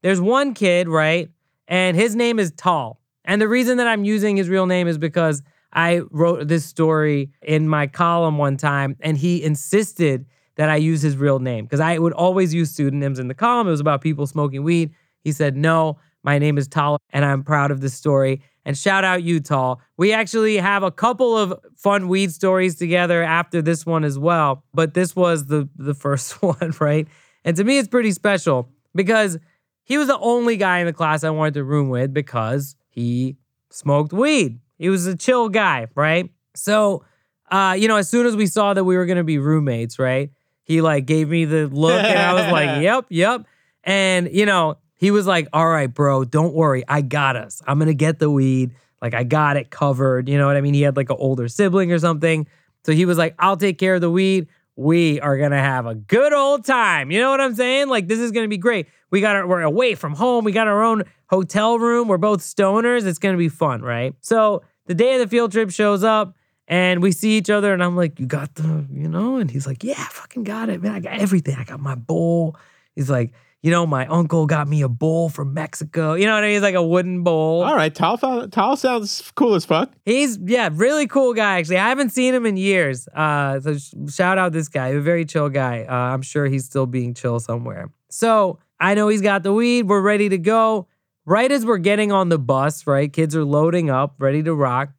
There's 0.02 0.20
one 0.20 0.54
kid, 0.54 0.88
right? 0.88 1.30
And 1.68 1.96
his 1.96 2.16
name 2.16 2.38
is 2.38 2.52
Tall. 2.52 3.00
And 3.24 3.40
the 3.40 3.48
reason 3.48 3.76
that 3.78 3.86
I'm 3.86 4.04
using 4.04 4.36
his 4.36 4.48
real 4.48 4.66
name 4.66 4.88
is 4.88 4.98
because 4.98 5.42
I 5.72 6.02
wrote 6.10 6.48
this 6.48 6.64
story 6.64 7.30
in 7.42 7.68
my 7.68 7.86
column 7.86 8.38
one 8.38 8.56
time 8.56 8.96
and 9.00 9.16
he 9.16 9.42
insisted 9.42 10.26
that 10.56 10.68
I 10.68 10.76
use 10.76 11.02
his 11.02 11.16
real 11.16 11.38
name 11.38 11.64
because 11.64 11.80
I 11.80 11.98
would 11.98 12.12
always 12.12 12.52
use 12.52 12.70
pseudonyms 12.70 13.18
in 13.18 13.28
the 13.28 13.34
column. 13.34 13.68
It 13.68 13.70
was 13.70 13.80
about 13.80 14.00
people 14.00 14.26
smoking 14.26 14.62
weed. 14.62 14.92
He 15.22 15.32
said, 15.32 15.56
No, 15.56 15.98
my 16.22 16.38
name 16.38 16.58
is 16.58 16.68
Tal 16.68 16.98
and 17.10 17.24
I'm 17.24 17.42
proud 17.42 17.70
of 17.70 17.80
this 17.80 17.94
story. 17.94 18.42
And 18.64 18.76
shout 18.76 19.04
out 19.04 19.22
you, 19.22 19.40
Tal. 19.40 19.80
We 19.96 20.12
actually 20.12 20.58
have 20.58 20.82
a 20.82 20.90
couple 20.90 21.36
of 21.36 21.54
fun 21.76 22.08
weed 22.08 22.32
stories 22.32 22.76
together 22.76 23.22
after 23.22 23.62
this 23.62 23.86
one 23.86 24.04
as 24.04 24.18
well. 24.18 24.64
But 24.74 24.94
this 24.94 25.16
was 25.16 25.46
the, 25.46 25.68
the 25.76 25.94
first 25.94 26.42
one, 26.42 26.74
right? 26.78 27.08
And 27.44 27.56
to 27.56 27.64
me, 27.64 27.78
it's 27.78 27.88
pretty 27.88 28.12
special 28.12 28.68
because 28.94 29.38
he 29.84 29.98
was 29.98 30.08
the 30.08 30.18
only 30.18 30.56
guy 30.56 30.78
in 30.78 30.86
the 30.86 30.92
class 30.92 31.24
I 31.24 31.30
wanted 31.30 31.54
to 31.54 31.64
room 31.64 31.88
with 31.88 32.12
because 32.12 32.76
he 32.90 33.36
smoked 33.70 34.12
weed. 34.12 34.59
He 34.80 34.88
was 34.88 35.06
a 35.06 35.14
chill 35.14 35.50
guy, 35.50 35.88
right? 35.94 36.30
So, 36.54 37.04
uh, 37.50 37.76
you 37.78 37.86
know, 37.86 37.96
as 37.96 38.08
soon 38.08 38.24
as 38.24 38.34
we 38.34 38.46
saw 38.46 38.72
that 38.72 38.82
we 38.82 38.96
were 38.96 39.04
gonna 39.04 39.22
be 39.22 39.36
roommates, 39.36 39.98
right? 39.98 40.30
He 40.64 40.80
like 40.80 41.04
gave 41.04 41.28
me 41.28 41.44
the 41.44 41.66
look 41.68 42.02
and 42.02 42.18
I 42.18 42.32
was 42.32 42.50
like, 42.50 42.82
yep, 42.82 43.04
yep. 43.10 43.44
And, 43.84 44.30
you 44.32 44.46
know, 44.46 44.78
he 44.96 45.10
was 45.10 45.26
like, 45.26 45.48
all 45.52 45.68
right, 45.68 45.92
bro, 45.92 46.24
don't 46.24 46.54
worry. 46.54 46.82
I 46.88 47.02
got 47.02 47.36
us. 47.36 47.60
I'm 47.66 47.78
gonna 47.78 47.92
get 47.92 48.18
the 48.18 48.30
weed. 48.30 48.72
Like, 49.02 49.12
I 49.12 49.22
got 49.22 49.58
it 49.58 49.70
covered. 49.70 50.30
You 50.30 50.38
know 50.38 50.46
what 50.46 50.56
I 50.56 50.62
mean? 50.62 50.72
He 50.72 50.82
had 50.82 50.96
like 50.96 51.10
an 51.10 51.16
older 51.18 51.46
sibling 51.48 51.92
or 51.92 51.98
something. 51.98 52.46
So 52.86 52.92
he 52.92 53.04
was 53.04 53.18
like, 53.18 53.34
I'll 53.38 53.58
take 53.58 53.78
care 53.78 53.96
of 53.96 54.00
the 54.00 54.10
weed. 54.10 54.48
We 54.76 55.20
are 55.20 55.36
gonna 55.36 55.60
have 55.60 55.84
a 55.84 55.94
good 55.94 56.32
old 56.32 56.64
time. 56.64 57.10
You 57.10 57.20
know 57.20 57.30
what 57.30 57.40
I'm 57.40 57.54
saying? 57.54 57.88
Like, 57.88 58.08
this 58.08 58.18
is 58.18 58.32
gonna 58.32 58.48
be 58.48 58.56
great. 58.56 58.86
We 59.10 59.20
got 59.20 59.36
our, 59.36 59.46
we're 59.46 59.60
away 59.60 59.94
from 59.94 60.14
home. 60.14 60.44
We 60.44 60.52
got 60.52 60.68
our 60.68 60.82
own 60.82 61.04
hotel 61.28 61.78
room. 61.78 62.08
We're 62.08 62.16
both 62.16 62.40
stoners. 62.40 63.04
It's 63.04 63.18
gonna 63.18 63.36
be 63.36 63.50
fun, 63.50 63.82
right? 63.82 64.14
So 64.20 64.62
the 64.90 64.94
day 64.96 65.14
of 65.14 65.20
the 65.20 65.28
field 65.28 65.52
trip 65.52 65.70
shows 65.70 66.02
up 66.02 66.34
and 66.66 67.00
we 67.00 67.12
see 67.12 67.36
each 67.36 67.48
other 67.48 67.72
and 67.72 67.80
I'm 67.80 67.94
like, 67.94 68.18
you 68.18 68.26
got 68.26 68.56
the, 68.56 68.84
you 68.92 69.08
know? 69.08 69.36
And 69.36 69.48
he's 69.48 69.64
like, 69.64 69.84
yeah, 69.84 69.94
I 69.96 70.08
fucking 70.10 70.42
got 70.42 70.68
it, 70.68 70.82
man. 70.82 70.92
I 70.92 70.98
got 70.98 71.20
everything. 71.20 71.54
I 71.54 71.62
got 71.62 71.78
my 71.78 71.94
bowl. 71.94 72.56
He's 72.96 73.08
like, 73.08 73.32
you 73.62 73.70
know, 73.70 73.86
my 73.86 74.04
uncle 74.08 74.46
got 74.46 74.66
me 74.66 74.82
a 74.82 74.88
bowl 74.88 75.28
from 75.28 75.54
Mexico. 75.54 76.14
You 76.14 76.26
know 76.26 76.34
what 76.34 76.42
I 76.42 76.48
mean? 76.48 76.56
It's 76.56 76.64
like 76.64 76.74
a 76.74 76.82
wooden 76.82 77.22
bowl. 77.22 77.62
All 77.62 77.76
right, 77.76 77.94
Tal, 77.94 78.18
Tal 78.48 78.76
sounds 78.76 79.30
cool 79.36 79.54
as 79.54 79.64
fuck. 79.64 79.92
He's 80.04 80.40
yeah, 80.42 80.70
really 80.72 81.06
cool 81.06 81.34
guy. 81.34 81.60
Actually, 81.60 81.78
I 81.78 81.88
haven't 81.88 82.10
seen 82.10 82.34
him 82.34 82.44
in 82.44 82.56
years. 82.56 83.06
Uh, 83.14 83.60
so 83.60 83.78
sh- 83.78 83.94
shout 84.12 84.38
out 84.38 84.50
this 84.50 84.66
guy, 84.66 84.88
a 84.88 85.00
very 85.00 85.24
chill 85.24 85.50
guy. 85.50 85.86
Uh, 85.88 85.94
I'm 85.94 86.22
sure 86.22 86.46
he's 86.46 86.64
still 86.64 86.86
being 86.86 87.14
chill 87.14 87.38
somewhere. 87.38 87.92
So 88.08 88.58
I 88.80 88.94
know 88.94 89.06
he's 89.06 89.22
got 89.22 89.44
the 89.44 89.52
weed. 89.52 89.86
We're 89.86 90.00
ready 90.00 90.28
to 90.30 90.38
go. 90.38 90.88
Right 91.30 91.52
as 91.52 91.64
we're 91.64 91.78
getting 91.78 92.10
on 92.10 92.28
the 92.28 92.40
bus, 92.40 92.88
right? 92.88 93.12
Kids 93.12 93.36
are 93.36 93.44
loading 93.44 93.88
up, 93.88 94.16
ready 94.18 94.42
to 94.42 94.52
rock. 94.52 94.90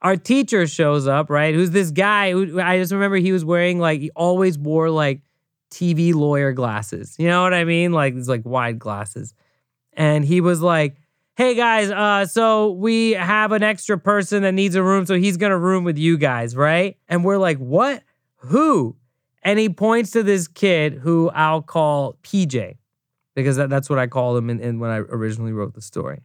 Our 0.00 0.14
teacher 0.14 0.68
shows 0.68 1.08
up, 1.08 1.28
right? 1.28 1.56
Who's 1.56 1.72
this 1.72 1.90
guy? 1.90 2.30
Who 2.30 2.60
I 2.60 2.78
just 2.78 2.92
remember 2.92 3.16
he 3.16 3.32
was 3.32 3.44
wearing 3.44 3.80
like 3.80 4.00
he 4.00 4.12
always 4.12 4.56
wore 4.56 4.90
like 4.90 5.22
TV 5.72 6.14
lawyer 6.14 6.52
glasses. 6.52 7.16
You 7.18 7.26
know 7.26 7.42
what 7.42 7.52
I 7.52 7.64
mean? 7.64 7.90
Like 7.90 8.14
these 8.14 8.28
like 8.28 8.46
wide 8.46 8.78
glasses. 8.78 9.34
And 9.94 10.24
he 10.24 10.40
was 10.40 10.62
like, 10.62 10.98
"Hey 11.34 11.56
guys, 11.56 11.90
uh 11.90 12.26
so 12.26 12.70
we 12.70 13.14
have 13.14 13.50
an 13.50 13.64
extra 13.64 13.98
person 13.98 14.44
that 14.44 14.54
needs 14.54 14.76
a 14.76 14.84
room, 14.84 15.04
so 15.04 15.16
he's 15.16 15.36
going 15.36 15.50
to 15.50 15.58
room 15.58 15.82
with 15.82 15.98
you 15.98 16.16
guys, 16.16 16.54
right?" 16.54 16.96
And 17.08 17.24
we're 17.24 17.38
like, 17.38 17.58
"What? 17.58 18.04
Who?" 18.36 18.94
And 19.42 19.58
he 19.58 19.68
points 19.68 20.12
to 20.12 20.22
this 20.22 20.46
kid 20.46 20.94
who 20.94 21.28
I'll 21.30 21.60
call 21.60 22.18
PJ 22.22 22.76
because 23.36 23.56
that, 23.56 23.70
that's 23.70 23.88
what 23.88 24.00
I 24.00 24.08
called 24.08 24.38
him 24.38 24.50
in, 24.50 24.58
in 24.58 24.80
when 24.80 24.90
I 24.90 24.96
originally 24.96 25.52
wrote 25.52 25.74
the 25.74 25.82
story. 25.82 26.22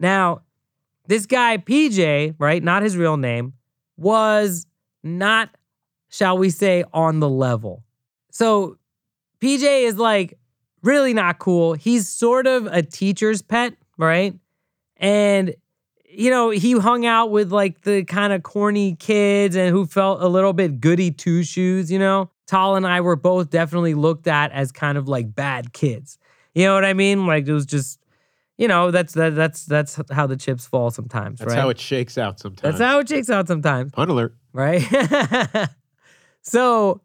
Now, 0.00 0.42
this 1.06 1.26
guy 1.26 1.58
PJ, 1.58 2.36
right, 2.38 2.62
not 2.62 2.82
his 2.82 2.96
real 2.96 3.18
name, 3.18 3.52
was 3.98 4.66
not 5.02 5.50
shall 6.08 6.38
we 6.38 6.48
say 6.48 6.84
on 6.94 7.20
the 7.20 7.28
level. 7.28 7.82
So 8.30 8.78
PJ 9.42 9.82
is 9.82 9.96
like 9.96 10.38
really 10.82 11.12
not 11.12 11.38
cool. 11.38 11.74
He's 11.74 12.08
sort 12.08 12.46
of 12.46 12.66
a 12.66 12.80
teacher's 12.80 13.42
pet, 13.42 13.74
right? 13.98 14.34
And 14.96 15.54
you 16.08 16.30
know, 16.30 16.50
he 16.50 16.72
hung 16.72 17.04
out 17.04 17.30
with 17.30 17.52
like 17.52 17.82
the 17.82 18.04
kind 18.04 18.32
of 18.32 18.42
corny 18.42 18.94
kids 18.94 19.56
and 19.56 19.70
who 19.70 19.84
felt 19.84 20.22
a 20.22 20.28
little 20.28 20.52
bit 20.52 20.80
goody 20.80 21.10
two 21.10 21.42
shoes, 21.42 21.90
you 21.90 21.98
know? 21.98 22.30
Tal 22.46 22.76
and 22.76 22.86
I 22.86 23.00
were 23.00 23.16
both 23.16 23.50
definitely 23.50 23.94
looked 23.94 24.28
at 24.28 24.52
as 24.52 24.70
kind 24.70 24.96
of 24.96 25.08
like 25.08 25.34
bad 25.34 25.72
kids. 25.72 26.18
You 26.56 26.64
know 26.64 26.74
what 26.74 26.86
I 26.86 26.94
mean? 26.94 27.26
Like 27.26 27.46
it 27.46 27.52
was 27.52 27.66
just, 27.66 28.00
you 28.56 28.66
know, 28.66 28.90
that's 28.90 29.12
that, 29.12 29.34
that's 29.34 29.66
that's 29.66 30.00
how 30.10 30.26
the 30.26 30.36
chips 30.38 30.66
fall 30.66 30.90
sometimes, 30.90 31.38
That's 31.40 31.50
right? 31.52 31.60
how 31.60 31.68
it 31.68 31.78
shakes 31.78 32.16
out 32.16 32.40
sometimes. 32.40 32.78
that's 32.78 32.90
how 32.90 32.98
it 33.00 33.08
shakes 33.10 33.28
out 33.28 33.46
sometimes 33.46 33.92
Pun 33.92 34.08
alert. 34.08 34.34
right? 34.54 34.82
so 36.40 37.02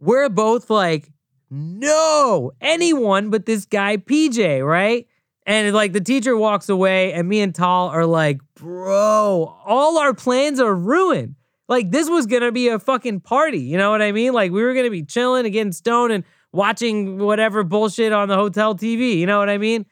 we're 0.00 0.28
both 0.28 0.68
like, 0.68 1.12
no, 1.48 2.50
anyone 2.60 3.30
but 3.30 3.46
this 3.46 3.66
guy 3.66 3.96
PJ, 3.98 4.66
right? 4.66 5.06
And 5.46 5.72
like 5.72 5.92
the 5.92 6.00
teacher 6.00 6.36
walks 6.36 6.68
away, 6.68 7.12
and 7.12 7.28
me 7.28 7.40
and 7.42 7.54
Tal 7.54 7.86
are 7.88 8.04
like, 8.06 8.40
bro, 8.54 9.56
all 9.64 9.98
our 9.98 10.12
plans 10.12 10.58
are 10.58 10.74
ruined. 10.74 11.36
Like 11.68 11.92
this 11.92 12.10
was 12.10 12.26
gonna 12.26 12.50
be 12.50 12.66
a 12.66 12.80
fucking 12.80 13.20
party, 13.20 13.60
you 13.60 13.78
know 13.78 13.92
what 13.92 14.02
I 14.02 14.10
mean? 14.10 14.32
Like 14.32 14.50
we 14.50 14.62
were 14.64 14.74
gonna 14.74 14.90
be 14.90 15.04
chilling 15.04 15.44
and 15.46 15.52
getting 15.52 15.70
stoned 15.72 16.12
and 16.12 16.24
watching 16.52 17.18
whatever 17.18 17.62
bullshit 17.64 18.12
on 18.12 18.28
the 18.28 18.36
hotel 18.36 18.74
TV, 18.74 19.16
you 19.16 19.26
know 19.26 19.38
what 19.38 19.48
I 19.50 19.58
mean? 19.58 19.86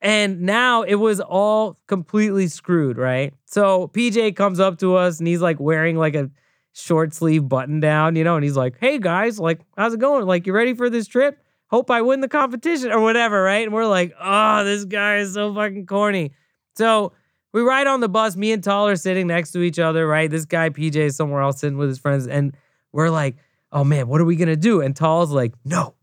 And 0.00 0.42
now 0.42 0.82
it 0.82 0.94
was 0.94 1.20
all 1.20 1.78
completely 1.88 2.46
screwed, 2.46 2.98
right? 2.98 3.34
So 3.46 3.88
PJ 3.88 4.36
comes 4.36 4.60
up 4.60 4.78
to 4.78 4.94
us 4.94 5.18
and 5.18 5.26
he's 5.26 5.40
like 5.40 5.58
wearing 5.58 5.96
like 5.96 6.14
a 6.14 6.30
short 6.72 7.12
sleeve 7.14 7.48
button 7.48 7.80
down, 7.80 8.14
you 8.14 8.22
know, 8.22 8.36
and 8.36 8.44
he's 8.44 8.56
like, 8.56 8.76
hey 8.78 8.98
guys, 8.98 9.40
like, 9.40 9.60
how's 9.76 9.94
it 9.94 10.00
going? 10.00 10.24
Like, 10.26 10.46
you 10.46 10.52
ready 10.52 10.74
for 10.74 10.88
this 10.88 11.08
trip? 11.08 11.42
Hope 11.66 11.90
I 11.90 12.00
win 12.02 12.20
the 12.20 12.28
competition 12.28 12.92
or 12.92 13.00
whatever, 13.00 13.42
right? 13.42 13.64
And 13.66 13.74
we're 13.74 13.86
like, 13.86 14.14
oh, 14.20 14.64
this 14.64 14.84
guy 14.84 15.16
is 15.18 15.34
so 15.34 15.52
fucking 15.52 15.86
corny. 15.86 16.32
So 16.76 17.12
we 17.52 17.60
ride 17.60 17.88
on 17.88 18.00
the 18.00 18.08
bus. 18.08 18.36
Me 18.36 18.52
and 18.52 18.62
Tal 18.62 18.86
are 18.86 18.96
sitting 18.96 19.26
next 19.26 19.50
to 19.52 19.62
each 19.62 19.78
other, 19.78 20.06
right? 20.06 20.30
This 20.30 20.44
guy, 20.44 20.70
PJ, 20.70 20.96
is 20.96 21.16
somewhere 21.16 21.42
else 21.42 21.60
sitting 21.60 21.76
with 21.76 21.88
his 21.88 21.98
friends. 21.98 22.26
And 22.26 22.56
we're 22.92 23.10
like, 23.10 23.36
oh 23.72 23.84
man, 23.84 24.08
what 24.08 24.20
are 24.20 24.24
we 24.24 24.36
gonna 24.36 24.56
do? 24.56 24.80
And 24.80 24.94
Tal's 24.94 25.30
like, 25.30 25.54
no, 25.64 25.94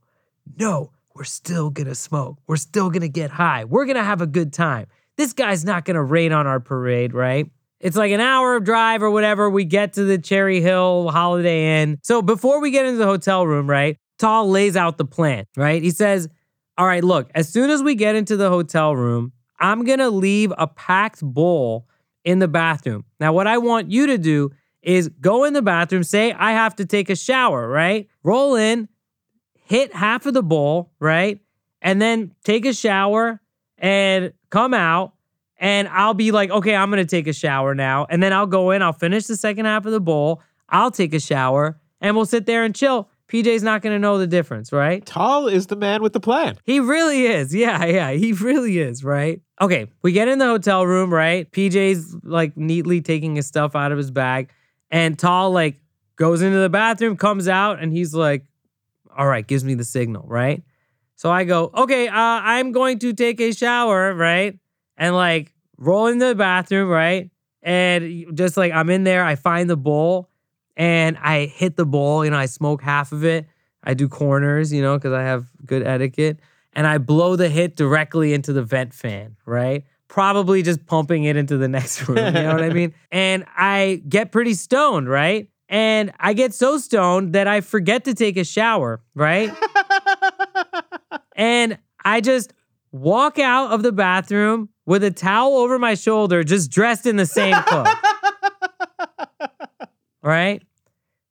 no, 0.57 0.91
we're 1.13 1.23
still 1.23 1.69
gonna 1.69 1.95
smoke. 1.95 2.37
We're 2.47 2.57
still 2.57 2.89
gonna 2.89 3.07
get 3.07 3.31
high. 3.31 3.65
We're 3.65 3.85
gonna 3.85 4.03
have 4.03 4.21
a 4.21 4.27
good 4.27 4.53
time. 4.53 4.87
This 5.17 5.33
guy's 5.33 5.63
not 5.63 5.85
gonna 5.85 6.03
rain 6.03 6.31
on 6.31 6.47
our 6.47 6.59
parade, 6.59 7.13
right? 7.13 7.49
It's 7.79 7.95
like 7.95 8.11
an 8.11 8.21
hour 8.21 8.55
of 8.55 8.63
drive 8.63 9.03
or 9.03 9.11
whatever. 9.11 9.49
We 9.49 9.65
get 9.65 9.93
to 9.93 10.03
the 10.03 10.17
Cherry 10.17 10.61
Hill 10.61 11.09
Holiday 11.11 11.81
Inn. 11.81 11.99
So 12.03 12.21
before 12.21 12.59
we 12.59 12.71
get 12.71 12.85
into 12.85 12.97
the 12.97 13.05
hotel 13.05 13.45
room, 13.45 13.69
right? 13.69 13.97
Tal 14.17 14.49
lays 14.49 14.75
out 14.75 14.97
the 14.97 15.05
plan, 15.05 15.45
right? 15.57 15.81
He 15.83 15.91
says, 15.91 16.29
All 16.77 16.85
right, 16.85 17.03
look, 17.03 17.29
as 17.35 17.49
soon 17.49 17.69
as 17.69 17.83
we 17.83 17.95
get 17.95 18.15
into 18.15 18.37
the 18.37 18.49
hotel 18.49 18.95
room, 18.95 19.33
I'm 19.59 19.83
gonna 19.83 20.09
leave 20.09 20.53
a 20.57 20.67
packed 20.67 21.21
bowl 21.21 21.87
in 22.23 22.39
the 22.39 22.47
bathroom. 22.47 23.05
Now, 23.19 23.33
what 23.33 23.47
I 23.47 23.57
want 23.57 23.91
you 23.91 24.07
to 24.07 24.17
do 24.17 24.51
is 24.85 25.09
go 25.19 25.43
in 25.43 25.53
the 25.53 25.61
bathroom, 25.61 26.03
say, 26.03 26.31
I 26.31 26.51
have 26.51 26.75
to 26.75 26.85
take 26.85 27.09
a 27.09 27.15
shower, 27.15 27.67
right? 27.67 28.07
Roll 28.23 28.55
in, 28.55 28.87
hit 29.65 29.93
half 29.93 30.25
of 30.25 30.33
the 30.33 30.43
bowl, 30.43 30.91
right? 30.99 31.39
And 31.81 32.01
then 32.01 32.31
take 32.43 32.65
a 32.65 32.73
shower 32.73 33.41
and 33.77 34.31
come 34.51 34.73
out. 34.73 35.13
And 35.57 35.87
I'll 35.87 36.13
be 36.13 36.31
like, 36.31 36.51
okay, 36.51 36.75
I'm 36.75 36.89
gonna 36.89 37.05
take 37.05 37.27
a 37.27 37.33
shower 37.33 37.73
now. 37.73 38.05
And 38.09 38.21
then 38.21 38.31
I'll 38.31 38.45
go 38.45 38.71
in, 38.71 38.81
I'll 38.81 38.93
finish 38.93 39.25
the 39.25 39.35
second 39.35 39.65
half 39.65 39.85
of 39.85 39.91
the 39.91 39.99
bowl, 39.99 40.41
I'll 40.69 40.91
take 40.91 41.13
a 41.13 41.19
shower, 41.19 41.79
and 41.99 42.15
we'll 42.15 42.25
sit 42.25 42.45
there 42.45 42.63
and 42.63 42.75
chill. 42.75 43.09
PJ's 43.27 43.63
not 43.63 43.81
gonna 43.81 43.97
know 43.97 44.19
the 44.19 44.27
difference, 44.27 44.71
right? 44.71 45.03
Tal 45.03 45.47
is 45.47 45.67
the 45.67 45.75
man 45.75 46.03
with 46.03 46.13
the 46.13 46.19
plan. 46.19 46.57
He 46.63 46.79
really 46.79 47.25
is. 47.25 47.55
Yeah, 47.55 47.85
yeah, 47.85 48.11
he 48.11 48.33
really 48.33 48.77
is, 48.77 49.03
right? 49.03 49.41
Okay, 49.61 49.87
we 50.03 50.11
get 50.11 50.27
in 50.27 50.37
the 50.37 50.45
hotel 50.45 50.85
room, 50.85 51.11
right? 51.11 51.49
PJ's 51.51 52.15
like 52.23 52.55
neatly 52.55 53.01
taking 53.01 53.35
his 53.35 53.47
stuff 53.47 53.75
out 53.75 53.91
of 53.91 53.97
his 53.97 54.11
bag, 54.11 54.51
and 54.91 55.17
Tal 55.17 55.51
like 55.51 55.79
goes 56.15 56.41
into 56.41 56.57
the 56.57 56.69
bathroom, 56.69 57.17
comes 57.17 57.47
out, 57.47 57.81
and 57.81 57.91
he's 57.91 58.13
like, 58.13 58.45
all 59.17 59.27
right, 59.27 59.45
gives 59.45 59.63
me 59.63 59.75
the 59.75 59.83
signal, 59.83 60.25
right? 60.27 60.63
So 61.15 61.31
I 61.31 61.45
go, 61.45 61.71
okay, 61.73 62.07
uh, 62.07 62.13
I'm 62.13 62.71
going 62.71 62.99
to 62.99 63.13
take 63.13 63.39
a 63.39 63.53
shower, 63.53 64.13
right? 64.13 64.59
And 64.97 65.15
like 65.15 65.53
roll 65.77 66.07
into 66.07 66.25
the 66.27 66.35
bathroom, 66.35 66.89
right? 66.89 67.29
And 67.63 68.37
just 68.37 68.57
like 68.57 68.71
I'm 68.73 68.89
in 68.89 69.03
there, 69.05 69.23
I 69.23 69.35
find 69.35 69.69
the 69.69 69.77
bowl 69.77 70.29
and 70.77 71.17
I 71.17 71.45
hit 71.45 71.77
the 71.77 71.85
bowl, 71.85 72.25
you 72.25 72.31
know, 72.31 72.37
I 72.37 72.45
smoke 72.47 72.81
half 72.81 73.11
of 73.11 73.23
it. 73.23 73.47
I 73.83 73.93
do 73.93 74.09
corners, 74.09 74.73
you 74.73 74.81
know, 74.81 74.97
because 74.97 75.13
I 75.13 75.21
have 75.23 75.47
good 75.65 75.85
etiquette. 75.85 76.39
and 76.73 76.85
I 76.85 76.97
blow 76.97 77.35
the 77.37 77.47
hit 77.49 77.75
directly 77.77 78.33
into 78.33 78.51
the 78.51 78.61
vent 78.63 78.93
fan, 78.93 79.37
right? 79.45 79.85
Probably 80.07 80.61
just 80.61 80.85
pumping 80.85 81.23
it 81.23 81.35
into 81.35 81.57
the 81.57 81.67
next 81.77 82.07
room. 82.07 82.17
You 82.17 82.31
know 82.31 82.53
what 82.53 82.63
I 82.63 82.69
mean? 82.69 82.93
And 83.11 83.45
I 83.55 84.01
get 84.07 84.31
pretty 84.31 84.53
stoned, 84.53 85.09
right? 85.09 85.49
And 85.69 86.13
I 86.19 86.33
get 86.33 86.53
so 86.53 86.77
stoned 86.77 87.33
that 87.33 87.47
I 87.47 87.61
forget 87.61 88.03
to 88.05 88.13
take 88.13 88.37
a 88.37 88.43
shower, 88.43 89.01
right? 89.15 89.51
and 91.35 91.79
I 92.03 92.21
just 92.21 92.53
walk 92.91 93.39
out 93.39 93.71
of 93.71 93.81
the 93.81 93.91
bathroom 93.91 94.69
with 94.85 95.03
a 95.03 95.11
towel 95.11 95.57
over 95.57 95.79
my 95.79 95.95
shoulder, 95.95 96.43
just 96.43 96.69
dressed 96.69 97.05
in 97.05 97.15
the 97.15 97.25
same 97.25 97.55
clothes. 97.63 97.87
right? 100.21 100.61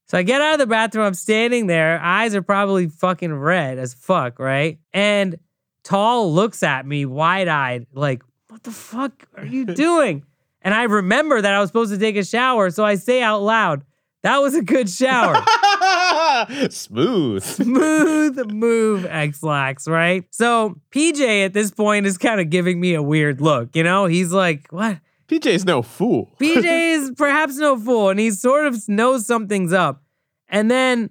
So 0.06 0.18
I 0.18 0.22
get 0.22 0.40
out 0.40 0.54
of 0.54 0.58
the 0.58 0.66
bathroom, 0.66 1.06
I'm 1.06 1.14
standing 1.14 1.66
there, 1.66 2.00
eyes 2.00 2.34
are 2.34 2.42
probably 2.42 2.88
fucking 2.88 3.32
red 3.32 3.78
as 3.78 3.94
fuck, 3.94 4.38
right? 4.38 4.78
And 4.92 5.38
Tal 5.82 6.32
looks 6.32 6.62
at 6.62 6.86
me 6.86 7.06
wide 7.06 7.48
eyed, 7.48 7.86
like, 7.92 8.22
what 8.54 8.62
the 8.62 8.70
fuck 8.70 9.26
are 9.36 9.44
you 9.44 9.64
doing? 9.64 10.22
And 10.62 10.72
I 10.72 10.84
remember 10.84 11.42
that 11.42 11.52
I 11.52 11.58
was 11.58 11.68
supposed 11.70 11.92
to 11.92 11.98
take 11.98 12.14
a 12.14 12.24
shower, 12.24 12.70
so 12.70 12.84
I 12.84 12.94
say 12.94 13.20
out 13.20 13.42
loud, 13.42 13.82
that 14.22 14.38
was 14.38 14.54
a 14.54 14.62
good 14.62 14.88
shower. 14.88 15.34
Smooth. 16.70 17.42
Smooth 17.42 18.52
move, 18.52 19.06
Ex-Lax, 19.06 19.88
right? 19.88 20.24
So 20.30 20.76
PJ 20.92 21.44
at 21.44 21.52
this 21.52 21.72
point 21.72 22.06
is 22.06 22.16
kind 22.16 22.40
of 22.40 22.48
giving 22.48 22.80
me 22.80 22.94
a 22.94 23.02
weird 23.02 23.40
look, 23.40 23.74
you 23.74 23.82
know? 23.82 24.06
He's 24.06 24.30
like, 24.30 24.68
what? 24.70 25.00
PJ's 25.26 25.64
no 25.64 25.82
fool. 25.82 26.30
PJ 26.40 26.64
is 26.94 27.10
perhaps 27.16 27.56
no 27.56 27.76
fool, 27.76 28.10
and 28.10 28.20
he 28.20 28.30
sort 28.30 28.66
of 28.68 28.88
knows 28.88 29.26
something's 29.26 29.72
up. 29.72 30.00
And 30.48 30.70
then 30.70 31.10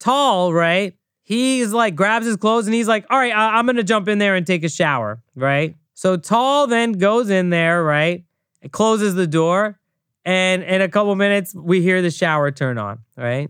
Tal, 0.00 0.52
right? 0.52 0.94
He's 1.22 1.72
like 1.72 1.94
grabs 1.94 2.26
his 2.26 2.36
clothes 2.36 2.66
and 2.66 2.74
he's 2.74 2.88
like, 2.88 3.06
all 3.10 3.18
right, 3.18 3.32
I- 3.32 3.58
I'm 3.58 3.64
gonna 3.66 3.84
jump 3.84 4.08
in 4.08 4.18
there 4.18 4.34
and 4.34 4.44
take 4.44 4.64
a 4.64 4.68
shower, 4.68 5.22
right? 5.36 5.76
So 5.94 6.16
Tal 6.16 6.66
then 6.66 6.92
goes 6.92 7.30
in 7.30 7.50
there, 7.50 7.82
right? 7.82 8.24
And 8.62 8.70
closes 8.70 9.14
the 9.14 9.26
door. 9.26 9.78
And 10.24 10.62
in 10.62 10.80
a 10.80 10.88
couple 10.88 11.14
minutes, 11.14 11.54
we 11.54 11.82
hear 11.82 12.02
the 12.02 12.10
shower 12.10 12.50
turn 12.50 12.78
on, 12.78 13.00
right? 13.16 13.48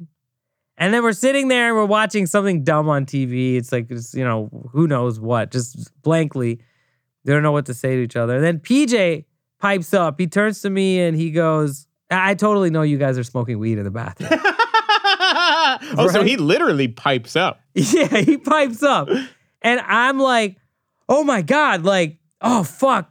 And 0.77 0.93
then 0.93 1.03
we're 1.03 1.13
sitting 1.13 1.49
there 1.49 1.69
and 1.69 1.77
we're 1.77 1.85
watching 1.85 2.27
something 2.27 2.65
dumb 2.65 2.89
on 2.89 3.07
TV. 3.07 3.57
It's 3.57 3.71
like, 3.71 3.91
it's, 3.91 4.13
you 4.15 4.25
know, 4.25 4.69
who 4.73 4.89
knows 4.89 5.21
what, 5.21 5.53
just 5.53 5.91
blankly. 6.03 6.61
They 7.25 7.33
don't 7.33 7.43
know 7.43 7.53
what 7.53 7.67
to 7.67 7.75
say 7.75 7.97
to 7.97 8.03
each 8.03 8.17
other. 8.17 8.35
And 8.37 8.45
then 8.45 8.59
PJ 8.59 9.25
pipes 9.61 9.95
up. 9.95 10.19
He 10.19 10.27
turns 10.27 10.61
to 10.63 10.71
me 10.71 11.01
and 11.01 11.17
he 11.17 11.31
goes, 11.31 11.87
I 12.11 12.31
I 12.31 12.35
totally 12.35 12.71
know 12.71 12.83
you 12.83 12.99
guys 12.99 13.19
are 13.19 13.25
smoking 13.25 13.59
weed 13.59 13.79
in 13.79 13.85
the 13.85 13.91
bathroom. 13.91 14.31
oh, 15.97 16.09
so 16.13 16.23
he 16.23 16.37
literally 16.37 16.89
pipes 16.89 17.37
up. 17.37 17.61
yeah, 17.75 18.19
he 18.19 18.37
pipes 18.37 18.83
up. 18.83 19.09
And 19.63 19.81
I'm 19.81 20.19
like, 20.19 20.57
oh 21.09 21.25
my 21.25 21.43
God, 21.43 21.85
like, 21.85 22.19
oh 22.45 22.63
fuck. 22.63 23.11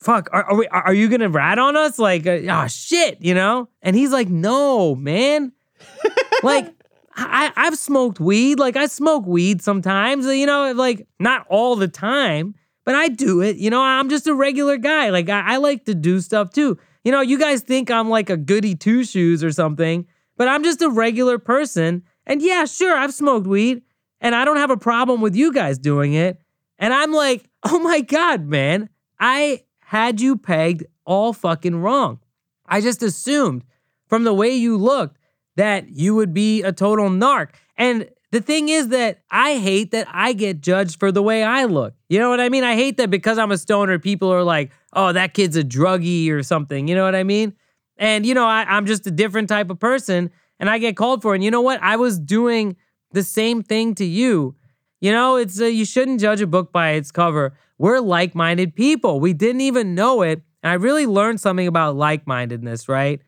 Fuck, 0.00 0.28
are, 0.32 0.42
are, 0.42 0.56
we, 0.56 0.66
are 0.66 0.92
you 0.92 1.08
gonna 1.08 1.28
rat 1.28 1.60
on 1.60 1.76
us? 1.76 1.96
Like, 1.96 2.26
uh, 2.26 2.40
oh 2.50 2.66
shit, 2.66 3.18
you 3.20 3.34
know? 3.34 3.68
And 3.82 3.94
he's 3.94 4.10
like, 4.10 4.28
no, 4.28 4.96
man. 4.96 5.52
like, 6.42 6.74
I, 7.14 7.52
I've 7.54 7.78
smoked 7.78 8.18
weed. 8.18 8.58
Like, 8.58 8.76
I 8.76 8.86
smoke 8.86 9.26
weed 9.26 9.62
sometimes, 9.62 10.26
you 10.26 10.46
know, 10.46 10.72
like, 10.72 11.06
not 11.20 11.46
all 11.48 11.76
the 11.76 11.86
time, 11.86 12.56
but 12.84 12.96
I 12.96 13.08
do 13.08 13.42
it. 13.42 13.58
You 13.58 13.70
know, 13.70 13.80
I'm 13.80 14.08
just 14.08 14.26
a 14.26 14.34
regular 14.34 14.76
guy. 14.76 15.10
Like, 15.10 15.28
I, 15.28 15.54
I 15.54 15.56
like 15.58 15.84
to 15.84 15.94
do 15.94 16.20
stuff 16.20 16.50
too. 16.50 16.78
You 17.04 17.12
know, 17.12 17.20
you 17.20 17.38
guys 17.38 17.62
think 17.62 17.88
I'm 17.88 18.08
like 18.08 18.28
a 18.28 18.36
goody 18.36 18.74
two 18.74 19.04
shoes 19.04 19.44
or 19.44 19.52
something, 19.52 20.06
but 20.36 20.48
I'm 20.48 20.64
just 20.64 20.82
a 20.82 20.88
regular 20.88 21.38
person. 21.38 22.02
And 22.26 22.42
yeah, 22.42 22.64
sure, 22.64 22.96
I've 22.96 23.14
smoked 23.14 23.46
weed 23.46 23.82
and 24.20 24.34
I 24.34 24.44
don't 24.44 24.56
have 24.56 24.70
a 24.70 24.76
problem 24.76 25.20
with 25.20 25.36
you 25.36 25.52
guys 25.52 25.78
doing 25.78 26.14
it. 26.14 26.40
And 26.78 26.92
I'm 26.92 27.12
like, 27.12 27.48
oh 27.64 27.78
my 27.78 28.00
God, 28.00 28.46
man, 28.46 28.88
I 29.18 29.64
had 29.80 30.20
you 30.20 30.36
pegged 30.36 30.84
all 31.04 31.32
fucking 31.32 31.76
wrong. 31.76 32.20
I 32.66 32.80
just 32.80 33.02
assumed 33.02 33.64
from 34.08 34.24
the 34.24 34.34
way 34.34 34.50
you 34.50 34.76
looked 34.76 35.18
that 35.56 35.90
you 35.90 36.14
would 36.14 36.32
be 36.32 36.62
a 36.62 36.72
total 36.72 37.08
narc. 37.08 37.50
And 37.76 38.08
the 38.30 38.40
thing 38.40 38.70
is 38.70 38.88
that 38.88 39.22
I 39.30 39.58
hate 39.58 39.90
that 39.90 40.06
I 40.10 40.32
get 40.32 40.62
judged 40.62 40.98
for 40.98 41.12
the 41.12 41.22
way 41.22 41.44
I 41.44 41.64
look. 41.64 41.94
You 42.08 42.18
know 42.18 42.30
what 42.30 42.40
I 42.40 42.48
mean? 42.48 42.64
I 42.64 42.74
hate 42.74 42.96
that 42.96 43.10
because 43.10 43.38
I'm 43.38 43.52
a 43.52 43.58
stoner, 43.58 43.98
people 43.98 44.32
are 44.32 44.42
like, 44.42 44.70
oh, 44.94 45.12
that 45.12 45.34
kid's 45.34 45.56
a 45.56 45.62
druggie 45.62 46.30
or 46.30 46.42
something. 46.42 46.88
You 46.88 46.94
know 46.94 47.04
what 47.04 47.14
I 47.14 47.24
mean? 47.24 47.54
And, 47.98 48.24
you 48.24 48.34
know, 48.34 48.46
I, 48.46 48.64
I'm 48.64 48.86
just 48.86 49.06
a 49.06 49.10
different 49.10 49.50
type 49.50 49.68
of 49.68 49.78
person 49.78 50.30
and 50.58 50.70
I 50.70 50.78
get 50.78 50.96
called 50.96 51.20
for. 51.20 51.34
it. 51.34 51.36
And 51.36 51.44
you 51.44 51.50
know 51.50 51.60
what? 51.60 51.82
I 51.82 51.96
was 51.96 52.18
doing 52.18 52.76
the 53.12 53.22
same 53.22 53.62
thing 53.62 53.94
to 53.96 54.04
you. 54.04 54.56
You 55.02 55.10
know, 55.10 55.34
it's 55.34 55.60
uh, 55.60 55.64
you 55.64 55.84
shouldn't 55.84 56.20
judge 56.20 56.40
a 56.40 56.46
book 56.46 56.70
by 56.70 56.90
its 56.90 57.10
cover. 57.10 57.54
We're 57.76 57.98
like-minded 57.98 58.76
people. 58.76 59.18
We 59.18 59.32
didn't 59.32 59.62
even 59.62 59.96
know 59.96 60.22
it, 60.22 60.42
and 60.62 60.70
I 60.70 60.74
really 60.74 61.06
learned 61.06 61.40
something 61.40 61.66
about 61.66 61.96
like-mindedness, 61.96 62.88
right? 62.88 63.20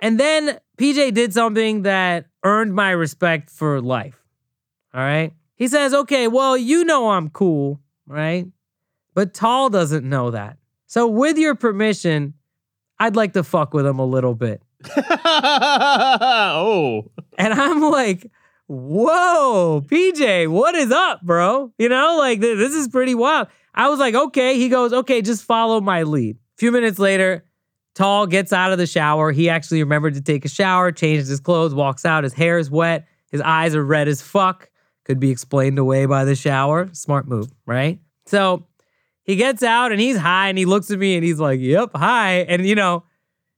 And 0.00 0.20
then 0.20 0.58
PJ 0.76 1.14
did 1.14 1.32
something 1.32 1.80
that 1.82 2.26
earned 2.44 2.74
my 2.74 2.90
respect 2.90 3.48
for 3.48 3.80
life. 3.80 4.22
All 4.92 5.00
right? 5.00 5.32
He 5.56 5.66
says, 5.66 5.94
"Okay, 5.94 6.28
well, 6.28 6.58
you 6.58 6.84
know 6.84 7.12
I'm 7.12 7.30
cool, 7.30 7.80
right? 8.06 8.46
But 9.14 9.32
Tal 9.32 9.70
doesn't 9.70 10.06
know 10.06 10.30
that. 10.30 10.58
So 10.86 11.08
with 11.08 11.38
your 11.38 11.54
permission, 11.54 12.34
I'd 12.98 13.16
like 13.16 13.32
to 13.32 13.42
fuck 13.42 13.72
with 13.72 13.86
him 13.86 13.98
a 13.98 14.04
little 14.04 14.34
bit." 14.34 14.60
oh. 15.16 17.10
And 17.38 17.54
I'm 17.54 17.80
like, 17.80 18.30
whoa, 18.66 19.82
PJ, 19.86 20.48
what 20.48 20.74
is 20.74 20.90
up, 20.90 21.22
bro? 21.22 21.72
You 21.78 21.88
know, 21.88 22.16
like 22.18 22.40
th- 22.40 22.56
this 22.56 22.74
is 22.74 22.88
pretty 22.88 23.14
wild. 23.14 23.48
I 23.74 23.88
was 23.88 23.98
like, 23.98 24.14
okay. 24.14 24.56
He 24.56 24.68
goes, 24.68 24.92
okay, 24.92 25.20
just 25.20 25.44
follow 25.44 25.80
my 25.80 26.04
lead. 26.04 26.36
A 26.36 26.58
few 26.58 26.70
minutes 26.70 26.98
later, 26.98 27.44
Tal 27.94 28.26
gets 28.26 28.52
out 28.52 28.72
of 28.72 28.78
the 28.78 28.86
shower. 28.86 29.32
He 29.32 29.48
actually 29.48 29.82
remembered 29.82 30.14
to 30.14 30.20
take 30.20 30.44
a 30.44 30.48
shower, 30.48 30.92
changes 30.92 31.28
his 31.28 31.40
clothes, 31.40 31.74
walks 31.74 32.04
out. 32.04 32.24
His 32.24 32.34
hair 32.34 32.58
is 32.58 32.70
wet. 32.70 33.06
His 33.30 33.40
eyes 33.40 33.74
are 33.74 33.84
red 33.84 34.08
as 34.08 34.22
fuck. 34.22 34.70
Could 35.04 35.20
be 35.20 35.30
explained 35.30 35.78
away 35.78 36.06
by 36.06 36.24
the 36.24 36.34
shower. 36.34 36.88
Smart 36.92 37.28
move, 37.28 37.52
right? 37.66 38.00
So 38.26 38.66
he 39.22 39.36
gets 39.36 39.62
out 39.62 39.92
and 39.92 40.00
he's 40.00 40.16
high 40.16 40.48
and 40.48 40.56
he 40.56 40.64
looks 40.64 40.90
at 40.90 40.98
me 40.98 41.16
and 41.16 41.24
he's 41.24 41.40
like, 41.40 41.60
yep, 41.60 41.90
hi. 41.94 42.38
And, 42.48 42.66
you 42.66 42.74
know, 42.74 43.04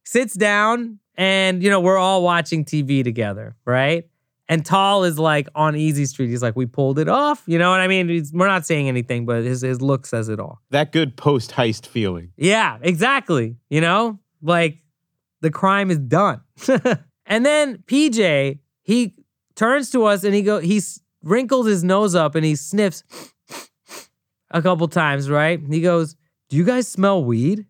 sits 0.04 0.34
down 0.34 0.98
and, 1.16 1.62
you 1.62 1.70
know, 1.70 1.80
we're 1.80 1.98
all 1.98 2.22
watching 2.22 2.64
TV 2.64 3.04
together, 3.04 3.56
right? 3.64 4.08
And 4.48 4.64
Tal 4.64 5.04
is 5.04 5.18
like 5.18 5.48
on 5.54 5.74
Easy 5.74 6.06
Street. 6.06 6.28
He's 6.28 6.42
like, 6.42 6.54
we 6.54 6.66
pulled 6.66 6.98
it 6.98 7.08
off. 7.08 7.42
You 7.46 7.58
know 7.58 7.70
what 7.70 7.80
I 7.80 7.88
mean? 7.88 8.08
He's, 8.08 8.32
we're 8.32 8.46
not 8.46 8.64
saying 8.64 8.88
anything, 8.88 9.26
but 9.26 9.42
his, 9.42 9.62
his 9.62 9.82
look 9.82 10.06
says 10.06 10.28
it 10.28 10.38
all. 10.38 10.60
That 10.70 10.92
good 10.92 11.16
post 11.16 11.50
heist 11.50 11.86
feeling. 11.86 12.32
Yeah, 12.36 12.78
exactly. 12.80 13.56
You 13.70 13.80
know, 13.80 14.20
like 14.40 14.78
the 15.40 15.50
crime 15.50 15.90
is 15.90 15.98
done. 15.98 16.42
and 17.26 17.44
then 17.44 17.78
PJ, 17.86 18.60
he 18.82 19.14
turns 19.56 19.90
to 19.90 20.04
us 20.04 20.22
and 20.22 20.32
he 20.32 20.42
go, 20.42 20.60
he 20.60 20.80
wrinkles 21.22 21.66
his 21.66 21.82
nose 21.82 22.14
up 22.14 22.36
and 22.36 22.44
he 22.44 22.54
sniffs 22.54 23.02
a 24.50 24.62
couple 24.62 24.88
times, 24.88 25.28
right? 25.28 25.60
He 25.68 25.80
goes, 25.80 26.16
"Do 26.48 26.56
you 26.56 26.64
guys 26.64 26.88
smell 26.88 27.24
weed?" 27.24 27.66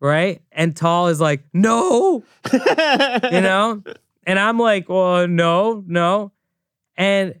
Right? 0.00 0.40
And 0.52 0.76
Tal 0.76 1.08
is 1.08 1.20
like, 1.20 1.44
"No." 1.52 2.22
you 2.52 2.60
know? 3.40 3.82
And 4.30 4.38
I'm 4.38 4.60
like, 4.60 4.88
well, 4.88 5.26
no, 5.26 5.82
no. 5.88 6.30
And 6.96 7.40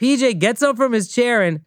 PJ 0.00 0.38
gets 0.38 0.62
up 0.62 0.74
from 0.78 0.92
his 0.92 1.14
chair 1.14 1.42
and 1.42 1.60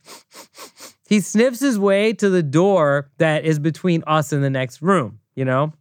he 1.08 1.20
sniffs 1.20 1.60
his 1.60 1.78
way 1.78 2.12
to 2.14 2.28
the 2.32 2.42
door 2.42 3.12
that 3.20 3.46
is 3.46 3.60
between 3.60 4.04
us 4.08 4.34
and 4.34 4.44
the 4.44 4.50
next 4.50 4.82
room, 4.82 5.20
you 5.36 5.46
know, 5.46 5.74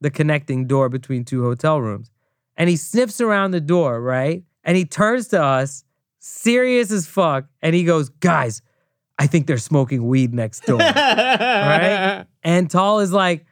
the 0.00 0.08
connecting 0.08 0.68
door 0.68 0.88
between 0.88 1.24
two 1.24 1.42
hotel 1.42 1.80
rooms. 1.80 2.12
And 2.56 2.70
he 2.70 2.76
sniffs 2.76 3.20
around 3.20 3.50
the 3.50 3.60
door, 3.60 4.00
right? 4.00 4.44
And 4.62 4.76
he 4.76 4.84
turns 4.84 5.26
to 5.28 5.42
us, 5.42 5.82
serious 6.20 6.92
as 6.92 7.08
fuck, 7.08 7.46
and 7.60 7.74
he 7.74 7.82
goes, 7.82 8.08
guys, 8.08 8.62
I 9.18 9.26
think 9.26 9.48
they're 9.48 9.58
smoking 9.58 10.06
weed 10.06 10.32
next 10.32 10.64
door. 10.64 10.78
right? 10.78 12.24
And 12.44 12.70
Tal 12.70 13.00
is 13.00 13.12
like, 13.12 13.46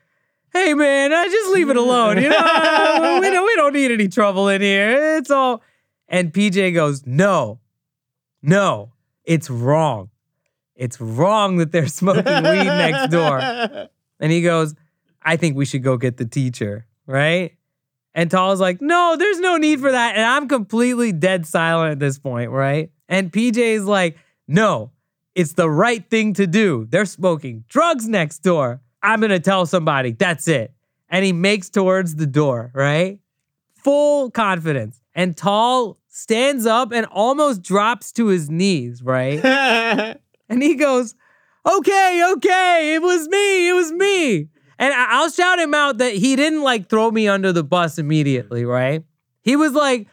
hey 0.52 0.74
man, 0.74 1.12
I 1.12 1.26
just 1.28 1.50
leave 1.50 1.70
it 1.70 1.76
alone. 1.76 2.22
You 2.22 2.28
know, 2.28 3.18
we 3.20 3.30
don't 3.30 3.46
we 3.46 3.56
don't 3.56 3.72
need 3.72 3.90
any 3.90 4.08
trouble 4.08 4.48
in 4.48 4.60
here. 4.60 5.16
It's 5.16 5.30
all. 5.30 5.62
And 6.08 6.32
PJ 6.32 6.74
goes, 6.74 7.06
no, 7.06 7.60
no, 8.42 8.92
it's 9.24 9.48
wrong. 9.48 10.10
It's 10.74 11.00
wrong 11.00 11.58
that 11.58 11.72
they're 11.72 11.86
smoking 11.86 12.24
weed 12.24 12.64
next 12.64 13.10
door. 13.10 13.88
And 14.22 14.30
he 14.30 14.42
goes, 14.42 14.74
I 15.22 15.36
think 15.36 15.56
we 15.56 15.64
should 15.64 15.82
go 15.82 15.96
get 15.96 16.18
the 16.18 16.26
teacher, 16.26 16.86
right? 17.06 17.56
And 18.14 18.30
Tal 18.30 18.52
is 18.52 18.60
like, 18.60 18.82
no, 18.82 19.16
there's 19.18 19.40
no 19.40 19.56
need 19.56 19.80
for 19.80 19.90
that. 19.90 20.16
And 20.16 20.24
I'm 20.24 20.46
completely 20.46 21.10
dead 21.10 21.46
silent 21.46 21.92
at 21.92 21.98
this 22.00 22.18
point, 22.18 22.50
right? 22.50 22.90
And 23.08 23.32
PJ 23.32 23.56
is 23.56 23.84
like, 23.84 24.18
no, 24.46 24.90
it's 25.34 25.54
the 25.54 25.70
right 25.70 26.04
thing 26.10 26.34
to 26.34 26.46
do. 26.46 26.86
They're 26.90 27.06
smoking 27.06 27.64
drugs 27.68 28.08
next 28.08 28.40
door. 28.40 28.82
I'm 29.02 29.20
going 29.20 29.30
to 29.30 29.40
tell 29.40 29.66
somebody. 29.66 30.12
That's 30.12 30.46
it. 30.48 30.72
And 31.08 31.24
he 31.24 31.32
makes 31.32 31.68
towards 31.70 32.16
the 32.16 32.26
door, 32.26 32.70
right? 32.74 33.18
Full 33.76 34.30
confidence. 34.30 35.00
And 35.14 35.36
Tal 35.36 35.98
stands 36.08 36.66
up 36.66 36.92
and 36.92 37.06
almost 37.06 37.62
drops 37.62 38.12
to 38.12 38.26
his 38.26 38.50
knees, 38.50 39.02
right? 39.02 40.16
And 40.50 40.60
he 40.64 40.74
goes, 40.74 41.14
okay, 41.64 42.24
okay, 42.32 42.94
it 42.96 43.02
was 43.02 43.28
me, 43.28 43.68
it 43.68 43.72
was 43.72 43.92
me. 43.92 44.48
And 44.80 44.92
I- 44.92 45.06
I'll 45.10 45.30
shout 45.30 45.60
him 45.60 45.74
out 45.74 45.98
that 45.98 46.12
he 46.14 46.34
didn't 46.34 46.62
like 46.62 46.88
throw 46.88 47.08
me 47.12 47.28
under 47.28 47.52
the 47.52 47.62
bus 47.62 47.98
immediately, 47.98 48.64
right? 48.64 49.04
He 49.42 49.54
was 49.54 49.74
like, 49.74 50.08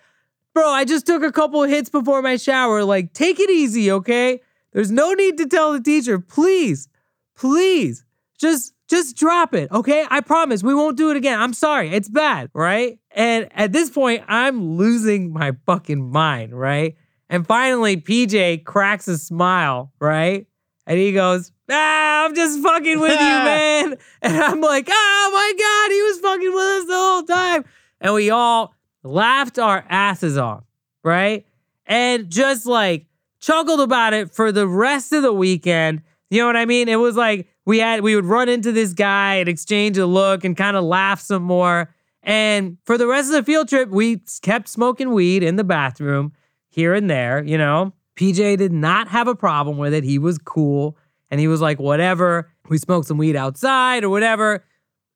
bro, 0.53 0.69
I 0.69 0.85
just 0.85 1.07
took 1.07 1.23
a 1.23 1.31
couple 1.31 1.63
hits 1.63 1.89
before 1.89 2.21
my 2.21 2.37
shower. 2.37 2.83
Like, 2.83 3.13
take 3.13 3.39
it 3.39 3.49
easy, 3.49 3.91
okay? 3.91 4.39
There's 4.73 4.91
no 4.91 5.13
need 5.13 5.39
to 5.39 5.47
tell 5.47 5.73
the 5.73 5.81
teacher, 5.81 6.19
please, 6.19 6.87
please, 7.35 8.05
just 8.37 8.73
just 8.87 9.17
drop 9.17 9.53
it, 9.53 9.71
okay? 9.71 10.05
I 10.09 10.21
promise 10.21 10.63
we 10.63 10.73
won't 10.73 10.97
do 10.97 11.11
it 11.11 11.17
again. 11.17 11.39
I'm 11.39 11.53
sorry, 11.53 11.89
it's 11.91 12.09
bad, 12.09 12.49
right? 12.53 12.99
And 13.11 13.49
at 13.53 13.73
this 13.73 13.89
point, 13.89 14.23
I'm 14.27 14.77
losing 14.77 15.33
my 15.33 15.53
fucking 15.65 16.11
mind, 16.11 16.57
right? 16.57 16.95
And 17.29 17.45
finally, 17.45 17.97
PJ 17.97 18.63
cracks 18.63 19.07
a 19.07 19.17
smile, 19.17 19.91
right? 19.99 20.47
And 20.85 20.97
he 20.97 21.11
goes, 21.11 21.51
Ah, 21.69 22.25
I'm 22.25 22.33
just 22.33 22.61
fucking 22.61 22.99
with 22.99 23.11
you, 23.11 23.17
man. 23.19 23.97
And 24.21 24.37
I'm 24.37 24.61
like, 24.61 24.87
Oh 24.89 25.29
my 25.33 25.53
God, 25.59 25.91
he 25.93 26.01
was 26.01 26.19
fucking 26.19 26.53
with 26.53 26.63
us 26.63 26.85
the 26.87 26.93
whole 26.93 27.23
time. 27.23 27.65
And 27.99 28.13
we 28.13 28.29
all 28.29 28.73
laughed 29.03 29.59
our 29.59 29.83
asses 29.89 30.37
off, 30.37 30.63
right? 31.03 31.45
And 31.85 32.29
just 32.29 32.65
like 32.65 33.07
chuckled 33.41 33.81
about 33.81 34.13
it 34.13 34.31
for 34.31 34.53
the 34.53 34.67
rest 34.67 35.11
of 35.11 35.23
the 35.23 35.33
weekend. 35.33 36.03
You 36.29 36.41
know 36.41 36.47
what 36.47 36.57
I 36.57 36.65
mean? 36.65 36.87
It 36.87 36.97
was 36.97 37.17
like 37.17 37.47
we 37.67 37.79
had 37.79 37.99
we 37.99 38.15
would 38.15 38.25
run 38.25 38.47
into 38.47 38.71
this 38.71 38.93
guy 38.93 39.35
and 39.35 39.49
exchange 39.49 39.97
a 39.97 40.05
look 40.05 40.45
and 40.45 40.55
kind 40.55 40.77
of 40.77 40.85
laugh 40.85 41.19
some 41.19 41.43
more. 41.43 41.93
And 42.23 42.77
for 42.85 42.97
the 42.97 43.05
rest 43.05 43.27
of 43.27 43.33
the 43.33 43.43
field 43.43 43.67
trip, 43.67 43.89
we 43.89 44.21
kept 44.41 44.69
smoking 44.69 45.11
weed 45.11 45.43
in 45.43 45.57
the 45.57 45.65
bathroom 45.65 46.31
here 46.69 46.93
and 46.93 47.09
there, 47.09 47.43
you 47.43 47.57
know. 47.57 47.91
PJ 48.15 48.57
did 48.57 48.71
not 48.71 49.09
have 49.09 49.27
a 49.27 49.35
problem 49.35 49.77
with 49.77 49.93
it. 49.93 50.05
He 50.05 50.17
was 50.17 50.37
cool 50.37 50.97
and 51.29 51.41
he 51.41 51.49
was 51.49 51.59
like, 51.59 51.77
whatever. 51.77 52.49
We 52.69 52.77
smoked 52.77 53.07
some 53.07 53.17
weed 53.17 53.35
outside 53.35 54.05
or 54.05 54.09
whatever. 54.09 54.63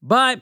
But 0.04 0.42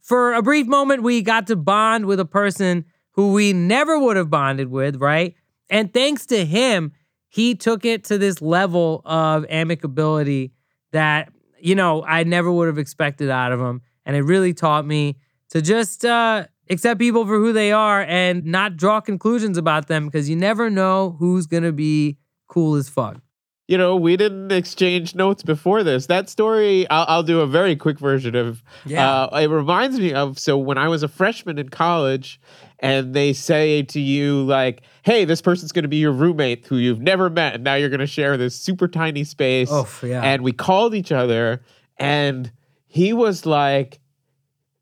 for 0.00 0.34
a 0.34 0.42
brief 0.42 0.68
moment, 0.68 1.02
we 1.02 1.22
got 1.22 1.48
to 1.48 1.56
bond 1.56 2.06
with 2.06 2.20
a 2.20 2.24
person 2.24 2.84
who 3.12 3.32
we 3.32 3.52
never 3.52 3.98
would 3.98 4.16
have 4.16 4.30
bonded 4.30 4.70
with, 4.70 4.96
right? 4.96 5.34
And 5.68 5.92
thanks 5.92 6.24
to 6.26 6.46
him, 6.46 6.92
he 7.28 7.56
took 7.56 7.84
it 7.84 8.04
to 8.04 8.16
this 8.16 8.40
level 8.40 9.02
of 9.04 9.42
amicability 9.48 10.52
that, 10.92 11.32
you 11.60 11.74
know, 11.74 12.04
I 12.04 12.24
never 12.24 12.50
would 12.50 12.66
have 12.66 12.78
expected 12.78 13.30
out 13.30 13.52
of 13.52 13.60
him. 13.60 13.82
And 14.04 14.16
it 14.16 14.22
really 14.22 14.54
taught 14.54 14.86
me 14.86 15.16
to 15.50 15.60
just 15.60 16.04
uh, 16.04 16.46
accept 16.70 16.98
people 16.98 17.26
for 17.26 17.36
who 17.38 17.52
they 17.52 17.72
are 17.72 18.02
and 18.02 18.44
not 18.44 18.76
draw 18.76 19.00
conclusions 19.00 19.58
about 19.58 19.88
them 19.88 20.06
because 20.06 20.28
you 20.28 20.36
never 20.36 20.70
know 20.70 21.16
who's 21.18 21.46
going 21.46 21.62
to 21.62 21.72
be 21.72 22.18
cool 22.48 22.74
as 22.74 22.88
fuck. 22.88 23.20
You 23.68 23.76
know, 23.76 23.94
we 23.94 24.16
didn't 24.16 24.50
exchange 24.50 25.14
notes 25.14 25.42
before 25.42 25.84
this. 25.84 26.06
That 26.06 26.30
story, 26.30 26.88
I'll, 26.88 27.04
I'll 27.06 27.22
do 27.22 27.40
a 27.40 27.46
very 27.46 27.76
quick 27.76 27.98
version 27.98 28.34
of. 28.34 28.62
Yeah. 28.86 29.24
Uh, 29.24 29.40
it 29.40 29.50
reminds 29.50 30.00
me 30.00 30.14
of 30.14 30.38
so 30.38 30.56
when 30.56 30.78
I 30.78 30.88
was 30.88 31.02
a 31.02 31.08
freshman 31.08 31.58
in 31.58 31.68
college, 31.68 32.40
and 32.78 33.12
they 33.12 33.34
say 33.34 33.82
to 33.82 34.00
you 34.00 34.42
like, 34.44 34.82
"Hey, 35.02 35.26
this 35.26 35.42
person's 35.42 35.72
going 35.72 35.82
to 35.82 35.88
be 35.88 35.98
your 35.98 36.12
roommate 36.12 36.64
who 36.64 36.76
you've 36.76 37.02
never 37.02 37.28
met, 37.28 37.56
and 37.56 37.64
now 37.64 37.74
you're 37.74 37.90
going 37.90 38.00
to 38.00 38.06
share 38.06 38.38
this 38.38 38.58
super 38.58 38.88
tiny 38.88 39.22
space." 39.22 39.70
Oof, 39.70 40.02
yeah. 40.04 40.22
And 40.22 40.42
we 40.42 40.52
called 40.52 40.94
each 40.94 41.12
other, 41.12 41.62
and 41.98 42.50
he 42.86 43.12
was 43.12 43.44
like, 43.44 43.98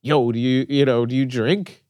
"Yo, 0.01 0.30
do 0.30 0.39
you 0.39 0.64
you 0.68 0.84
know 0.84 1.07
do 1.07 1.16
you 1.16 1.26
drink?" 1.26 1.82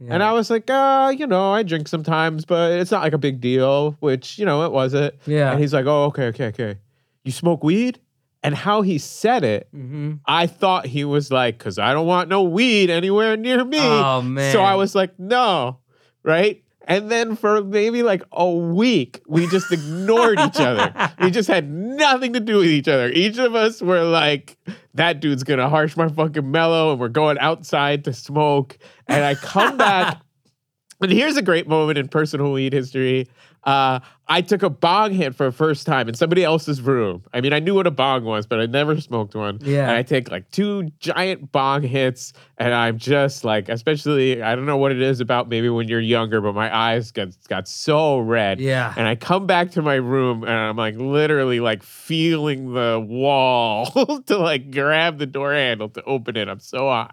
And 0.00 0.22
I 0.22 0.32
was 0.32 0.50
like, 0.50 0.68
uh, 0.68 1.14
you 1.16 1.26
know, 1.26 1.52
I 1.52 1.62
drink 1.62 1.88
sometimes, 1.88 2.44
but 2.44 2.72
it's 2.72 2.90
not 2.90 3.02
like 3.02 3.12
a 3.14 3.18
big 3.18 3.40
deal, 3.40 3.92
which, 4.00 4.38
you 4.38 4.44
know, 4.44 4.64
it 4.64 4.72
wasn't. 4.72 5.14
Yeah. 5.26 5.52
And 5.52 5.60
he's 5.60 5.72
like, 5.72 5.86
oh, 5.86 6.04
okay, 6.06 6.26
okay, 6.26 6.46
okay. 6.46 6.76
You 7.24 7.32
smoke 7.32 7.62
weed? 7.64 8.00
And 8.42 8.54
how 8.54 8.82
he 8.82 8.98
said 8.98 9.44
it, 9.44 9.68
Mhm. 9.74 10.18
I 10.26 10.46
thought 10.46 10.84
he 10.86 11.04
was 11.04 11.30
like, 11.30 11.56
because 11.58 11.78
I 11.78 11.94
don't 11.94 12.06
want 12.06 12.28
no 12.28 12.42
weed 12.42 12.90
anywhere 12.90 13.36
near 13.38 13.64
me. 13.64 13.78
Oh, 13.80 14.20
man. 14.20 14.52
So 14.52 14.60
I 14.60 14.74
was 14.74 14.94
like, 14.94 15.18
no, 15.18 15.78
right? 16.22 16.62
And 16.86 17.10
then 17.10 17.34
for 17.34 17.62
maybe 17.64 18.02
like 18.02 18.22
a 18.32 18.50
week, 18.50 19.22
we 19.26 19.46
just 19.48 19.72
ignored 19.72 20.38
each 20.40 20.60
other. 20.60 20.92
We 21.20 21.30
just 21.30 21.48
had 21.48 21.70
nothing 21.70 22.34
to 22.34 22.40
do 22.40 22.58
with 22.58 22.66
each 22.66 22.88
other. 22.88 23.08
Each 23.10 23.38
of 23.38 23.54
us 23.54 23.80
were 23.80 24.02
like, 24.02 24.58
that 24.94 25.20
dude's 25.20 25.42
gonna 25.42 25.68
harsh 25.68 25.96
my 25.96 26.08
fucking 26.08 26.50
mellow, 26.50 26.92
and 26.92 27.00
we're 27.00 27.08
going 27.08 27.38
outside 27.38 28.04
to 28.04 28.12
smoke. 28.12 28.76
And 29.06 29.24
I 29.24 29.34
come 29.34 29.76
back, 29.78 30.20
and 31.00 31.10
here's 31.10 31.36
a 31.36 31.42
great 31.42 31.66
moment 31.66 31.98
in 31.98 32.08
personal 32.08 32.52
weed 32.52 32.72
history. 32.74 33.28
Uh, 33.64 34.00
I 34.26 34.40
took 34.40 34.62
a 34.62 34.70
bong 34.70 35.12
hit 35.12 35.34
for 35.34 35.46
the 35.46 35.52
first 35.52 35.86
time 35.86 36.08
in 36.08 36.14
somebody 36.14 36.44
else's 36.44 36.80
room. 36.80 37.24
I 37.34 37.42
mean, 37.42 37.52
I 37.52 37.58
knew 37.58 37.74
what 37.74 37.86
a 37.86 37.90
bong 37.90 38.24
was, 38.24 38.46
but 38.46 38.58
I 38.58 38.66
never 38.66 38.98
smoked 38.98 39.34
one. 39.34 39.58
Yeah. 39.60 39.88
And 39.88 39.92
I 39.92 40.02
take 40.02 40.30
like 40.30 40.50
two 40.50 40.84
giant 40.98 41.52
bong 41.52 41.82
hits, 41.82 42.32
and 42.56 42.72
I'm 42.72 42.96
just 42.96 43.44
like, 43.44 43.68
especially, 43.68 44.42
I 44.42 44.54
don't 44.54 44.64
know 44.64 44.78
what 44.78 44.92
it 44.92 45.02
is 45.02 45.20
about 45.20 45.48
maybe 45.48 45.68
when 45.68 45.88
you're 45.88 46.00
younger, 46.00 46.40
but 46.40 46.54
my 46.54 46.74
eyes 46.74 47.10
got, 47.10 47.28
got 47.48 47.68
so 47.68 48.18
red. 48.18 48.60
Yeah. 48.60 48.94
And 48.96 49.06
I 49.06 49.14
come 49.14 49.46
back 49.46 49.72
to 49.72 49.82
my 49.82 49.96
room, 49.96 50.42
and 50.42 50.52
I'm 50.52 50.76
like 50.76 50.96
literally 50.96 51.60
like 51.60 51.82
feeling 51.82 52.72
the 52.72 53.04
wall 53.06 53.86
to 54.26 54.38
like 54.38 54.70
grab 54.70 55.18
the 55.18 55.26
door 55.26 55.52
handle 55.52 55.90
to 55.90 56.02
open 56.04 56.36
it. 56.36 56.48
I'm 56.48 56.60
so 56.60 56.88
high. 56.88 57.10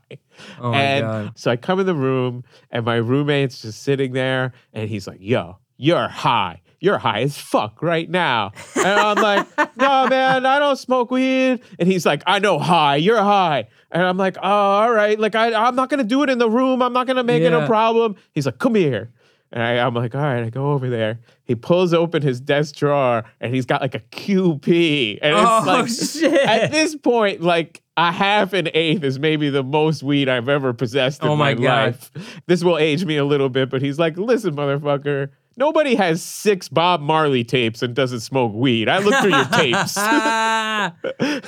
Oh 0.59 0.71
my 0.71 0.81
and 0.81 1.05
God. 1.05 1.31
so 1.35 1.51
I 1.51 1.57
come 1.57 1.81
in 1.81 1.85
the 1.85 1.95
room, 1.95 2.45
and 2.71 2.85
my 2.85 2.95
roommate's 2.95 3.61
just 3.61 3.83
sitting 3.83 4.13
there, 4.13 4.53
and 4.73 4.89
he's 4.89 5.07
like, 5.07 5.19
"Yo, 5.19 5.57
you're 5.81 6.07
high. 6.07 6.61
You're 6.79 6.97
high 6.97 7.21
as 7.21 7.37
fuck 7.37 7.81
right 7.81 8.09
now." 8.09 8.51
And 8.75 8.87
I'm 8.87 9.17
like, 9.17 9.47
"No, 9.77 10.07
man, 10.09 10.45
I 10.45 10.57
don't 10.59 10.77
smoke 10.77 11.11
weed." 11.11 11.59
And 11.79 11.87
he's 11.91 12.05
like, 12.05 12.23
"I 12.25 12.39
know 12.39 12.57
high. 12.59 12.95
You're 12.95 13.21
high." 13.21 13.67
And 13.91 14.03
I'm 14.03 14.17
like, 14.17 14.37
"Oh, 14.41 14.49
all 14.49 14.91
right. 14.91 15.19
Like, 15.19 15.35
I, 15.35 15.53
I'm 15.53 15.75
not 15.75 15.89
gonna 15.89 16.03
do 16.03 16.23
it 16.23 16.29
in 16.29 16.37
the 16.37 16.49
room. 16.49 16.81
I'm 16.81 16.93
not 16.93 17.07
gonna 17.07 17.23
make 17.23 17.43
it 17.43 17.51
Yeah. 17.51 17.63
a 17.63 17.67
problem." 17.67 18.15
He's 18.33 18.45
like, 18.45 18.57
"Come 18.59 18.75
here." 18.75 19.11
And 19.53 19.61
I, 19.61 19.85
I'm 19.85 19.93
like, 19.93 20.15
all 20.15 20.21
right, 20.21 20.43
I 20.45 20.49
go 20.49 20.71
over 20.71 20.89
there. 20.89 21.19
He 21.43 21.55
pulls 21.55 21.93
open 21.93 22.21
his 22.21 22.39
desk 22.39 22.75
drawer 22.77 23.25
and 23.41 23.53
he's 23.53 23.65
got 23.65 23.81
like 23.81 23.93
a 23.95 23.99
QP. 23.99 25.19
And 25.21 25.33
it's 25.35 25.45
Oh, 25.45 25.63
like, 25.65 25.87
shit. 25.89 26.47
at 26.47 26.71
this 26.71 26.95
point, 26.95 27.41
like 27.41 27.81
a 27.97 28.13
half 28.13 28.53
an 28.53 28.69
eighth 28.73 29.03
is 29.03 29.19
maybe 29.19 29.49
the 29.49 29.61
most 29.61 30.03
weed 30.03 30.29
I've 30.29 30.47
ever 30.47 30.71
possessed 30.71 31.21
oh 31.21 31.25
in 31.25 31.31
Oh 31.33 31.35
my 31.35 31.53
my, 31.55 31.61
God. 31.61 31.85
life. 32.15 32.41
This 32.47 32.63
will 32.63 32.77
age 32.77 33.03
me 33.03 33.17
a 33.17 33.25
little 33.25 33.49
bit, 33.49 33.69
but 33.69 33.81
he's 33.81 33.99
like, 33.99 34.17
listen, 34.17 34.55
motherfucker. 34.55 35.31
Nobody 35.57 35.95
has 35.95 36.23
six 36.23 36.69
Bob 36.69 37.01
Marley 37.01 37.43
tapes 37.43 37.81
and 37.81 37.93
doesn't 37.93 38.21
smoke 38.21 38.53
weed. 38.53 38.87
I 38.87 38.99
looked 38.99 39.19
through 39.21 39.35
your 39.35 39.45
tapes. 39.51 39.97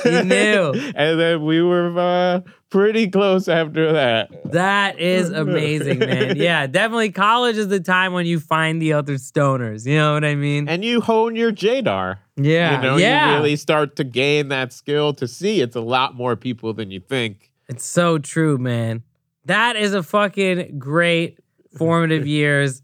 you 0.06 0.24
knew. 0.24 0.92
and 0.96 1.20
then 1.20 1.44
we 1.46 1.62
were 1.62 1.98
uh, 1.98 2.42
pretty 2.70 3.10
close 3.10 3.48
after 3.48 3.94
that. 3.94 4.52
That 4.52 5.00
is 5.00 5.30
amazing, 5.30 6.00
man. 6.00 6.36
Yeah, 6.44 6.68
definitely 6.68 7.12
college 7.12 7.58
is 7.58 7.70
the 7.70 7.80
time 7.80 8.14
when 8.14 8.26
you 8.26 8.40
find 8.40 8.82
the 8.82 8.94
other 8.94 9.16
stoners. 9.16 9.86
You 9.86 9.96
know 9.96 10.14
what 10.14 10.26
I 10.26 10.36
mean? 10.36 10.68
And 10.68 10.84
you 10.84 11.00
hone 11.00 11.36
your 11.36 11.52
JDAR. 11.54 12.18
yeah. 12.36 12.76
You 12.76 12.82
know, 12.82 12.98
yeah. 12.98 13.30
you 13.30 13.36
really 13.38 13.56
start 13.56 13.96
to 13.96 14.04
gain 14.04 14.50
that 14.50 14.74
skill 14.74 15.14
to 15.14 15.28
see 15.28 15.62
it's 15.62 15.76
a 15.76 15.82
lot 15.82 16.14
more 16.16 16.36
people 16.36 16.74
than 16.74 16.92
you 16.92 17.00
think. 17.00 17.52
It's 17.70 17.86
so 17.86 18.18
true, 18.18 18.58
man. 18.58 19.04
That 19.46 19.76
is 19.76 19.94
a 19.94 20.04
fucking 20.04 20.78
great 20.78 21.40
formative 21.78 22.28
years 22.28 22.83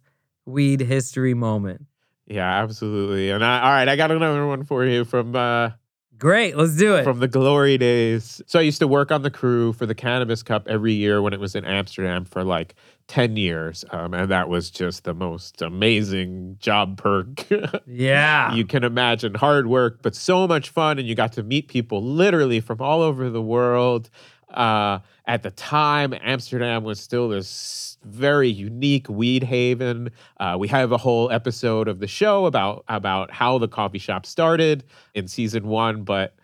weed 0.50 0.82
history 0.82 1.34
moment. 1.34 1.86
Yeah, 2.28 2.62
absolutely. 2.62 3.32
And 3.32 3.44
I, 3.44 3.62
all 3.62 3.72
right, 3.72 3.88
I 3.88 3.96
got 3.96 4.12
another 4.12 4.46
one 4.46 4.64
for 4.64 4.86
you 4.86 5.04
from 5.04 5.36
uh, 5.36 5.72
Great, 6.20 6.58
let's 6.58 6.76
do 6.76 6.96
it. 6.96 7.06
from 7.06 7.20
the 7.20 7.30
glory 7.30 7.78
days. 7.78 8.42
So 8.46 8.60
I 8.60 8.62
used 8.62 8.80
to 8.80 8.88
work 8.88 9.10
on 9.10 9.22
the 9.22 9.32
crew 9.32 9.72
for 9.72 9.86
the 9.86 9.96
Cannabis 9.96 10.44
Cup 10.44 10.68
every 10.68 10.92
year 10.92 11.22
when 11.22 11.32
it 11.32 11.40
was 11.40 11.56
in 11.56 11.64
Amsterdam 11.64 12.26
for 12.26 12.44
like 12.44 12.76
10 13.08 13.38
years. 13.38 13.86
Um, 13.92 14.14
and 14.14 14.30
that 14.30 14.50
was 14.50 14.70
just 14.70 15.06
the 15.06 15.14
most 15.14 15.62
amazing 15.62 16.58
job 16.60 16.98
perk. 16.98 17.48
yeah. 17.88 18.54
you 18.54 18.66
can 18.66 18.84
imagine 18.84 19.34
hard 19.34 19.68
work, 19.68 20.02
but 20.02 20.14
so 20.14 20.46
much 20.46 20.70
fun. 20.70 21.00
And 21.00 21.08
you 21.08 21.16
got 21.16 21.32
to 21.34 21.44
meet 21.44 21.70
people 21.70 22.04
literally 22.04 22.60
from 22.60 22.82
all 22.82 23.02
over 23.02 23.30
the 23.30 23.42
world. 23.42 24.10
Uh, 24.54 25.00
at 25.26 25.44
the 25.44 25.52
time, 25.52 26.14
Amsterdam 26.22 26.84
was 26.84 27.00
still 27.00 27.30
this 27.30 27.98
very 28.04 28.50
unique 28.50 29.08
weed 29.10 29.44
haven. 29.44 30.10
Uh, 30.40 30.56
we 30.60 30.68
have 30.68 30.92
a 30.92 30.98
whole 30.98 31.32
episode 31.32 31.88
of 31.88 32.00
the 32.00 32.08
show 32.08 32.46
about 32.46 32.84
about 32.88 33.32
how 33.32 33.58
the 33.58 33.68
coffee 33.68 34.00
shop 34.00 34.26
started 34.26 34.84
in 35.14 35.28
season 35.28 35.68
one, 35.68 36.04
but 36.04 36.36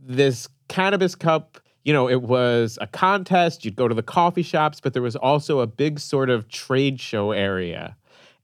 this 0.00 0.48
cannabis 0.68 1.14
cup 1.14 1.60
you 1.84 1.92
know 1.92 2.08
it 2.08 2.22
was 2.22 2.78
a 2.80 2.86
contest. 2.86 3.64
You'd 3.64 3.76
go 3.76 3.88
to 3.88 3.94
the 3.94 4.02
coffee 4.02 4.42
shops 4.42 4.80
but 4.80 4.92
there 4.92 5.02
was 5.02 5.16
also 5.16 5.60
a 5.60 5.66
big 5.66 5.98
sort 5.98 6.30
of 6.30 6.48
trade 6.48 7.00
show 7.00 7.32
area. 7.32 7.96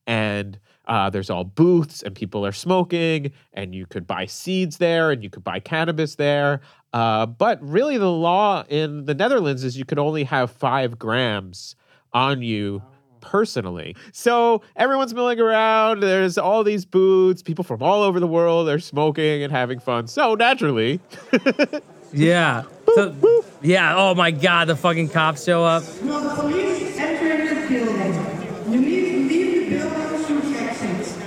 And 0.07 0.59
uh, 0.87 1.11
there's 1.11 1.31
all 1.31 1.45
booths 1.45 2.03
and 2.03 2.15
people 2.15 2.45
are 2.45 2.53
smoking 2.53 3.31
and 3.53 3.75
you 3.75 3.87
could 3.87 4.07
buy 4.07 4.27
seeds 4.27 4.79
there 4.79 5.13
and 5.13 5.23
you 5.23 5.31
could 5.31 5.45
buy 5.45 5.61
cannabis 5.61 6.17
there 6.17 6.61
uh, 6.93 7.27
but 7.27 7.63
really 7.63 7.99
the 7.99 8.11
law 8.11 8.65
in 8.69 9.05
the 9.07 9.15
netherlands 9.15 9.65
is 9.65 9.77
you 9.79 9.85
could 9.85 9.99
only 9.99 10.25
have 10.25 10.51
five 10.51 10.99
grams 10.99 11.77
on 12.13 12.43
you 12.43 12.83
personally. 13.21 13.95
So 14.13 14.63
everyone's 14.77 15.15
milling 15.15 15.39
around. 15.41 16.01
There's 16.01 16.37
all 16.39 16.65
these 16.65 16.85
booths, 16.85 17.43
people 17.43 17.65
from 17.65 17.83
all 17.83 18.03
over 18.03 18.19
the 18.21 18.27
world. 18.27 18.67
They're 18.67 18.81
smoking 18.81 19.43
and 19.43 19.53
having 19.53 19.79
fun. 19.79 20.07
So 20.09 20.35
naturally, 20.35 21.01
Yeah. 22.13 22.65
So, 22.95 23.15
yeah. 23.63 23.95
Oh 23.97 24.15
my 24.15 24.31
God, 24.33 24.69
the 24.69 24.77
fucking 24.77 25.09
cops 25.09 25.45
show 25.45 25.65
up. 25.65 25.83
Will 26.03 26.21
the 26.21 26.35
police 26.35 26.99
enter 26.99 27.55
the 27.55 27.69
building? 27.69 28.73
You 28.73 28.81
need 28.81 29.13
to 29.13 29.19
leave 29.35 29.71
the 29.71 29.77
building 29.79 30.25
through 30.43 30.55
exits. 30.59 31.19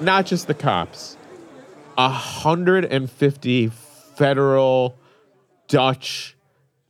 not 0.00 0.26
just 0.26 0.48
the 0.48 0.54
cops, 0.54 1.16
150 1.94 3.70
federal 4.20 4.98
Dutch 5.68 6.36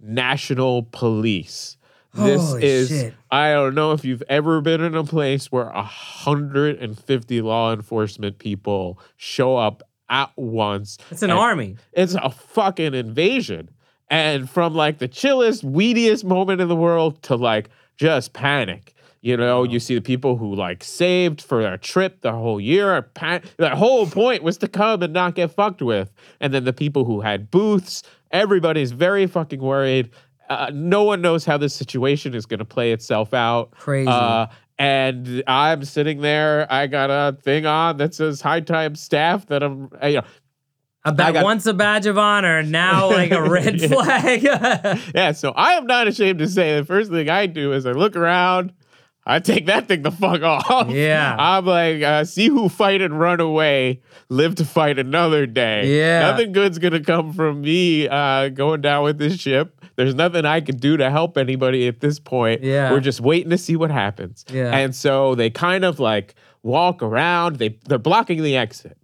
national 0.00 0.88
police. 0.90 1.76
This 2.12 2.42
Holy 2.42 2.64
is, 2.64 2.88
shit. 2.88 3.14
I 3.30 3.52
don't 3.52 3.76
know 3.76 3.92
if 3.92 4.04
you've 4.04 4.24
ever 4.28 4.60
been 4.60 4.80
in 4.80 4.96
a 4.96 5.04
place 5.04 5.52
where 5.52 5.66
150 5.66 7.40
law 7.40 7.72
enforcement 7.72 8.38
people 8.38 8.98
show 9.16 9.56
up 9.56 9.84
at 10.08 10.32
once. 10.36 10.98
It's 11.12 11.22
an 11.22 11.30
army. 11.30 11.76
It's 11.92 12.14
a 12.14 12.30
fucking 12.30 12.94
invasion. 12.94 13.70
And 14.08 14.50
from 14.50 14.74
like 14.74 14.98
the 14.98 15.06
chillest, 15.06 15.64
weediest 15.64 16.24
moment 16.24 16.60
in 16.60 16.66
the 16.66 16.74
world 16.74 17.22
to 17.24 17.36
like 17.36 17.70
just 17.96 18.32
panic. 18.32 18.92
You 19.22 19.36
know, 19.36 19.64
you 19.64 19.80
see 19.80 19.94
the 19.94 20.00
people 20.00 20.36
who 20.36 20.54
like 20.54 20.82
saved 20.82 21.42
for 21.42 21.62
their 21.62 21.76
trip 21.76 22.22
the 22.22 22.32
whole 22.32 22.58
year. 22.60 23.06
The 23.58 23.70
whole 23.76 24.06
point 24.06 24.42
was 24.42 24.56
to 24.58 24.68
come 24.68 25.02
and 25.02 25.12
not 25.12 25.34
get 25.34 25.50
fucked 25.52 25.82
with. 25.82 26.10
And 26.40 26.54
then 26.54 26.64
the 26.64 26.72
people 26.72 27.04
who 27.04 27.20
had 27.20 27.50
booths, 27.50 28.02
everybody's 28.30 28.92
very 28.92 29.26
fucking 29.26 29.60
worried. 29.60 30.08
Uh, 30.48 30.70
no 30.72 31.04
one 31.04 31.20
knows 31.20 31.44
how 31.44 31.58
this 31.58 31.74
situation 31.74 32.34
is 32.34 32.46
going 32.46 32.58
to 32.60 32.64
play 32.64 32.92
itself 32.92 33.34
out. 33.34 33.72
Crazy. 33.72 34.08
Uh, 34.08 34.46
and 34.78 35.42
I'm 35.46 35.84
sitting 35.84 36.22
there. 36.22 36.66
I 36.72 36.86
got 36.86 37.10
a 37.10 37.36
thing 37.42 37.66
on 37.66 37.98
that 37.98 38.14
says 38.14 38.40
"High 38.40 38.60
Time 38.60 38.94
Staff." 38.94 39.46
That 39.48 39.62
I'm, 39.62 39.90
you 40.02 40.14
know, 40.14 40.22
About 41.04 41.34
got- 41.34 41.44
once 41.44 41.66
a 41.66 41.74
badge 41.74 42.06
of 42.06 42.16
honor, 42.16 42.62
now 42.62 43.10
like 43.10 43.30
a 43.32 43.42
red 43.42 43.78
Yeah. 43.80 43.88
flag. 43.88 44.42
yeah, 45.14 45.32
so 45.32 45.50
I 45.50 45.72
am 45.74 45.84
not 45.86 46.08
ashamed 46.08 46.38
to 46.38 46.48
say 46.48 46.76
the 46.76 46.86
first 46.86 47.10
thing 47.10 47.28
I 47.28 47.44
do 47.44 47.74
is 47.74 47.84
I 47.84 47.92
look 47.92 48.16
around, 48.16 48.72
I 49.26 49.38
take 49.38 49.66
that 49.66 49.86
thing 49.86 50.02
the 50.02 50.10
fuck 50.10 50.42
off. 50.42 50.90
Yeah. 50.90 51.36
I'm 51.38 51.66
like, 51.66 52.02
uh, 52.02 52.24
see 52.24 52.48
who 52.48 52.68
fight 52.68 53.00
and 53.02 53.18
run 53.20 53.38
away, 53.40 54.00
live 54.28 54.54
to 54.56 54.64
fight 54.64 54.98
another 54.98 55.46
day. 55.46 55.98
Yeah. 55.98 56.30
Nothing 56.30 56.52
good's 56.52 56.78
gonna 56.78 57.00
come 57.00 57.32
from 57.32 57.60
me 57.60 58.08
uh, 58.08 58.48
going 58.48 58.80
down 58.80 59.04
with 59.04 59.18
this 59.18 59.38
ship. 59.38 59.84
There's 59.96 60.14
nothing 60.14 60.46
I 60.46 60.60
can 60.62 60.78
do 60.78 60.96
to 60.96 61.10
help 61.10 61.36
anybody 61.36 61.86
at 61.86 62.00
this 62.00 62.18
point. 62.18 62.62
Yeah. 62.62 62.90
We're 62.90 63.00
just 63.00 63.20
waiting 63.20 63.50
to 63.50 63.58
see 63.58 63.76
what 63.76 63.90
happens. 63.90 64.44
Yeah. 64.50 64.74
And 64.74 64.94
so 64.94 65.34
they 65.34 65.50
kind 65.50 65.84
of 65.84 66.00
like 66.00 66.34
walk 66.62 67.02
around, 67.02 67.56
they 67.56 67.78
they're 67.86 67.98
blocking 67.98 68.42
the 68.42 68.56
exit. 68.56 68.96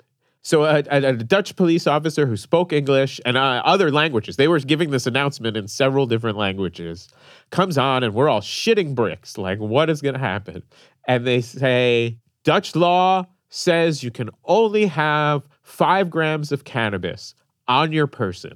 So 0.46 0.62
a, 0.62 0.84
a, 0.88 1.08
a 1.08 1.12
Dutch 1.14 1.56
police 1.56 1.88
officer 1.88 2.24
who 2.24 2.36
spoke 2.36 2.72
English 2.72 3.20
and 3.26 3.36
uh, 3.36 3.62
other 3.64 3.90
languages, 3.90 4.36
they 4.36 4.46
were 4.46 4.60
giving 4.60 4.90
this 4.90 5.04
announcement 5.04 5.56
in 5.56 5.66
several 5.66 6.06
different 6.06 6.38
languages, 6.38 7.08
comes 7.50 7.76
on 7.76 8.04
and 8.04 8.14
we're 8.14 8.28
all 8.28 8.42
shitting 8.42 8.94
bricks. 8.94 9.36
Like, 9.36 9.58
what 9.58 9.90
is 9.90 10.00
going 10.00 10.14
to 10.14 10.20
happen? 10.20 10.62
And 11.08 11.26
they 11.26 11.40
say, 11.40 12.18
Dutch 12.44 12.76
law 12.76 13.26
says 13.48 14.04
you 14.04 14.12
can 14.12 14.30
only 14.44 14.86
have 14.86 15.42
five 15.62 16.10
grams 16.10 16.52
of 16.52 16.62
cannabis 16.62 17.34
on 17.66 17.90
your 17.90 18.06
person. 18.06 18.52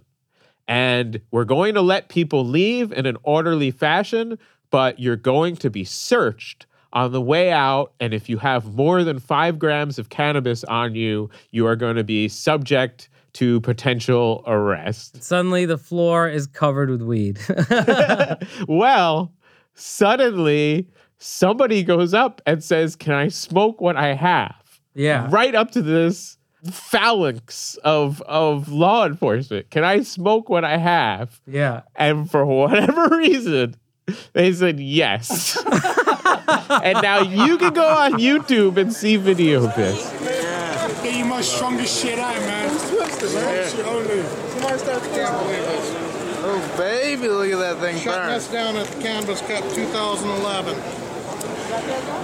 And 0.68 1.20
we're 1.32 1.42
going 1.42 1.74
to 1.74 1.82
let 1.82 2.08
people 2.08 2.46
leave 2.46 2.92
in 2.92 3.04
an 3.04 3.16
orderly 3.24 3.72
fashion, 3.72 4.38
but 4.70 5.00
you're 5.00 5.16
going 5.16 5.56
to 5.56 5.70
be 5.70 5.82
searched 5.82 6.66
on 6.92 7.12
the 7.12 7.20
way 7.20 7.52
out. 7.52 7.92
And 8.00 8.12
if 8.12 8.28
you 8.28 8.38
have 8.38 8.74
more 8.74 9.04
than 9.04 9.18
five 9.18 9.58
grams 9.58 9.98
of 9.98 10.08
cannabis 10.08 10.64
on 10.64 10.94
you, 10.94 11.30
you 11.50 11.66
are 11.66 11.76
going 11.76 11.96
to 11.96 12.04
be 12.04 12.28
subject 12.28 13.08
to 13.34 13.60
potential 13.60 14.42
arrest. 14.46 15.22
Suddenly, 15.22 15.66
the 15.66 15.78
floor 15.78 16.28
is 16.28 16.46
covered 16.46 16.90
with 16.90 17.02
weed. 17.02 17.38
well, 18.68 19.32
suddenly 19.74 20.88
somebody 21.18 21.84
goes 21.84 22.12
up 22.12 22.40
and 22.46 22.62
says, 22.64 22.96
Can 22.96 23.14
I 23.14 23.28
smoke 23.28 23.80
what 23.80 23.96
I 23.96 24.14
have? 24.14 24.54
yeah. 24.94 25.28
Right 25.30 25.54
up 25.54 25.70
to 25.72 25.82
this 25.82 26.38
phalanx 26.70 27.76
of, 27.84 28.20
of 28.22 28.68
law 28.68 29.06
enforcement. 29.06 29.70
Can 29.70 29.84
I 29.84 30.02
smoke 30.02 30.48
what 30.48 30.64
I 30.64 30.76
have? 30.76 31.40
Yeah. 31.46 31.82
And 31.94 32.30
for 32.30 32.44
whatever 32.44 33.08
reason, 33.16 33.76
they 34.32 34.52
said 34.52 34.80
yes. 34.80 35.56
and 36.82 37.02
now 37.02 37.22
you 37.22 37.58
can 37.58 37.72
go 37.72 37.86
on 37.86 38.12
YouTube 38.14 38.76
and 38.76 38.92
see 38.92 39.16
video 39.16 39.64
of 39.64 39.74
this. 39.74 40.10
Get 41.02 41.16
you 41.16 41.24
my 41.24 41.40
strongest 41.40 42.02
shit 42.02 42.18
out, 42.18 42.36
man. 42.40 42.68
Shit 43.18 43.86
only. 43.86 44.22
Oh, 46.42 46.74
baby, 46.76 47.28
look 47.28 47.50
at 47.52 47.58
that 47.58 47.78
thing 47.78 47.96
Shutting 47.98 48.22
burn. 48.22 48.30
us 48.30 48.50
down 48.50 48.76
at 48.76 48.86
the 48.86 49.02
Cannabis 49.02 49.40
Cup 49.42 49.62
2011. 49.72 50.76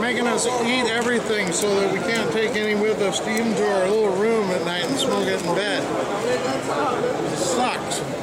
Making 0.00 0.26
us 0.26 0.46
eat 0.46 0.90
everything 0.90 1.52
so 1.52 1.68
that 1.80 1.92
we 1.92 2.00
can't 2.00 2.30
take 2.32 2.56
any 2.56 2.74
with 2.74 3.00
us 3.00 3.20
to 3.20 3.30
even 3.30 3.54
to 3.54 3.72
our 3.72 3.88
little 3.88 4.16
room 4.16 4.50
at 4.50 4.64
night 4.64 4.84
and 4.84 4.98
smoke 4.98 5.26
it 5.26 5.40
in 5.42 5.54
bed. 5.54 5.82
sucks. 7.38 8.15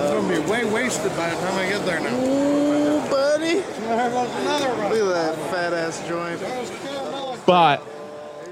I'm 0.00 0.28
gonna 0.28 0.42
be 0.42 0.50
way 0.50 0.64
wasted 0.64 1.14
by 1.16 1.30
the 1.30 1.36
time 1.36 1.54
I 1.58 1.68
get 1.68 1.84
there 1.84 2.00
now. 2.00 2.14
Ooh, 2.14 3.10
buddy. 3.10 3.60
There 3.60 4.10
goes 4.10 4.30
another 4.36 4.68
one. 4.74 4.92
Look 4.92 5.16
at 5.16 5.36
that 5.36 5.50
fat 5.50 5.72
ass 5.72 6.06
joint. 6.08 7.46
But 7.46 7.82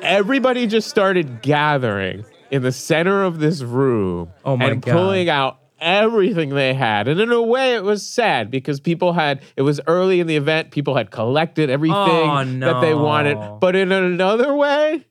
everybody 0.03 0.67
just 0.67 0.89
started 0.89 1.43
gathering 1.43 2.25
in 2.51 2.63
the 2.63 2.73
center 2.73 3.23
of 3.25 3.39
this 3.39 3.63
room 3.63 4.31
Oh 4.45 4.57
my 4.57 4.67
and 4.71 4.83
God. 4.83 4.93
pulling 4.93 5.29
out 5.29 5.59
everything 5.79 6.51
they 6.51 6.73
had. 6.73 7.07
And 7.09 7.21
in 7.21 7.31
a 7.31 7.43
way, 7.43 7.75
it 7.75 7.83
was 7.85 8.07
sad 8.07 8.51
because 8.51 8.81
people 8.81 9.13
had, 9.13 9.43
it 9.57 9.63
was 9.63 9.81
early 9.87 10.21
in 10.21 10.27
the 10.27 10.37
event, 10.37 10.71
people 10.71 10.97
had 10.97 11.11
collected 11.11 11.69
everything 11.69 11.97
Oh, 11.97 12.45
that 12.61 12.81
they 12.81 12.95
wanted. 12.95 13.37
But 13.61 13.77
in 13.77 13.93
another 13.93 14.55
way, 14.55 15.05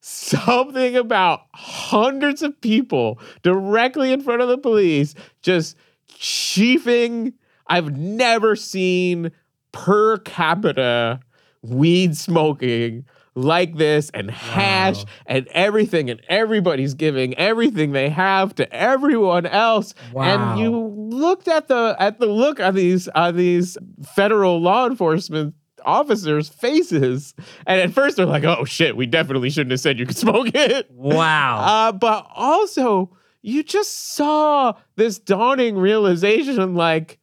something 0.00 0.96
about 0.96 1.42
hundreds 1.54 2.42
of 2.42 2.60
people 2.60 3.18
directly 3.42 4.12
in 4.12 4.20
front 4.22 4.42
of 4.42 4.48
the 4.48 4.58
police 4.58 5.14
just 5.42 5.76
chiefing. 6.08 7.32
I've 7.66 7.96
never 7.96 8.56
seen 8.56 9.30
per 9.72 10.18
capita 10.18 11.20
weed 11.62 12.16
smoking 12.16 13.04
like 13.34 13.76
this 13.76 14.10
and 14.14 14.30
hash 14.30 15.04
and 15.26 15.46
everything 15.48 16.10
and 16.10 16.20
everybody's 16.28 16.94
giving 16.94 17.34
everything 17.38 17.92
they 17.92 18.08
have 18.08 18.52
to 18.56 18.72
everyone 18.74 19.46
else 19.46 19.94
Wow. 20.12 20.22
and 20.54 20.60
you 20.60 20.76
looked 20.76 21.46
at 21.46 21.68
the 21.68 21.94
at 22.00 22.18
the 22.18 22.26
look 22.26 22.58
on 22.58 22.74
these 22.74 23.06
on 23.08 23.36
these 23.36 23.78
federal 24.16 24.60
law 24.60 24.86
enforcement 24.88 25.54
officers 25.84 26.48
faces 26.48 27.34
and 27.66 27.80
at 27.80 27.92
first 27.92 28.16
they're 28.16 28.26
like 28.26 28.44
oh 28.44 28.64
shit 28.64 28.96
we 28.96 29.06
definitely 29.06 29.50
shouldn't 29.50 29.70
have 29.70 29.80
said 29.80 29.98
you 29.98 30.06
could 30.06 30.16
smoke 30.26 30.48
it 30.54 30.90
Wow. 30.90 31.58
uh, 31.60 31.92
but 31.92 32.26
also, 32.34 33.16
you 33.42 33.62
just 33.62 34.14
saw 34.14 34.74
this 34.96 35.18
dawning 35.18 35.76
realization 35.76 36.74
like, 36.74 37.18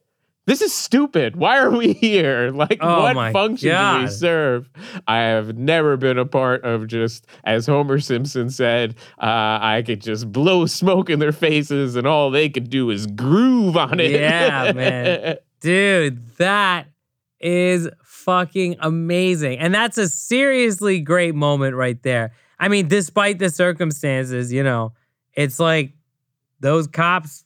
this 0.46 0.62
is 0.62 0.72
stupid. 0.72 1.36
Why 1.36 1.58
are 1.58 1.70
we 1.70 1.92
here? 2.00 2.50
Like, 2.52 2.78
Oh 2.80 3.02
what 3.12 3.32
function 3.32 3.68
do 3.70 4.02
we 4.02 4.08
serve? 4.08 4.70
I 5.06 5.18
have 5.18 5.56
never 5.58 5.96
been 5.96 6.18
a 6.18 6.24
part 6.24 6.64
of 6.64 6.86
just, 6.86 7.26
as 7.44 7.66
Homer 7.66 7.98
Simpson 7.98 8.48
said, 8.50 8.94
uh, 9.20 9.58
I 9.60 9.82
could 9.84 10.00
just 10.00 10.30
blow 10.32 10.64
smoke 10.66 11.10
in 11.10 11.18
their 11.18 11.32
faces 11.32 11.96
and 11.96 12.06
all 12.06 12.30
they 12.30 12.48
could 12.48 12.70
do 12.70 12.90
is 12.90 13.06
groove 13.08 13.76
on 13.76 13.98
it. 14.00 14.12
Yeah, 14.12 14.72
man. 14.72 15.36
Dude, 15.60 16.28
that 16.36 16.86
is 17.40 17.88
fucking 18.26 18.76
amazing. 18.80 19.58
And 19.58 19.74
that's 19.74 19.96
a 19.96 20.08
seriously 20.08 21.00
great 21.00 21.34
moment 21.34 21.76
right 21.76 22.02
there. 22.02 22.32
I 22.58 22.68
mean, 22.68 22.88
despite 22.88 23.38
the 23.38 23.48
circumstances, 23.48 24.52
you 24.52 24.62
know, 24.62 24.92
it's 25.34 25.58
like 25.58 25.92
those 26.60 26.86
cops 26.86 27.44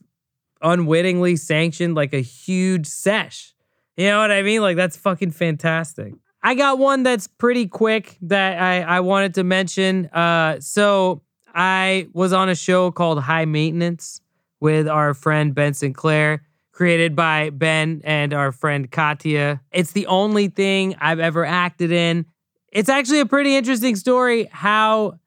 unwittingly 0.62 1.36
sanctioned 1.36 1.94
like 1.94 2.12
a 2.12 2.20
huge 2.20 2.86
sesh. 2.86 3.54
You 3.96 4.06
know 4.06 4.18
what 4.18 4.32
I 4.32 4.42
mean? 4.42 4.62
Like 4.62 4.76
that's 4.76 4.96
fucking 4.96 5.32
fantastic. 5.32 6.14
I 6.42 6.54
got 6.54 6.78
one 6.78 7.02
that's 7.02 7.26
pretty 7.26 7.66
quick 7.66 8.16
that 8.22 8.60
I, 8.60 8.80
I 8.80 9.00
wanted 9.00 9.34
to 9.34 9.44
mention. 9.44 10.06
Uh, 10.06 10.58
so 10.60 11.22
I 11.54 12.08
was 12.14 12.32
on 12.32 12.48
a 12.48 12.54
show 12.54 12.90
called 12.90 13.20
High 13.20 13.44
Maintenance 13.44 14.22
with 14.58 14.88
our 14.88 15.12
friend 15.12 15.54
Ben 15.54 15.74
Sinclair, 15.74 16.42
created 16.80 17.14
by 17.14 17.50
Ben 17.50 18.00
and 18.04 18.32
our 18.32 18.52
friend 18.52 18.90
Katja. 18.90 19.60
It's 19.70 19.92
the 19.92 20.06
only 20.06 20.48
thing 20.48 20.96
I've 20.98 21.20
ever 21.20 21.44
acted 21.44 21.92
in. 21.92 22.24
It's 22.72 22.88
actually 22.88 23.20
a 23.20 23.26
pretty 23.26 23.54
interesting 23.54 23.96
story 23.96 24.48
how 24.50 25.18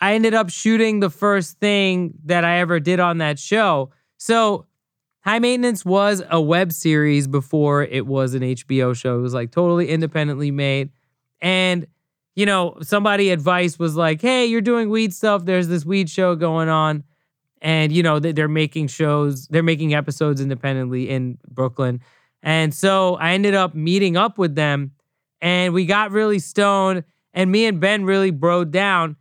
I 0.00 0.14
ended 0.14 0.34
up 0.34 0.50
shooting 0.50 1.00
the 1.00 1.10
first 1.10 1.58
thing 1.58 2.14
that 2.26 2.44
I 2.44 2.60
ever 2.60 2.78
did 2.78 3.00
on 3.00 3.18
that 3.18 3.40
show. 3.40 3.90
So 4.18 4.66
High 5.22 5.40
Maintenance 5.40 5.84
was 5.84 6.22
a 6.30 6.40
web 6.40 6.70
series 6.70 7.26
before 7.26 7.82
it 7.82 8.06
was 8.06 8.34
an 8.34 8.42
HBO 8.42 8.94
show. 8.94 9.18
It 9.18 9.22
was 9.22 9.34
like 9.34 9.50
totally 9.50 9.88
independently 9.88 10.52
made. 10.52 10.90
And, 11.42 11.88
you 12.36 12.46
know, 12.46 12.76
somebody 12.82 13.30
advice 13.30 13.80
was 13.80 13.96
like, 13.96 14.22
hey, 14.22 14.46
you're 14.46 14.60
doing 14.60 14.90
weed 14.90 15.12
stuff. 15.12 15.44
There's 15.44 15.66
this 15.66 15.84
weed 15.84 16.08
show 16.08 16.36
going 16.36 16.68
on. 16.68 17.02
And, 17.62 17.92
you 17.92 18.02
know, 18.02 18.18
they- 18.18 18.32
they're 18.32 18.48
making 18.48 18.86
shows, 18.88 19.46
they're 19.48 19.62
making 19.62 19.94
episodes 19.94 20.40
independently 20.40 21.08
in 21.10 21.38
Brooklyn. 21.50 22.00
And 22.42 22.72
so 22.74 23.16
I 23.16 23.32
ended 23.32 23.54
up 23.54 23.74
meeting 23.74 24.16
up 24.16 24.38
with 24.38 24.54
them 24.54 24.92
and 25.42 25.74
we 25.74 25.84
got 25.84 26.10
really 26.10 26.38
stoned. 26.38 27.04
And 27.34 27.52
me 27.52 27.66
and 27.66 27.78
Ben 27.80 28.04
really 28.04 28.30
broke 28.30 28.70
down. 28.70 29.16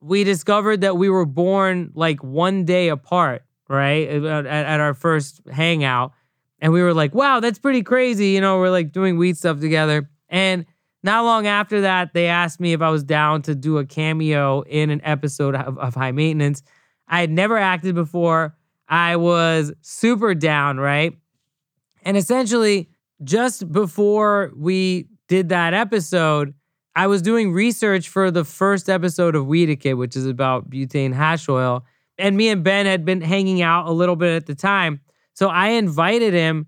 We 0.00 0.24
discovered 0.24 0.80
that 0.82 0.96
we 0.96 1.08
were 1.08 1.24
born 1.26 1.92
like 1.94 2.22
one 2.22 2.64
day 2.64 2.88
apart, 2.88 3.42
right? 3.68 4.08
At, 4.08 4.46
at 4.46 4.80
our 4.80 4.94
first 4.94 5.40
hangout. 5.50 6.12
And 6.60 6.72
we 6.72 6.82
were 6.82 6.94
like, 6.94 7.14
wow, 7.14 7.40
that's 7.40 7.58
pretty 7.58 7.82
crazy. 7.82 8.30
You 8.30 8.40
know, 8.40 8.58
we're 8.58 8.70
like 8.70 8.92
doing 8.92 9.16
weed 9.18 9.36
stuff 9.36 9.60
together. 9.60 10.10
And 10.28 10.66
not 11.04 11.24
long 11.24 11.46
after 11.46 11.80
that, 11.82 12.12
they 12.12 12.26
asked 12.26 12.58
me 12.58 12.72
if 12.72 12.82
I 12.82 12.90
was 12.90 13.04
down 13.04 13.42
to 13.42 13.54
do 13.54 13.78
a 13.78 13.84
cameo 13.86 14.62
in 14.62 14.90
an 14.90 15.00
episode 15.04 15.54
of, 15.54 15.78
of 15.78 15.94
High 15.94 16.10
Maintenance. 16.12 16.62
I 17.08 17.20
had 17.20 17.30
never 17.30 17.56
acted 17.56 17.94
before. 17.94 18.56
I 18.88 19.16
was 19.16 19.72
super 19.80 20.34
down, 20.34 20.78
right? 20.78 21.16
And 22.02 22.16
essentially, 22.16 22.88
just 23.24 23.70
before 23.70 24.52
we 24.56 25.08
did 25.26 25.48
that 25.50 25.74
episode, 25.74 26.54
I 26.94 27.06
was 27.06 27.22
doing 27.22 27.52
research 27.52 28.08
for 28.08 28.30
the 28.30 28.44
first 28.44 28.88
episode 28.88 29.34
of 29.34 29.46
Weediquette, 29.46 29.96
which 29.96 30.16
is 30.16 30.26
about 30.26 30.70
butane 30.70 31.12
hash 31.12 31.48
oil. 31.48 31.84
And 32.18 32.36
me 32.36 32.48
and 32.48 32.64
Ben 32.64 32.86
had 32.86 33.04
been 33.04 33.20
hanging 33.20 33.62
out 33.62 33.86
a 33.86 33.92
little 33.92 34.16
bit 34.16 34.34
at 34.34 34.46
the 34.46 34.54
time. 34.54 35.00
So 35.34 35.48
I 35.48 35.68
invited 35.68 36.34
him 36.34 36.66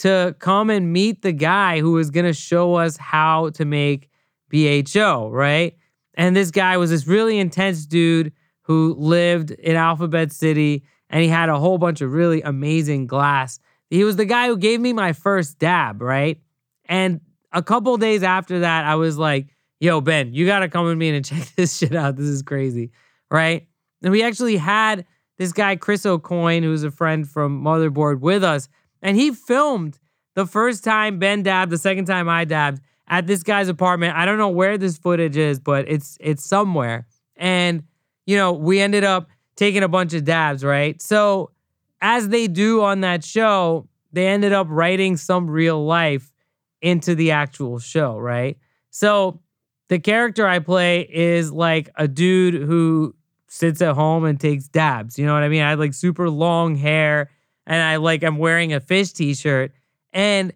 to 0.00 0.36
come 0.38 0.70
and 0.70 0.92
meet 0.92 1.22
the 1.22 1.32
guy 1.32 1.80
who 1.80 1.92
was 1.92 2.10
going 2.10 2.26
to 2.26 2.32
show 2.32 2.74
us 2.74 2.96
how 2.96 3.50
to 3.50 3.64
make 3.64 4.10
BHO, 4.50 5.30
right? 5.30 5.76
And 6.14 6.36
this 6.36 6.50
guy 6.50 6.76
was 6.76 6.90
this 6.90 7.06
really 7.06 7.38
intense 7.38 7.86
dude 7.86 8.32
who 8.70 8.94
lived 8.96 9.50
in 9.50 9.74
Alphabet 9.74 10.30
City 10.30 10.84
and 11.08 11.24
he 11.24 11.28
had 11.28 11.48
a 11.48 11.58
whole 11.58 11.76
bunch 11.76 12.02
of 12.02 12.12
really 12.12 12.40
amazing 12.42 13.08
glass. 13.08 13.58
He 13.88 14.04
was 14.04 14.14
the 14.14 14.24
guy 14.24 14.46
who 14.46 14.56
gave 14.56 14.80
me 14.80 14.92
my 14.92 15.12
first 15.12 15.58
dab, 15.58 16.00
right? 16.00 16.40
And 16.84 17.20
a 17.50 17.64
couple 17.64 17.96
days 17.96 18.22
after 18.22 18.60
that, 18.60 18.84
I 18.84 18.94
was 18.94 19.18
like, 19.18 19.48
yo, 19.80 20.00
Ben, 20.00 20.32
you 20.32 20.46
got 20.46 20.60
to 20.60 20.68
come 20.68 20.84
with 20.84 20.96
me 20.96 21.08
and 21.08 21.24
check 21.24 21.48
this 21.56 21.78
shit 21.78 21.96
out. 21.96 22.14
This 22.14 22.26
is 22.26 22.42
crazy, 22.42 22.92
right? 23.28 23.66
And 24.04 24.12
we 24.12 24.22
actually 24.22 24.56
had 24.56 25.04
this 25.36 25.52
guy, 25.52 25.74
Chris 25.74 26.06
O'Coin, 26.06 26.62
who's 26.62 26.84
a 26.84 26.92
friend 26.92 27.28
from 27.28 27.64
Motherboard, 27.64 28.20
with 28.20 28.44
us. 28.44 28.68
And 29.02 29.16
he 29.16 29.32
filmed 29.32 29.98
the 30.36 30.46
first 30.46 30.84
time 30.84 31.18
Ben 31.18 31.42
dabbed, 31.42 31.72
the 31.72 31.78
second 31.78 32.04
time 32.04 32.28
I 32.28 32.44
dabbed 32.44 32.80
at 33.08 33.26
this 33.26 33.42
guy's 33.42 33.68
apartment. 33.68 34.16
I 34.16 34.26
don't 34.26 34.38
know 34.38 34.48
where 34.48 34.78
this 34.78 34.96
footage 34.96 35.36
is, 35.36 35.58
but 35.58 35.88
it's 35.88 36.16
it's 36.20 36.44
somewhere. 36.44 37.08
And 37.34 37.82
you 38.30 38.36
know, 38.36 38.52
we 38.52 38.80
ended 38.80 39.02
up 39.02 39.28
taking 39.56 39.82
a 39.82 39.88
bunch 39.88 40.14
of 40.14 40.24
dabs, 40.24 40.62
right? 40.62 41.02
So, 41.02 41.50
as 42.00 42.28
they 42.28 42.46
do 42.46 42.80
on 42.80 43.00
that 43.00 43.24
show, 43.24 43.88
they 44.12 44.28
ended 44.28 44.52
up 44.52 44.68
writing 44.70 45.16
some 45.16 45.50
real 45.50 45.84
life 45.84 46.30
into 46.80 47.16
the 47.16 47.32
actual 47.32 47.80
show, 47.80 48.16
right? 48.16 48.56
So, 48.90 49.40
the 49.88 49.98
character 49.98 50.46
I 50.46 50.60
play 50.60 51.00
is 51.00 51.50
like 51.50 51.90
a 51.96 52.06
dude 52.06 52.54
who 52.54 53.16
sits 53.48 53.82
at 53.82 53.96
home 53.96 54.24
and 54.24 54.38
takes 54.38 54.68
dabs. 54.68 55.18
You 55.18 55.26
know 55.26 55.34
what 55.34 55.42
I 55.42 55.48
mean? 55.48 55.62
I 55.62 55.70
had 55.70 55.80
like 55.80 55.92
super 55.92 56.30
long 56.30 56.76
hair 56.76 57.30
and 57.66 57.82
I 57.82 57.96
like 57.96 58.22
I'm 58.22 58.38
wearing 58.38 58.72
a 58.72 58.78
fish 58.78 59.12
t-shirt. 59.12 59.72
And 60.12 60.52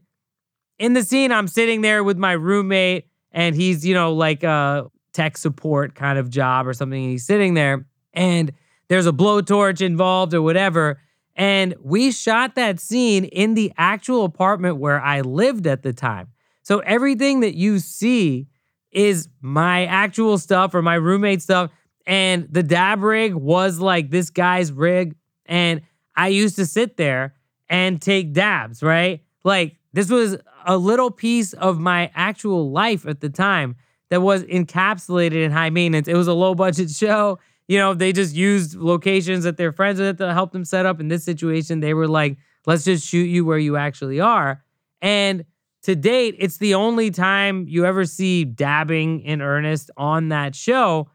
in 0.78 0.92
the 0.92 1.02
scene, 1.02 1.32
I'm 1.32 1.48
sitting 1.48 1.80
there 1.80 2.04
with 2.04 2.18
my 2.18 2.32
roommate, 2.32 3.08
and 3.32 3.56
he's, 3.56 3.84
you 3.84 3.94
know, 3.94 4.14
like 4.14 4.44
a 4.44 4.86
tech 5.14 5.38
support 5.38 5.94
kind 5.94 6.18
of 6.18 6.28
job 6.28 6.66
or 6.66 6.74
something. 6.74 7.02
He's 7.02 7.24
sitting 7.24 7.54
there, 7.54 7.86
and 8.12 8.52
there's 8.88 9.06
a 9.06 9.12
blowtorch 9.12 9.80
involved 9.80 10.34
or 10.34 10.42
whatever. 10.42 11.00
And 11.36 11.74
we 11.82 12.12
shot 12.12 12.54
that 12.54 12.78
scene 12.78 13.24
in 13.24 13.54
the 13.54 13.72
actual 13.76 14.24
apartment 14.24 14.76
where 14.76 15.00
I 15.00 15.22
lived 15.22 15.66
at 15.66 15.82
the 15.82 15.92
time. 15.92 16.28
So 16.62 16.78
everything 16.80 17.40
that 17.40 17.54
you 17.54 17.78
see 17.78 18.46
is 18.92 19.28
my 19.40 19.86
actual 19.86 20.38
stuff 20.38 20.74
or 20.74 20.82
my 20.82 20.94
roommate 20.94 21.42
stuff. 21.42 21.70
And 22.06 22.46
the 22.50 22.62
dab 22.62 23.02
rig 23.02 23.34
was 23.34 23.80
like 23.80 24.10
this 24.10 24.30
guy's 24.30 24.70
rig. 24.70 25.16
And 25.46 25.82
I 26.14 26.28
used 26.28 26.56
to 26.56 26.66
sit 26.66 26.96
there 26.96 27.34
and 27.68 28.00
take 28.00 28.32
dabs, 28.32 28.82
right? 28.82 29.22
Like 29.42 29.76
this 29.92 30.10
was 30.10 30.36
a 30.64 30.76
little 30.76 31.10
piece 31.10 31.52
of 31.54 31.80
my 31.80 32.10
actual 32.14 32.70
life 32.70 33.06
at 33.06 33.20
the 33.20 33.28
time 33.28 33.76
that 34.10 34.22
was 34.22 34.44
encapsulated 34.44 35.44
in 35.44 35.50
high 35.50 35.70
maintenance. 35.70 36.08
It 36.08 36.16
was 36.16 36.28
a 36.28 36.34
low 36.34 36.54
budget 36.54 36.90
show. 37.02 37.38
You 37.66 37.78
know, 37.78 37.94
they 37.94 38.12
just 38.12 38.34
used 38.34 38.76
locations 38.76 39.44
that 39.44 39.56
their 39.56 39.72
friends 39.72 39.98
with 39.98 40.18
to 40.18 40.32
help 40.34 40.52
them 40.52 40.64
set 40.64 40.84
up. 40.84 41.00
In 41.00 41.08
this 41.08 41.24
situation, 41.24 41.80
they 41.80 41.94
were 41.94 42.08
like, 42.08 42.36
let's 42.66 42.84
just 42.84 43.06
shoot 43.06 43.24
you 43.24 43.44
where 43.44 43.58
you 43.58 43.76
actually 43.76 44.20
are. 44.20 44.62
And 45.00 45.44
to 45.82 45.94
date, 45.94 46.36
it's 46.38 46.58
the 46.58 46.74
only 46.74 47.10
time 47.10 47.66
you 47.68 47.84
ever 47.84 48.04
see 48.04 48.44
dabbing 48.44 49.20
in 49.20 49.40
earnest 49.40 49.90
on 49.96 50.28
that 50.28 50.54
show. 50.54 51.08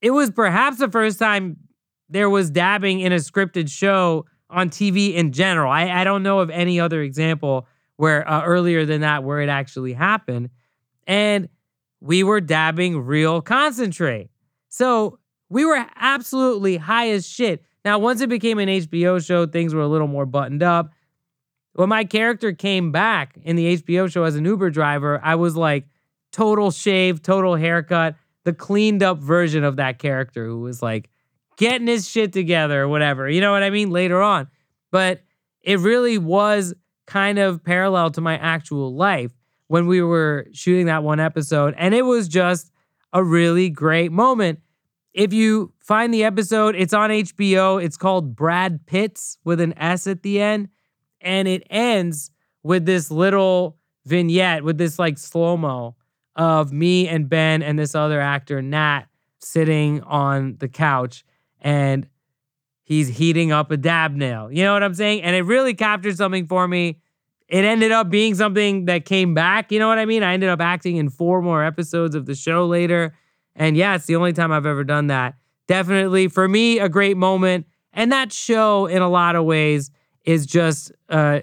It 0.00 0.10
was 0.10 0.30
perhaps 0.30 0.78
the 0.78 0.90
first 0.90 1.18
time 1.18 1.56
there 2.08 2.30
was 2.30 2.50
dabbing 2.50 3.00
in 3.00 3.12
a 3.12 3.16
scripted 3.16 3.70
show 3.70 4.26
on 4.48 4.70
TV 4.70 5.14
in 5.14 5.32
general. 5.32 5.70
I, 5.70 5.88
I 5.88 6.04
don't 6.04 6.22
know 6.22 6.40
of 6.40 6.50
any 6.50 6.80
other 6.80 7.02
example 7.02 7.68
where 7.96 8.28
uh, 8.28 8.44
earlier 8.44 8.84
than 8.84 9.02
that 9.02 9.24
where 9.24 9.40
it 9.40 9.48
actually 9.48 9.92
happened. 9.92 10.50
And 11.06 11.48
we 12.00 12.22
were 12.22 12.40
dabbing 12.40 13.00
real 13.00 13.40
concentrate. 13.40 14.30
So 14.68 15.18
we 15.48 15.64
were 15.64 15.84
absolutely 15.96 16.76
high 16.76 17.10
as 17.10 17.26
shit. 17.26 17.62
Now, 17.84 17.98
once 17.98 18.20
it 18.20 18.28
became 18.28 18.58
an 18.58 18.68
HBO 18.68 19.24
show, 19.24 19.46
things 19.46 19.74
were 19.74 19.82
a 19.82 19.88
little 19.88 20.06
more 20.06 20.26
buttoned 20.26 20.62
up. 20.62 20.92
When 21.74 21.88
my 21.88 22.04
character 22.04 22.52
came 22.52 22.92
back 22.92 23.38
in 23.42 23.56
the 23.56 23.76
HBO 23.76 24.10
show 24.10 24.24
as 24.24 24.36
an 24.36 24.44
Uber 24.44 24.70
driver, 24.70 25.20
I 25.22 25.36
was 25.36 25.56
like 25.56 25.86
total 26.32 26.70
shave, 26.70 27.22
total 27.22 27.56
haircut, 27.56 28.16
the 28.44 28.52
cleaned 28.52 29.02
up 29.02 29.18
version 29.18 29.64
of 29.64 29.76
that 29.76 29.98
character 29.98 30.46
who 30.46 30.60
was 30.60 30.82
like 30.82 31.08
getting 31.56 31.86
his 31.86 32.08
shit 32.08 32.32
together 32.32 32.82
or 32.82 32.88
whatever. 32.88 33.28
You 33.28 33.40
know 33.40 33.52
what 33.52 33.62
I 33.62 33.70
mean? 33.70 33.90
Later 33.90 34.20
on. 34.22 34.48
But 34.90 35.22
it 35.62 35.78
really 35.78 36.18
was 36.18 36.74
kind 37.06 37.38
of 37.38 37.62
parallel 37.64 38.10
to 38.12 38.20
my 38.20 38.36
actual 38.38 38.94
life 38.94 39.32
when 39.70 39.86
we 39.86 40.02
were 40.02 40.48
shooting 40.50 40.86
that 40.86 41.04
one 41.04 41.20
episode. 41.20 41.76
And 41.78 41.94
it 41.94 42.02
was 42.02 42.26
just 42.26 42.72
a 43.12 43.22
really 43.22 43.70
great 43.70 44.10
moment. 44.10 44.58
If 45.14 45.32
you 45.32 45.72
find 45.78 46.12
the 46.12 46.24
episode, 46.24 46.74
it's 46.74 46.92
on 46.92 47.10
HBO. 47.10 47.80
It's 47.80 47.96
called 47.96 48.34
Brad 48.34 48.84
Pitts 48.86 49.38
with 49.44 49.60
an 49.60 49.78
S 49.78 50.08
at 50.08 50.24
the 50.24 50.40
end. 50.40 50.70
And 51.20 51.46
it 51.46 51.62
ends 51.70 52.32
with 52.64 52.84
this 52.84 53.12
little 53.12 53.76
vignette, 54.06 54.64
with 54.64 54.76
this 54.76 54.98
like 54.98 55.18
slow 55.18 55.56
mo 55.56 55.94
of 56.34 56.72
me 56.72 57.06
and 57.06 57.28
Ben 57.28 57.62
and 57.62 57.78
this 57.78 57.94
other 57.94 58.20
actor, 58.20 58.60
Nat, 58.60 59.04
sitting 59.38 60.02
on 60.02 60.56
the 60.58 60.68
couch. 60.68 61.24
And 61.60 62.08
he's 62.82 63.06
heating 63.06 63.52
up 63.52 63.70
a 63.70 63.76
dab 63.76 64.16
nail. 64.16 64.50
You 64.50 64.64
know 64.64 64.72
what 64.72 64.82
I'm 64.82 64.94
saying? 64.94 65.22
And 65.22 65.36
it 65.36 65.42
really 65.42 65.74
captured 65.74 66.16
something 66.16 66.48
for 66.48 66.66
me. 66.66 66.98
It 67.50 67.64
ended 67.64 67.90
up 67.90 68.08
being 68.08 68.36
something 68.36 68.84
that 68.84 69.04
came 69.04 69.34
back. 69.34 69.72
You 69.72 69.80
know 69.80 69.88
what 69.88 69.98
I 69.98 70.04
mean? 70.04 70.22
I 70.22 70.34
ended 70.34 70.48
up 70.48 70.60
acting 70.60 70.96
in 70.96 71.10
four 71.10 71.42
more 71.42 71.64
episodes 71.64 72.14
of 72.14 72.26
the 72.26 72.36
show 72.36 72.64
later. 72.64 73.12
And 73.56 73.76
yeah, 73.76 73.96
it's 73.96 74.06
the 74.06 74.14
only 74.14 74.32
time 74.32 74.52
I've 74.52 74.66
ever 74.66 74.84
done 74.84 75.08
that. 75.08 75.34
Definitely 75.66 76.28
for 76.28 76.48
me, 76.48 76.78
a 76.78 76.88
great 76.88 77.16
moment. 77.16 77.66
And 77.92 78.12
that 78.12 78.32
show, 78.32 78.86
in 78.86 79.02
a 79.02 79.08
lot 79.08 79.34
of 79.34 79.44
ways, 79.44 79.90
is 80.24 80.46
just 80.46 80.92
uh, 81.08 81.40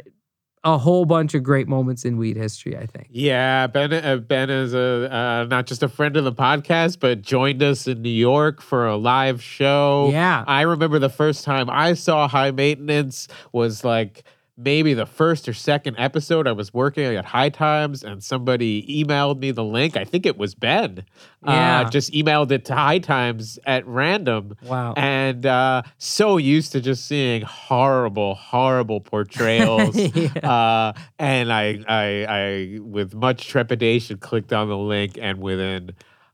a 0.63 0.77
whole 0.77 1.03
bunch 1.03 1.33
of 1.33 1.43
great 1.43 1.67
moments 1.67 2.05
in 2.05 2.17
weed 2.17 2.37
history, 2.37 2.77
I 2.77 2.85
think. 2.85 3.07
Yeah, 3.09 3.67
Ben. 3.67 3.91
Uh, 3.91 4.17
ben 4.17 4.49
is 4.49 4.73
a 4.73 5.13
uh, 5.13 5.45
not 5.49 5.65
just 5.65 5.83
a 5.83 5.89
friend 5.89 6.15
of 6.15 6.23
the 6.23 6.33
podcast, 6.33 6.99
but 7.01 7.21
joined 7.21 7.61
us 7.61 7.85
in 7.85 8.01
New 8.01 8.09
York 8.09 8.61
for 8.61 8.87
a 8.87 8.95
live 8.95 9.41
show. 9.41 10.09
Yeah. 10.11 10.45
I 10.47 10.61
remember 10.61 10.99
the 10.99 11.09
first 11.09 11.43
time 11.43 11.69
I 11.69 11.93
saw 11.93 12.29
High 12.29 12.51
Maintenance 12.51 13.27
was 13.51 13.83
like 13.83 14.23
maybe 14.57 14.93
the 14.93 15.05
first 15.05 15.47
or 15.47 15.53
second 15.53 15.95
episode. 15.99 16.47
I 16.47 16.51
was 16.51 16.73
working 16.73 17.03
at 17.15 17.25
High 17.25 17.49
Times, 17.49 18.03
and 18.03 18.23
somebody 18.23 18.83
emailed 19.03 19.39
me 19.39 19.51
the 19.51 19.63
link. 19.63 19.95
I 19.95 20.03
think 20.03 20.25
it 20.25 20.37
was 20.37 20.55
Ben. 20.55 21.05
Yeah. 21.45 21.81
Uh, 21.81 21.89
just 21.89 22.11
emailed 22.13 22.51
it 22.51 22.65
to 22.65 22.75
High 22.75 22.99
Times 22.99 23.59
at 23.65 23.85
random. 23.87 24.55
Wow. 24.63 24.93
And 24.97 25.45
uh, 25.45 25.83
so 25.97 26.37
used 26.37 26.71
to 26.71 26.81
just 26.81 27.05
seeing 27.05 27.43
horrible, 27.43 28.35
horrible 28.35 28.99
portrayals. 28.99 29.95
uh, 30.43 30.93
and 31.19 31.53
I, 31.53 31.79
I, 31.87 32.25
I, 32.27 32.79
with 32.81 33.13
much 33.13 33.47
trepidation, 33.47 34.17
clicked 34.17 34.51
on 34.51 34.67
the 34.69 34.77
link, 34.77 35.17
and 35.21 35.39
within 35.39 35.91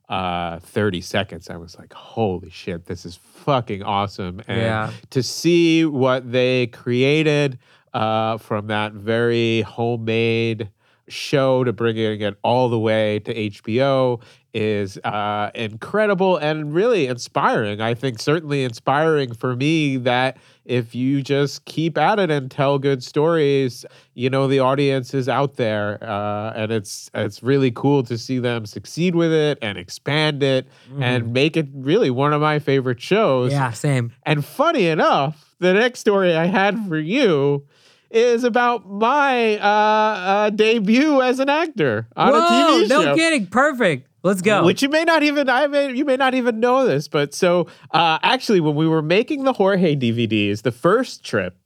uh, 0.09 0.59
30 0.59 1.01
seconds, 1.01 1.49
I 1.49 1.57
was 1.57 1.77
like, 1.77 1.93
"Holy 1.93 2.49
shit, 2.49 2.85
this 2.85 3.05
is 3.05 3.15
fucking 3.15 3.83
awesome!" 3.83 4.41
And 4.47 4.61
Yeah. 4.61 4.91
to 5.11 5.23
see 5.23 5.85
what 5.85 6.31
they 6.31 6.67
created. 6.67 7.57
Uh, 7.93 8.37
from 8.37 8.67
that 8.67 8.93
very 8.93 9.61
homemade 9.61 10.69
show 11.07 11.63
to 11.63 11.73
bringing 11.73 12.21
it 12.21 12.37
all 12.43 12.69
the 12.69 12.79
way 12.79 13.19
to 13.19 13.33
HBO 13.33 14.21
is 14.53 14.97
uh, 14.99 15.49
incredible 15.55 16.37
and 16.37 16.73
really 16.73 17.07
inspiring. 17.07 17.81
I 17.81 17.95
think 17.95 18.19
certainly 18.19 18.63
inspiring 18.63 19.33
for 19.33 19.55
me 19.55 19.97
that 19.97 20.37
if 20.65 20.93
you 20.93 21.23
just 21.23 21.65
keep 21.65 21.97
at 21.97 22.19
it 22.19 22.29
and 22.29 22.49
tell 22.49 22.77
good 22.77 23.03
stories, 23.03 23.83
you 24.13 24.29
know 24.29 24.47
the 24.47 24.59
audience 24.59 25.13
is 25.13 25.27
out 25.27 25.55
there, 25.55 25.97
uh, 26.03 26.53
and 26.55 26.71
it's 26.71 27.09
it's 27.15 27.41
really 27.41 27.71
cool 27.71 28.03
to 28.03 28.17
see 28.17 28.39
them 28.39 28.65
succeed 28.65 29.15
with 29.15 29.33
it 29.33 29.57
and 29.61 29.77
expand 29.77 30.43
it 30.43 30.67
and 30.99 31.33
make 31.33 31.57
it 31.57 31.67
really 31.73 32.11
one 32.11 32.31
of 32.31 32.41
my 32.41 32.59
favorite 32.59 33.01
shows. 33.01 33.51
Yeah, 33.51 33.71
same. 33.71 34.13
And 34.23 34.45
funny 34.45 34.87
enough, 34.87 35.55
the 35.59 35.73
next 35.73 35.99
story 35.99 36.35
I 36.35 36.45
had 36.45 36.87
for 36.87 36.97
you 36.97 37.65
is 38.13 38.43
about 38.43 38.87
my 38.87 39.57
uh, 39.57 39.67
uh, 39.67 40.49
debut 40.51 41.21
as 41.21 41.39
an 41.39 41.49
actor 41.49 42.07
on 42.15 42.31
Whoa, 42.31 42.39
a 42.39 42.83
TV 42.83 42.87
show. 42.87 43.03
no 43.03 43.15
kidding. 43.15 43.47
Perfect. 43.47 44.07
Let's 44.21 44.41
go. 44.41 44.63
Which 44.63 44.81
you 44.81 44.87
may 44.87 45.03
not 45.03 45.23
even 45.23 45.49
I 45.49 45.67
may 45.67 45.91
you 45.91 46.05
may 46.05 46.15
not 46.15 46.33
even 46.33 46.59
know 46.59 46.85
this, 46.85 47.07
but 47.09 47.33
so 47.33 47.67
uh, 47.91 48.19
actually 48.23 48.61
when 48.61 48.75
we 48.75 48.87
were 48.87 49.01
making 49.01 49.43
the 49.43 49.51
Jorge 49.53 49.95
DVDs, 49.95 50.61
the 50.61 50.71
first 50.71 51.25
trip, 51.25 51.57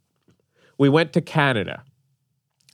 we 0.77 0.89
went 0.89 1.13
to 1.13 1.21
Canada, 1.21 1.83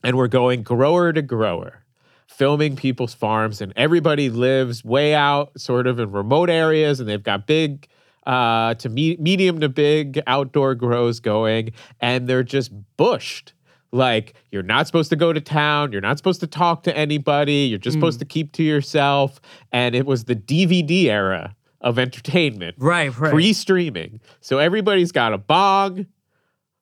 and 0.04 0.16
we're 0.16 0.30
going 0.30 0.64
grower 0.64 1.12
to 1.12 1.22
grower, 1.22 1.84
filming 2.28 2.78
people's 2.78 3.14
farms, 3.14 3.60
and 3.60 3.74
everybody 3.76 4.30
lives 4.30 4.86
way 4.86 5.14
out, 5.14 5.60
sort 5.60 5.88
of 5.88 6.00
in 6.00 6.12
remote 6.12 6.50
areas, 6.50 7.00
and 7.00 7.10
they've 7.10 7.24
got 7.24 7.48
big. 7.48 7.88
Uh, 8.26 8.74
to 8.76 8.88
me- 8.88 9.18
medium 9.20 9.60
to 9.60 9.68
big 9.68 10.22
outdoor 10.28 10.76
grows 10.76 11.20
going, 11.20 11.74
and 12.00 12.26
they're 12.26 12.42
just 12.42 12.72
bushed 12.96 13.52
like 13.94 14.34
you're 14.52 14.64
not 14.64 14.88
supposed 14.88 15.10
to 15.10 15.16
go 15.16 15.32
to 15.32 15.40
town 15.40 15.92
you're 15.92 16.02
not 16.02 16.18
supposed 16.18 16.40
to 16.40 16.48
talk 16.48 16.84
to 16.84 16.96
anybody 16.98 17.68
you're 17.68 17.80
just 17.80 17.94
supposed 17.94 18.20
to 18.20 18.26
keep 18.26 18.52
to 18.52 18.64
yourself 18.64 19.40
and 19.72 19.96
it 19.96 20.06
was 20.06 20.26
the 20.26 20.36
dvd 20.36 21.06
era 21.06 21.56
of 21.82 22.00
entertainment 22.00 22.76
right, 22.80 23.18
right. 23.18 23.32
pre-streaming 23.32 24.20
so 24.42 24.58
everybody's 24.58 25.12
got 25.12 25.32
a 25.32 25.38
bong 25.38 26.06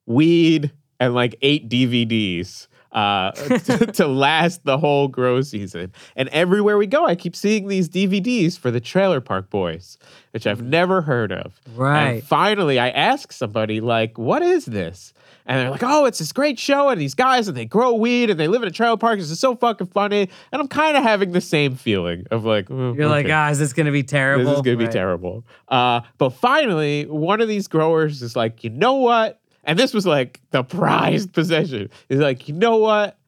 weed 0.06 0.72
and 0.98 1.14
like 1.14 1.36
eight 1.42 1.68
dvds 1.68 2.66
uh, 2.92 3.30
to, 3.58 3.86
to 3.86 4.06
last 4.06 4.64
the 4.64 4.78
whole 4.78 5.08
grow 5.08 5.40
season. 5.40 5.92
And 6.14 6.28
everywhere 6.28 6.76
we 6.76 6.86
go, 6.86 7.06
I 7.06 7.14
keep 7.14 7.34
seeing 7.34 7.68
these 7.68 7.88
DVDs 7.88 8.58
for 8.58 8.70
the 8.70 8.80
Trailer 8.80 9.20
Park 9.20 9.50
Boys, 9.50 9.98
which 10.32 10.46
I've 10.46 10.62
never 10.62 11.00
heard 11.00 11.32
of. 11.32 11.60
Right. 11.74 12.14
And 12.16 12.22
finally, 12.22 12.78
I 12.78 12.90
ask 12.90 13.32
somebody, 13.32 13.80
like, 13.80 14.18
what 14.18 14.42
is 14.42 14.66
this? 14.66 15.14
And 15.46 15.58
they're 15.58 15.70
like, 15.70 15.82
oh, 15.82 16.04
it's 16.04 16.18
this 16.20 16.32
great 16.32 16.58
show, 16.58 16.88
and 16.88 17.00
these 17.00 17.14
guys, 17.14 17.48
and 17.48 17.56
they 17.56 17.64
grow 17.64 17.94
weed, 17.94 18.30
and 18.30 18.38
they 18.38 18.46
live 18.48 18.62
in 18.62 18.68
a 18.68 18.72
trailer 18.72 18.96
park. 18.96 19.18
This 19.18 19.30
is 19.30 19.40
so 19.40 19.56
fucking 19.56 19.88
funny. 19.88 20.28
And 20.52 20.62
I'm 20.62 20.68
kind 20.68 20.96
of 20.96 21.02
having 21.02 21.32
the 21.32 21.40
same 21.40 21.74
feeling 21.74 22.26
of 22.30 22.44
like, 22.44 22.70
oh, 22.70 22.92
You're 22.92 23.08
like, 23.08 23.24
okay. 23.26 23.32
ah, 23.32 23.50
is 23.50 23.58
this 23.58 23.72
going 23.72 23.86
to 23.86 23.92
be 23.92 24.02
terrible? 24.04 24.44
This 24.44 24.54
is 24.56 24.62
gonna 24.62 24.76
be 24.76 24.84
Right. 24.84 24.92
terrible. 24.92 25.44
Uh, 25.68 26.02
but 26.18 26.30
finally, 26.30 27.06
one 27.06 27.40
of 27.40 27.48
these 27.48 27.66
growers 27.68 28.22
is 28.22 28.36
like, 28.36 28.62
you 28.62 28.70
know 28.70 28.94
what? 28.94 29.40
And 29.64 29.78
this 29.78 29.92
was 29.94 30.06
like 30.06 30.40
the 30.52 30.62
prized 30.62 31.32
possession. 31.34 31.88
He's 32.08 32.18
like, 32.20 32.48
you 32.48 32.54
know 32.54 32.76
what? 32.76 33.18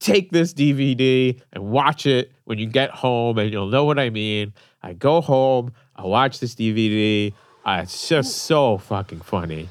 Take 0.00 0.32
this 0.32 0.52
DVD 0.52 1.40
and 1.52 1.64
watch 1.70 2.04
it 2.04 2.32
when 2.44 2.58
you 2.58 2.66
get 2.66 2.90
home, 2.90 3.38
and 3.38 3.50
you'll 3.52 3.68
know 3.68 3.84
what 3.84 3.98
I 3.98 4.10
mean. 4.10 4.52
I 4.82 4.92
go 4.92 5.20
home, 5.20 5.72
I 5.96 6.04
watch 6.04 6.40
this 6.40 6.54
DVD. 6.54 7.32
Uh, 7.64 7.80
it's 7.84 8.08
just 8.08 8.38
so 8.38 8.76
fucking 8.78 9.20
funny. 9.20 9.68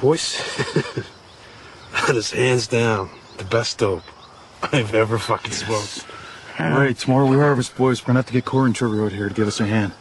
Boys, 0.00 0.38
that 2.06 2.16
is 2.16 2.30
hands 2.30 2.66
down 2.66 3.10
the 3.36 3.44
best 3.44 3.78
dope 3.78 4.02
I've 4.72 4.94
ever 4.94 5.18
fucking 5.18 5.52
smoked. 5.52 6.06
All 6.58 6.70
right, 6.70 6.96
tomorrow 6.96 7.26
we 7.26 7.36
harvest, 7.36 7.76
boys. 7.76 8.02
We're 8.02 8.06
gonna 8.08 8.18
have 8.20 8.26
to 8.26 8.32
get 8.32 8.44
Corey 8.46 8.66
and 8.66 8.74
Trevor 8.74 9.04
out 9.04 9.12
here 9.12 9.28
to 9.28 9.34
give 9.34 9.46
us 9.46 9.60
a 9.60 9.66
hand. 9.66 9.92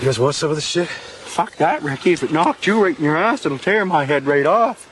You 0.00 0.06
guys 0.06 0.18
want 0.20 0.34
some 0.36 0.50
of 0.50 0.56
this 0.56 0.66
shit? 0.66 0.88
Fuck 0.88 1.56
that, 1.56 1.82
Ricky. 1.82 2.12
If 2.12 2.22
it 2.22 2.30
knocked 2.32 2.66
you 2.66 2.82
right 2.84 2.96
in 2.96 3.04
your 3.04 3.16
ass, 3.16 3.44
it'll 3.44 3.58
tear 3.58 3.84
my 3.84 4.04
head 4.04 4.24
right 4.26 4.46
off. 4.46 4.88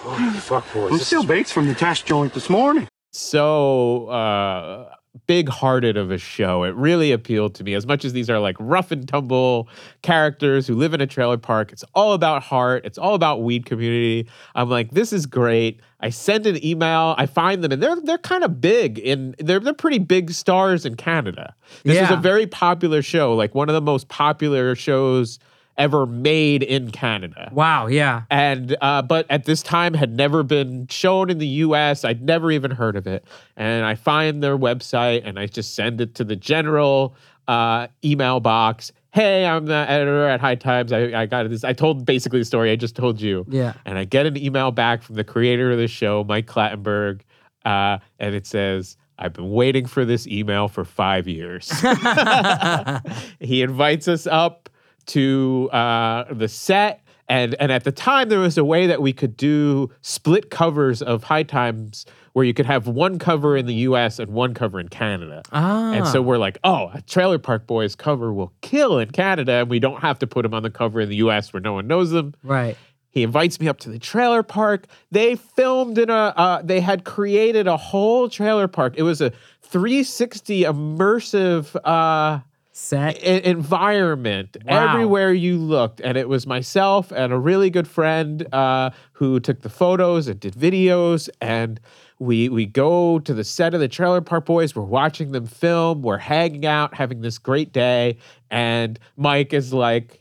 Holy 0.00 0.30
fuck, 0.40 0.64
boys. 0.72 0.90
I'm 0.92 0.98
This 0.98 1.06
still 1.06 1.20
is- 1.22 1.26
baits 1.26 1.52
from 1.52 1.66
the 1.68 1.74
test 1.74 2.06
joint 2.06 2.34
this 2.34 2.50
morning. 2.50 2.88
so 3.12 4.06
uh, 4.08 4.92
big-hearted 5.26 5.96
of 5.96 6.10
a 6.10 6.18
show. 6.18 6.64
It 6.64 6.74
really 6.74 7.12
appealed 7.12 7.54
to 7.56 7.64
me. 7.64 7.74
As 7.74 7.86
much 7.86 8.04
as 8.04 8.12
these 8.12 8.30
are 8.30 8.38
like 8.38 8.56
rough 8.60 8.90
and 8.90 9.06
tumble 9.08 9.68
characters 10.02 10.66
who 10.66 10.74
live 10.74 10.94
in 10.94 11.00
a 11.00 11.06
trailer 11.06 11.36
park, 11.36 11.72
it's 11.72 11.84
all 11.94 12.12
about 12.12 12.42
heart. 12.42 12.84
It's 12.84 12.98
all 12.98 13.14
about 13.14 13.42
weed 13.42 13.66
community. 13.66 14.28
I'm 14.54 14.70
like, 14.70 14.92
this 14.92 15.12
is 15.12 15.26
great. 15.26 15.80
I 16.00 16.10
send 16.10 16.46
an 16.46 16.64
email. 16.64 17.14
I 17.18 17.26
find 17.26 17.62
them, 17.62 17.72
and 17.72 17.82
they're 17.82 18.00
they're 18.00 18.18
kind 18.18 18.44
of 18.44 18.60
big 18.60 18.98
in 18.98 19.34
they're 19.38 19.60
they're 19.60 19.74
pretty 19.74 19.98
big 19.98 20.30
stars 20.30 20.86
in 20.86 20.94
Canada. 20.96 21.54
This 21.84 22.00
is 22.00 22.10
a 22.10 22.16
very 22.16 22.46
popular 22.46 23.02
show, 23.02 23.34
like 23.34 23.54
one 23.54 23.68
of 23.68 23.74
the 23.74 23.82
most 23.82 24.08
popular 24.08 24.74
shows 24.74 25.38
ever 25.80 26.06
made 26.06 26.62
in 26.62 26.90
Canada 26.90 27.50
Wow, 27.52 27.86
yeah. 27.86 28.22
and 28.30 28.76
uh, 28.80 29.02
but 29.02 29.26
at 29.30 29.44
this 29.44 29.62
time 29.62 29.94
had 29.94 30.14
never 30.16 30.42
been 30.42 30.86
shown 30.88 31.30
in 31.30 31.38
the 31.38 31.46
U.S. 31.64 32.04
I'd 32.04 32.22
never 32.22 32.50
even 32.52 32.70
heard 32.70 32.96
of 32.96 33.06
it, 33.06 33.24
and 33.56 33.84
I 33.84 33.94
find 33.94 34.42
their 34.42 34.56
website 34.56 35.22
and 35.24 35.38
I 35.38 35.46
just 35.46 35.74
send 35.74 36.00
it 36.00 36.14
to 36.16 36.24
the 36.24 36.36
general 36.36 37.14
uh, 37.48 37.88
email 38.04 38.40
box. 38.40 38.92
Hey, 39.12 39.44
I'm 39.44 39.66
the 39.66 39.74
editor 39.88 40.28
at 40.28 40.40
High 40.40 40.54
Times. 40.54 40.92
I, 40.92 41.22
I 41.22 41.26
got 41.26 41.48
this. 41.50 41.64
I 41.64 41.72
told 41.72 42.06
basically 42.06 42.38
the 42.38 42.44
story 42.44 42.70
I 42.70 42.76
just 42.76 42.94
told 42.94 43.20
you. 43.20 43.44
Yeah. 43.48 43.72
And 43.84 43.98
I 43.98 44.04
get 44.04 44.24
an 44.26 44.36
email 44.36 44.70
back 44.70 45.02
from 45.02 45.16
the 45.16 45.24
creator 45.24 45.72
of 45.72 45.78
the 45.78 45.88
show, 45.88 46.22
Mike 46.22 46.46
Clattenburg, 46.46 47.22
uh, 47.64 47.98
and 48.18 48.34
it 48.34 48.46
says. 48.46 48.96
I've 49.22 49.34
been 49.34 49.50
waiting 49.50 49.84
for 49.84 50.06
this 50.06 50.26
email 50.26 50.66
for 50.66 50.82
five 50.82 51.28
years. 51.28 51.70
he 53.38 53.60
invites 53.60 54.08
us 54.08 54.26
up 54.26 54.69
to 55.06 55.68
uh, 55.72 56.32
the 56.32 56.48
set. 56.48 57.02
And, 57.28 57.54
and 57.60 57.70
at 57.70 57.84
the 57.84 57.92
time, 57.92 58.28
there 58.28 58.40
was 58.40 58.58
a 58.58 58.64
way 58.64 58.88
that 58.88 59.00
we 59.00 59.12
could 59.12 59.36
do 59.36 59.90
split 60.00 60.50
covers 60.50 61.00
of 61.00 61.22
High 61.22 61.44
Times 61.44 62.04
where 62.32 62.44
you 62.44 62.54
could 62.54 62.66
have 62.66 62.86
one 62.86 63.18
cover 63.18 63.56
in 63.56 63.66
the 63.66 63.74
US 63.74 64.18
and 64.18 64.32
one 64.32 64.54
cover 64.54 64.80
in 64.80 64.88
Canada. 64.88 65.42
Ah. 65.52 65.92
And 65.92 66.06
so 66.06 66.22
we're 66.22 66.38
like, 66.38 66.58
oh, 66.64 66.90
a 66.92 67.02
Trailer 67.02 67.38
Park 67.38 67.66
Boys 67.66 67.94
cover 67.94 68.32
will 68.32 68.52
kill 68.62 68.98
in 68.98 69.10
Canada, 69.10 69.52
and 69.54 69.70
we 69.70 69.78
don't 69.78 70.00
have 70.00 70.18
to 70.20 70.26
put 70.26 70.42
them 70.42 70.54
on 70.54 70.62
the 70.62 70.70
cover 70.70 71.00
in 71.00 71.08
the 71.08 71.16
US 71.16 71.52
where 71.52 71.60
no 71.60 71.72
one 71.74 71.86
knows 71.86 72.10
them. 72.10 72.34
right. 72.42 72.76
He 73.12 73.24
invites 73.24 73.58
me 73.58 73.66
up 73.66 73.80
to 73.80 73.90
the 73.90 73.98
trailer 73.98 74.44
park. 74.44 74.86
They 75.10 75.34
filmed 75.34 75.98
in 75.98 76.10
a, 76.10 76.32
uh, 76.36 76.62
they 76.62 76.80
had 76.80 77.02
created 77.04 77.66
a 77.66 77.76
whole 77.76 78.28
trailer 78.28 78.68
park. 78.68 78.94
It 78.96 79.02
was 79.02 79.20
a 79.20 79.32
360 79.62 80.62
immersive 80.62 81.74
uh, 81.84 82.40
Set. 82.80 83.22
e- 83.22 83.44
environment 83.44 84.56
Wow. 84.64 84.88
everywhere 84.94 85.32
you 85.32 85.58
looked. 85.58 86.00
And 86.00 86.16
it 86.16 86.28
was 86.28 86.46
myself 86.46 87.12
and 87.12 87.32
a 87.32 87.38
really 87.38 87.70
good 87.70 87.86
friend 87.86 88.46
uh, 88.54 88.90
who 89.12 89.38
took 89.40 89.60
the 89.60 89.68
photos 89.68 90.28
and 90.28 90.40
did 90.40 90.54
videos. 90.54 91.28
And 91.40 91.78
we 92.18 92.48
we 92.48 92.66
go 92.66 93.18
to 93.20 93.32
the 93.34 93.44
set 93.44 93.74
of 93.74 93.80
the 93.80 93.88
Trailer 93.88 94.20
Park 94.20 94.46
Boys. 94.46 94.74
We're 94.74 94.82
watching 94.82 95.32
them 95.32 95.46
film. 95.46 96.02
We're 96.02 96.18
hanging 96.18 96.66
out, 96.66 96.94
having 96.94 97.20
this 97.20 97.38
great 97.38 97.72
day. 97.72 98.16
And 98.50 98.98
Mike 99.16 99.52
is 99.52 99.72
like, 99.72 100.18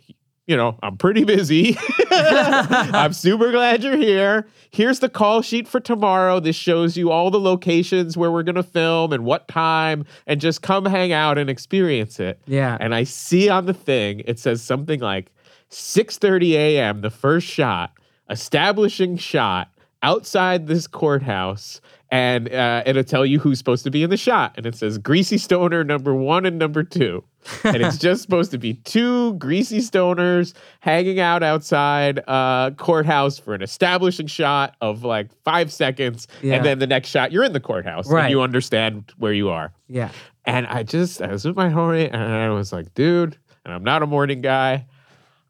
you 0.49 0.57
know, 0.57 0.79
I'm 0.81 0.97
pretty 0.97 1.25
busy. 1.25 1.77
I'm 2.11 3.13
super 3.13 3.51
glad 3.51 3.83
you're 3.83 3.95
here. 3.95 4.47
Here's 4.71 4.99
the 4.99 5.07
call 5.07 5.43
sheet 5.43 5.67
for 5.67 5.79
tomorrow. 5.79 6.39
This 6.39 6.55
shows 6.55 6.97
you 6.97 7.11
all 7.11 7.29
the 7.29 7.39
locations 7.39 8.17
where 8.17 8.31
we're 8.31 8.41
going 8.41 8.55
to 8.55 8.63
film 8.63 9.13
and 9.13 9.23
what 9.23 9.47
time, 9.47 10.05
and 10.25 10.41
just 10.41 10.63
come 10.63 10.85
hang 10.85 11.11
out 11.11 11.37
and 11.37 11.51
experience 11.51 12.19
it. 12.19 12.39
Yeah. 12.47 12.79
And 12.79 12.95
I 12.95 13.03
see 13.03 13.47
on 13.47 13.67
the 13.67 13.75
thing, 13.75 14.23
it 14.25 14.39
says 14.39 14.63
something 14.63 14.99
like 15.01 15.31
6:30 15.69 16.53
a.m. 16.53 17.01
the 17.01 17.11
first 17.11 17.45
shot, 17.45 17.93
establishing 18.27 19.17
shot 19.17 19.69
outside 20.01 20.65
this 20.65 20.87
courthouse. 20.87 21.79
And 22.11 22.51
uh, 22.51 22.81
it'll 22.87 23.03
tell 23.03 23.23
you 23.25 23.37
who's 23.37 23.59
supposed 23.59 23.83
to 23.83 23.91
be 23.91 24.01
in 24.01 24.09
the 24.09 24.17
shot. 24.17 24.53
And 24.57 24.65
it 24.65 24.75
says 24.75 24.97
Greasy 24.97 25.37
Stoner 25.37 25.83
number 25.83 26.13
one 26.15 26.45
and 26.45 26.57
number 26.57 26.83
two. 26.83 27.23
and 27.63 27.77
it's 27.77 27.97
just 27.97 28.21
supposed 28.23 28.51
to 28.51 28.57
be 28.57 28.73
two 28.73 29.33
greasy 29.35 29.77
stoners 29.77 30.53
hanging 30.81 31.19
out 31.19 31.41
outside 31.41 32.19
uh, 32.27 32.71
courthouse 32.71 33.37
for 33.39 33.53
an 33.53 33.61
establishing 33.61 34.27
shot 34.27 34.75
of 34.81 35.03
like 35.03 35.29
five 35.43 35.71
seconds. 35.71 36.27
Yeah. 36.41 36.55
And 36.55 36.65
then 36.65 36.79
the 36.79 36.87
next 36.87 37.09
shot, 37.09 37.31
you're 37.31 37.43
in 37.45 37.53
the 37.53 37.59
courthouse 37.61 38.09
Right. 38.09 38.23
and 38.23 38.31
you 38.31 38.41
understand 38.41 39.13
where 39.17 39.31
you 39.33 39.49
are. 39.49 39.71
Yeah. 39.87 40.09
And 40.45 40.67
I 40.67 40.83
just, 40.83 41.21
I 41.21 41.27
was 41.31 41.45
with 41.45 41.55
my 41.55 41.69
homie 41.69 42.07
and 42.11 42.21
I 42.21 42.49
was 42.49 42.73
like, 42.73 42.93
dude, 42.93 43.37
and 43.63 43.73
I'm 43.73 43.83
not 43.83 44.01
a 44.03 44.07
morning 44.07 44.41
guy. 44.41 44.85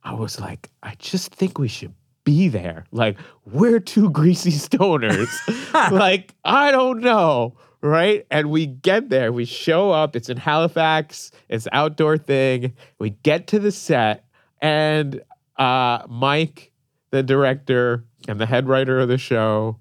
I 0.04 0.14
was 0.14 0.40
like, 0.40 0.70
I 0.84 0.96
just 1.00 1.34
think 1.34 1.58
we 1.58 1.68
should 1.70 1.94
be 2.30 2.48
there. 2.48 2.86
Like, 2.92 3.18
we're 3.44 3.80
two 3.80 4.12
greasy 4.12 4.52
stoners. 4.52 5.32
like, 5.92 6.36
I 6.46 6.70
don't 6.70 7.00
know. 7.00 7.56
Right. 7.82 8.28
And 8.30 8.52
we 8.52 8.68
get 8.68 9.10
there, 9.10 9.32
we 9.32 9.46
show 9.46 9.90
up. 9.90 10.16
It's 10.16 10.30
in 10.30 10.38
Halifax, 10.38 11.32
it's 11.48 11.68
outdoor 11.72 12.20
thing. 12.20 12.74
We 13.00 13.12
get 13.12 13.48
to 13.48 13.60
the 13.60 13.72
set, 13.72 14.26
and 14.62 15.22
uh, 15.58 16.06
Mike, 16.08 16.72
the 17.10 17.24
director, 17.24 18.04
and 18.28 18.40
the 18.40 18.46
head 18.46 18.68
writer 18.68 19.00
of 19.00 19.08
the 19.08 19.18
show 19.18 19.80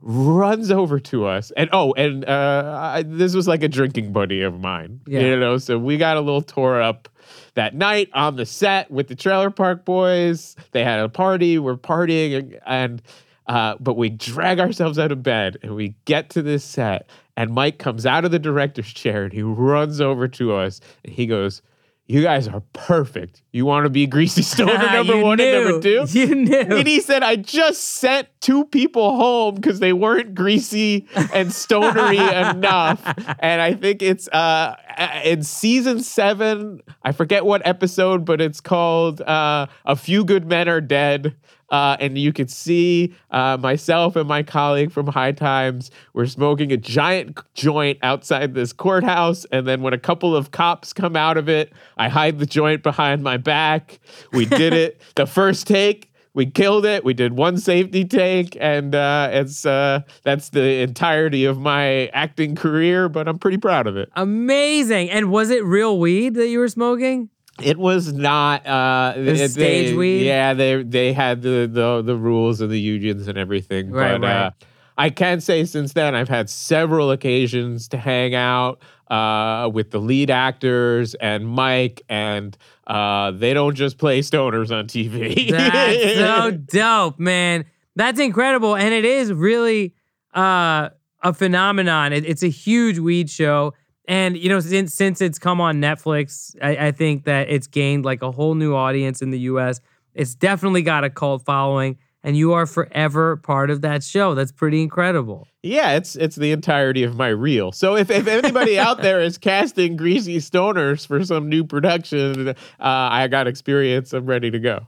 runs 0.00 0.70
over 0.70 1.00
to 1.00 1.26
us. 1.26 1.50
And 1.56 1.68
oh 1.72 1.92
and 1.94 2.24
uh 2.28 2.78
I, 2.78 3.02
this 3.02 3.34
was 3.34 3.48
like 3.48 3.62
a 3.62 3.68
drinking 3.68 4.12
buddy 4.12 4.42
of 4.42 4.60
mine 4.60 5.00
Yeah. 5.06 5.20
you 5.20 5.36
know? 5.40 5.58
So 5.58 5.78
we 5.78 5.96
got 5.96 6.16
a 6.16 6.20
little 6.20 6.42
tore 6.42 6.80
up 6.80 7.08
that 7.54 7.74
night 7.74 8.10
on 8.12 8.36
the 8.36 8.46
set 8.46 8.90
with 8.90 9.08
the 9.08 9.14
trailer 9.16 9.50
park 9.50 9.84
boys. 9.84 10.54
They 10.72 10.84
had 10.84 11.00
a 11.00 11.08
party 11.08 11.58
we're 11.58 11.76
partying 11.76 12.36
and, 12.36 12.60
and 12.66 13.02
uh 13.46 13.76
but 13.80 13.96
we 13.96 14.10
drag 14.10 14.60
ourselves 14.60 14.98
out 14.98 15.12
of 15.12 15.22
bed 15.22 15.58
and 15.62 15.74
we 15.74 15.94
get 16.04 16.30
to 16.30 16.42
this 16.42 16.62
set 16.64 17.08
and 17.36 17.50
mike 17.52 17.78
comes 17.78 18.04
out 18.04 18.24
of 18.24 18.30
the 18.32 18.38
director's 18.38 18.92
chair 18.92 19.24
and 19.24 19.32
he 19.32 19.42
runs 19.42 20.00
over 20.00 20.26
to 20.28 20.52
us 20.54 20.80
and 21.04 21.12
he 21.14 21.26
goes 21.26 21.62
you 22.08 22.22
guys 22.22 22.46
are 22.46 22.62
perfect. 22.72 23.42
You 23.52 23.66
want 23.66 23.84
to 23.84 23.90
be 23.90 24.06
Greasy 24.06 24.42
Stoner 24.52 24.78
number 24.78 25.20
one 25.20 25.40
and 25.40 25.64
number 25.64 25.80
two? 25.80 26.06
You 26.18 26.34
knew. 26.34 26.54
And 26.56 26.86
he 26.86 27.00
said, 27.00 27.22
I 27.22 27.36
just 27.36 27.82
sent 27.82 28.28
two 28.40 28.64
people 28.66 29.16
home 29.16 29.56
because 29.56 29.80
they 29.80 29.92
weren't 29.92 30.34
greasy 30.34 31.08
and 31.34 31.52
stonery 31.52 32.18
enough. 32.18 33.02
And 33.40 33.60
I 33.60 33.74
think 33.74 34.02
it's 34.02 34.28
uh 34.28 34.76
in 35.24 35.42
season 35.42 36.00
seven, 36.00 36.80
I 37.02 37.12
forget 37.12 37.44
what 37.44 37.66
episode, 37.66 38.24
but 38.24 38.40
it's 38.40 38.60
called 38.60 39.20
uh 39.22 39.66
A 39.84 39.96
Few 39.96 40.24
Good 40.24 40.46
Men 40.46 40.68
Are 40.68 40.80
Dead. 40.80 41.34
Uh, 41.70 41.96
and 42.00 42.16
you 42.16 42.32
could 42.32 42.50
see 42.50 43.14
uh, 43.30 43.56
myself 43.60 44.16
and 44.16 44.28
my 44.28 44.42
colleague 44.42 44.92
from 44.92 45.06
High 45.06 45.32
Times 45.32 45.90
were 46.12 46.26
smoking 46.26 46.72
a 46.72 46.76
giant 46.76 47.38
joint 47.54 47.98
outside 48.02 48.54
this 48.54 48.72
courthouse. 48.72 49.44
And 49.46 49.66
then 49.66 49.82
when 49.82 49.92
a 49.92 49.98
couple 49.98 50.36
of 50.36 50.50
cops 50.50 50.92
come 50.92 51.16
out 51.16 51.36
of 51.36 51.48
it, 51.48 51.72
I 51.96 52.08
hide 52.08 52.38
the 52.38 52.46
joint 52.46 52.82
behind 52.82 53.22
my 53.22 53.36
back. 53.36 53.98
We 54.32 54.44
did 54.44 54.72
it 54.72 55.00
the 55.16 55.26
first 55.26 55.66
take. 55.66 56.12
We 56.34 56.44
killed 56.44 56.84
it. 56.84 57.02
We 57.02 57.14
did 57.14 57.32
one 57.32 57.56
safety 57.56 58.04
take, 58.04 58.58
and 58.60 58.94
uh, 58.94 59.30
it's 59.32 59.64
uh, 59.64 60.02
that's 60.22 60.50
the 60.50 60.82
entirety 60.82 61.46
of 61.46 61.58
my 61.58 62.08
acting 62.08 62.54
career. 62.54 63.08
But 63.08 63.26
I'm 63.26 63.38
pretty 63.38 63.56
proud 63.56 63.86
of 63.86 63.96
it. 63.96 64.10
Amazing. 64.14 65.08
And 65.08 65.30
was 65.30 65.48
it 65.48 65.64
real 65.64 65.98
weed 65.98 66.34
that 66.34 66.48
you 66.48 66.58
were 66.58 66.68
smoking? 66.68 67.30
It 67.62 67.78
was 67.78 68.12
not 68.12 68.66
uh, 68.66 69.14
it- 69.16 69.50
stage 69.50 69.90
they- 69.90 69.96
weed? 69.96 70.26
Yeah, 70.26 70.54
they 70.54 70.82
they 70.82 71.12
had 71.12 71.42
the 71.42 71.68
the 71.70 72.02
the 72.02 72.16
rules 72.16 72.60
and 72.60 72.70
the 72.70 72.80
unions 72.80 73.28
and 73.28 73.38
everything. 73.38 73.90
Right, 73.90 74.20
but 74.20 74.26
right. 74.26 74.36
Uh, 74.46 74.50
I 74.98 75.10
can 75.10 75.40
say 75.40 75.64
since 75.64 75.92
then 75.92 76.14
I've 76.14 76.28
had 76.28 76.48
several 76.48 77.10
occasions 77.10 77.88
to 77.88 77.98
hang 77.98 78.34
out 78.34 78.80
uh, 79.10 79.68
with 79.72 79.90
the 79.90 80.00
lead 80.00 80.30
actors 80.30 81.14
and 81.14 81.46
Mike, 81.46 82.02
and 82.08 82.56
uh, 82.86 83.30
they 83.32 83.52
don't 83.52 83.74
just 83.74 83.98
play 83.98 84.20
stoners 84.20 84.70
on 84.70 84.86
TV. 84.86 85.50
That's 85.50 86.14
so 86.18 86.50
dope, 86.50 87.18
man. 87.18 87.66
That's 87.94 88.20
incredible. 88.20 88.74
And 88.76 88.92
it 88.94 89.04
is 89.04 89.32
really 89.32 89.94
uh, 90.34 90.90
a 91.22 91.32
phenomenon. 91.34 92.12
It, 92.12 92.24
it's 92.26 92.42
a 92.42 92.48
huge 92.50 92.98
weed 92.98 93.28
show. 93.30 93.74
And, 94.08 94.36
you 94.36 94.48
know, 94.48 94.60
since, 94.60 94.94
since 94.94 95.20
it's 95.20 95.38
come 95.38 95.60
on 95.60 95.80
Netflix, 95.80 96.54
I, 96.62 96.88
I 96.88 96.92
think 96.92 97.24
that 97.24 97.48
it's 97.48 97.66
gained 97.66 98.04
like 98.04 98.22
a 98.22 98.30
whole 98.30 98.54
new 98.54 98.74
audience 98.74 99.20
in 99.20 99.30
the 99.30 99.40
US. 99.40 99.80
It's 100.14 100.34
definitely 100.34 100.82
got 100.82 101.04
a 101.04 101.10
cult 101.10 101.44
following. 101.44 101.98
And 102.22 102.36
you 102.36 102.54
are 102.54 102.66
forever 102.66 103.36
part 103.36 103.70
of 103.70 103.82
that 103.82 104.02
show. 104.02 104.34
That's 104.34 104.50
pretty 104.50 104.82
incredible. 104.82 105.46
Yeah, 105.62 105.92
it's 105.92 106.16
it's 106.16 106.34
the 106.34 106.50
entirety 106.50 107.04
of 107.04 107.14
my 107.14 107.28
reel. 107.28 107.70
So 107.70 107.94
if, 107.94 108.10
if 108.10 108.26
anybody 108.26 108.78
out 108.80 109.00
there 109.00 109.20
is 109.20 109.38
casting 109.38 109.96
greasy 109.96 110.38
stoners 110.38 111.06
for 111.06 111.24
some 111.24 111.48
new 111.48 111.62
production, 111.62 112.48
uh, 112.48 112.54
I 112.80 113.28
got 113.28 113.46
experience. 113.46 114.12
I'm 114.12 114.26
ready 114.26 114.50
to 114.50 114.58
go. 114.58 114.86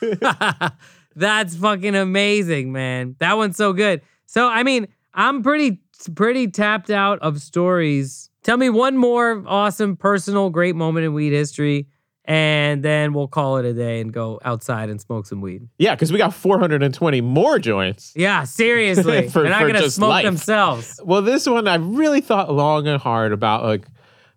That's 1.14 1.54
fucking 1.54 1.94
amazing, 1.94 2.72
man. 2.72 3.14
That 3.20 3.36
one's 3.36 3.56
so 3.56 3.72
good. 3.72 4.02
So, 4.26 4.48
I 4.48 4.64
mean, 4.64 4.88
I'm 5.14 5.42
pretty 5.44 5.80
pretty 6.16 6.48
tapped 6.48 6.90
out 6.90 7.18
of 7.20 7.40
stories. 7.40 8.29
Tell 8.42 8.56
me 8.56 8.70
one 8.70 8.96
more 8.96 9.42
awesome 9.46 9.96
personal 9.96 10.50
great 10.50 10.74
moment 10.76 11.04
in 11.06 11.12
weed 11.14 11.32
history 11.32 11.86
and 12.26 12.82
then 12.82 13.12
we'll 13.12 13.26
call 13.28 13.56
it 13.56 13.64
a 13.64 13.72
day 13.72 14.00
and 14.00 14.12
go 14.12 14.38
outside 14.44 14.88
and 14.88 15.00
smoke 15.00 15.26
some 15.26 15.40
weed. 15.40 15.66
Yeah, 15.78 15.94
because 15.94 16.12
we 16.12 16.18
got 16.18 16.32
420 16.34 17.20
more 17.22 17.58
joints. 17.58 18.12
Yeah, 18.14 18.44
seriously. 18.44 19.28
For- 19.30 19.42
They're 19.42 19.50
not 19.50 19.62
going 19.62 19.74
to 19.74 19.90
smoke 19.90 20.10
life. 20.10 20.24
themselves. 20.24 21.00
Well, 21.02 21.22
this 21.22 21.46
one 21.46 21.66
I 21.66 21.76
really 21.76 22.20
thought 22.20 22.52
long 22.52 22.86
and 22.86 23.00
hard 23.00 23.32
about, 23.32 23.64
like 23.64 23.86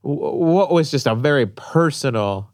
w- 0.04 0.34
what 0.36 0.72
was 0.72 0.89
just 0.91 1.08
a 1.08 1.14
very 1.14 1.45
personal, 1.45 2.49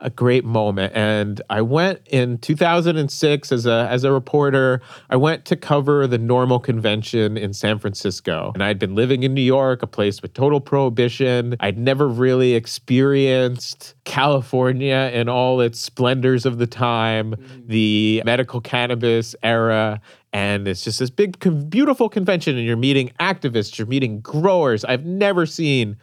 a 0.00 0.10
great 0.10 0.44
moment. 0.44 0.92
And 0.94 1.40
I 1.50 1.62
went 1.62 2.00
in 2.06 2.38
2006 2.38 3.52
as 3.52 3.66
a 3.66 3.88
as 3.90 4.04
a 4.04 4.12
reporter. 4.12 4.80
I 5.10 5.16
went 5.16 5.44
to 5.46 5.56
cover 5.56 6.06
the 6.06 6.18
NORML 6.18 6.62
Convention 6.62 7.36
in 7.36 7.52
San 7.52 7.78
Francisco, 7.78 8.52
and 8.54 8.62
I'd 8.62 8.78
been 8.78 8.94
living 8.94 9.22
in 9.22 9.34
New 9.34 9.42
York, 9.42 9.82
a 9.82 9.86
place 9.86 10.22
with 10.22 10.34
total 10.34 10.60
prohibition. 10.60 11.56
I'd 11.60 11.78
never 11.78 12.08
really 12.08 12.54
experienced 12.54 13.94
California 14.04 15.10
in 15.12 15.28
all 15.28 15.60
its 15.60 15.80
splendors 15.80 16.46
of 16.46 16.58
the 16.58 16.66
time, 16.66 17.32
mm. 17.32 17.66
the 17.66 18.22
medical 18.24 18.60
cannabis 18.60 19.34
era. 19.42 20.00
And 20.32 20.68
it's 20.68 20.84
just 20.84 20.98
this 20.98 21.08
big, 21.08 21.38
beautiful 21.70 22.10
convention, 22.10 22.56
and 22.56 22.66
you're 22.66 22.76
meeting 22.76 23.12
activists, 23.18 23.78
you're 23.78 23.86
meeting 23.86 24.20
growers. 24.20 24.84
I've 24.84 25.06
never 25.06 25.46
seen 25.46 25.96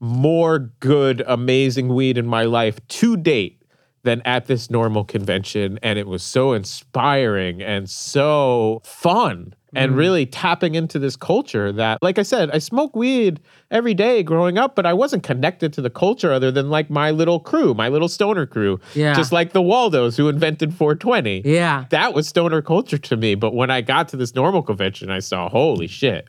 more 0.00 0.58
good, 0.80 1.22
amazing 1.26 1.94
weed 1.94 2.18
in 2.18 2.26
my 2.26 2.44
life 2.44 2.86
to 2.88 3.16
date 3.16 3.62
than 4.02 4.22
at 4.22 4.46
this 4.46 4.68
NORML 4.68 5.06
convention. 5.06 5.78
And 5.82 5.98
it 5.98 6.06
was 6.06 6.22
so 6.22 6.52
inspiring 6.52 7.62
and 7.62 7.88
so 7.88 8.80
fun 8.84 9.54
and 9.74 9.92
mm. 9.92 9.96
really 9.96 10.26
tapping 10.26 10.74
into 10.74 10.98
this 10.98 11.16
culture 11.16 11.70
that, 11.72 11.98
like 12.02 12.18
I 12.18 12.22
said, 12.22 12.50
I 12.50 12.58
smoke 12.58 12.96
weed 12.96 13.40
every 13.70 13.94
day 13.94 14.22
growing 14.22 14.58
up, 14.58 14.74
but 14.74 14.86
I 14.86 14.92
wasn't 14.92 15.22
connected 15.22 15.72
to 15.74 15.82
the 15.82 15.90
culture 15.90 16.32
other 16.32 16.50
than 16.50 16.70
like 16.70 16.90
my 16.90 17.10
little 17.10 17.38
crew, 17.38 17.74
my 17.74 17.88
little 17.88 18.08
stoner 18.08 18.46
crew. 18.46 18.80
Yeah. 18.94 19.14
Just 19.14 19.32
like 19.32 19.52
the 19.52 19.62
Waldos 19.62 20.16
who 20.16 20.28
invented 20.28 20.74
420 20.74 21.42
Yeah. 21.44 21.84
that 21.90 22.14
was 22.14 22.26
stoner 22.26 22.62
culture 22.62 22.98
to 22.98 23.16
me. 23.16 23.34
But 23.34 23.54
when 23.54 23.70
I 23.70 23.80
got 23.80 24.08
to 24.08 24.16
this 24.16 24.32
NORML 24.32 24.66
convention, 24.66 25.10
I 25.10 25.20
saw, 25.20 25.48
holy 25.48 25.86
shit, 25.86 26.28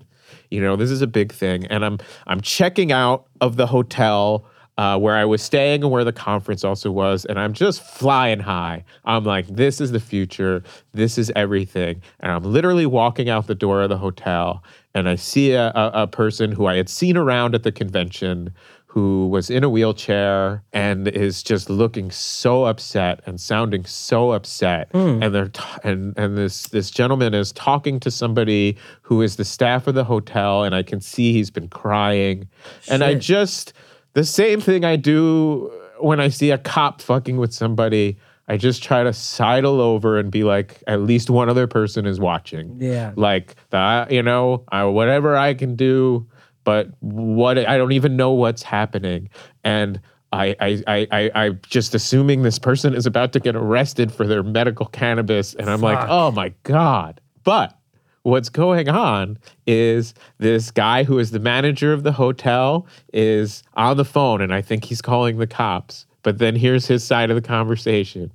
you 0.52 0.62
know, 0.62 0.76
this 0.76 0.92
is 0.92 1.02
a 1.02 1.08
big 1.08 1.32
thing. 1.32 1.66
And 1.68 1.84
I'm 1.84 1.98
I'm 2.28 2.42
checking 2.42 2.92
out 2.92 3.26
of 3.40 3.56
the 3.56 3.66
hotel 3.66 4.46
uh, 4.78 4.98
where 4.98 5.16
I 5.16 5.26
was 5.26 5.42
staying 5.42 5.84
and 5.84 5.92
where 5.92 6.04
the 6.04 6.14
conference 6.14 6.64
also 6.64 6.92
was, 6.92 7.26
and 7.26 7.40
I'm 7.40 7.54
just 7.54 7.84
flying 7.84 8.40
high. 8.40 8.84
I'm 9.06 9.24
like, 9.24 9.48
this 9.48 9.82
is 9.82 9.92
the 9.92 10.00
future. 10.00 10.64
This 10.94 11.18
is 11.18 11.32
everything. 11.36 12.02
And 12.20 12.32
I'm 12.32 12.44
literally 12.44 12.86
walking 12.86 13.30
out 13.30 13.48
the 13.48 13.56
door 13.56 13.82
of 13.82 13.90
the 13.90 13.98
hotel, 13.98 14.64
and 14.94 15.08
I 15.08 15.16
see 15.16 15.54
a, 15.54 15.70
a, 15.70 15.92
a 15.94 16.08
person 16.08 16.52
who 16.52 16.66
I 16.66 16.76
had 16.76 16.90
seen 16.90 17.18
around 17.18 17.56
at 17.56 17.64
the 17.64 17.72
convention 17.72 18.54
who 18.94 19.28
was 19.28 19.50
in 19.50 19.64
a 19.64 19.70
wheelchair 19.70 20.62
and 20.74 21.08
is 21.08 21.42
just 21.44 21.70
looking 21.70 22.12
so 22.12 22.66
upset 22.66 23.22
and 23.26 23.40
sounding 23.40 23.86
so 23.86 24.32
upset. 24.32 24.90
Hmm. 24.92 25.24
And 25.24 25.34
they're 25.34 25.48
t- 25.48 25.64
and 25.86 26.14
and 26.18 26.38
this 26.38 26.68
this 26.68 26.92
gentleman 26.92 27.34
is 27.34 27.54
talking 27.54 28.02
to 28.02 28.12
somebody 28.12 28.78
who 29.02 29.22
is 29.22 29.38
the 29.38 29.46
staff 29.46 29.88
of 29.88 29.96
the 29.96 30.04
hotel 30.04 30.66
and 30.66 30.76
I 30.76 30.84
can 30.84 31.00
see 31.00 31.32
he's 31.32 31.50
been 31.50 31.70
crying. 31.70 32.50
And 32.90 33.02
I 33.02 33.16
just 33.16 33.72
the 34.12 34.26
same 34.26 34.60
thing 34.60 34.84
I 34.84 34.98
do 34.98 35.72
when 36.02 36.20
I 36.20 36.28
see 36.28 36.52
a 36.52 36.58
cop 36.58 37.02
fucking 37.02 37.38
with 37.38 37.54
somebody 37.54 38.18
I 38.50 38.58
just 38.58 38.84
try 38.84 39.04
to 39.04 39.14
sidle 39.14 39.80
over 39.80 40.20
and 40.20 40.30
be 40.30 40.44
like 40.44 40.84
at 40.86 41.00
least 41.00 41.30
one 41.30 41.48
other 41.48 41.68
person 41.68 42.06
is 42.06 42.20
watching. 42.20 42.76
Yeah. 42.78 43.14
like 43.16 43.56
that 43.70 44.12
you 44.12 44.22
know 44.22 44.66
I, 44.70 44.84
whatever 44.84 45.38
i 45.38 45.54
can 45.54 45.78
do 45.78 46.28
but 46.64 46.90
what 47.00 47.58
i 47.58 47.78
don't 47.78 47.92
even 47.92 48.16
know 48.16 48.32
what's 48.32 48.64
happening 48.64 49.30
and 49.64 50.00
I, 50.34 50.56
I, 50.60 50.84
I, 50.88 51.08
I, 51.12 51.32
I'm 51.36 51.60
just 51.68 51.94
assuming 51.94 52.44
this 52.44 52.60
person 52.60 52.94
is 52.94 53.06
about 53.06 53.34
to 53.34 53.40
get 53.40 53.56
arrested 53.56 54.14
for 54.14 54.26
their 54.26 54.44
medical 54.44 54.86
cannabis. 54.86 55.54
And 55.56 55.70
I'm 55.70 55.82
like, 55.82 56.08
oh 56.10 56.32
my 56.32 56.54
God. 56.64 57.20
But 57.44 57.78
what's 58.24 58.50
going 58.50 58.88
on 58.88 59.38
is 59.68 60.14
this 60.38 60.72
guy 60.72 61.04
who 61.04 61.20
is 61.20 61.32
the 61.32 61.40
manager 61.40 61.92
of 61.92 62.04
the 62.04 62.14
hotel 62.14 62.88
is 63.14 63.64
on 63.74 63.98
the 63.98 64.06
phone. 64.06 64.42
And 64.42 64.54
I 64.54 64.62
think 64.62 64.86
he's 64.86 65.02
calling 65.02 65.38
the 65.38 65.48
cops. 65.48 66.06
But 66.24 66.38
then 66.38 66.56
here's 66.56 66.88
his 66.88 67.04
side 67.04 67.30
of 67.30 67.36
the 67.36 67.46
conversation. 67.46 68.34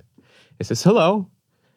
He 0.57 0.65
says, 0.65 0.83
hello. 0.83 1.27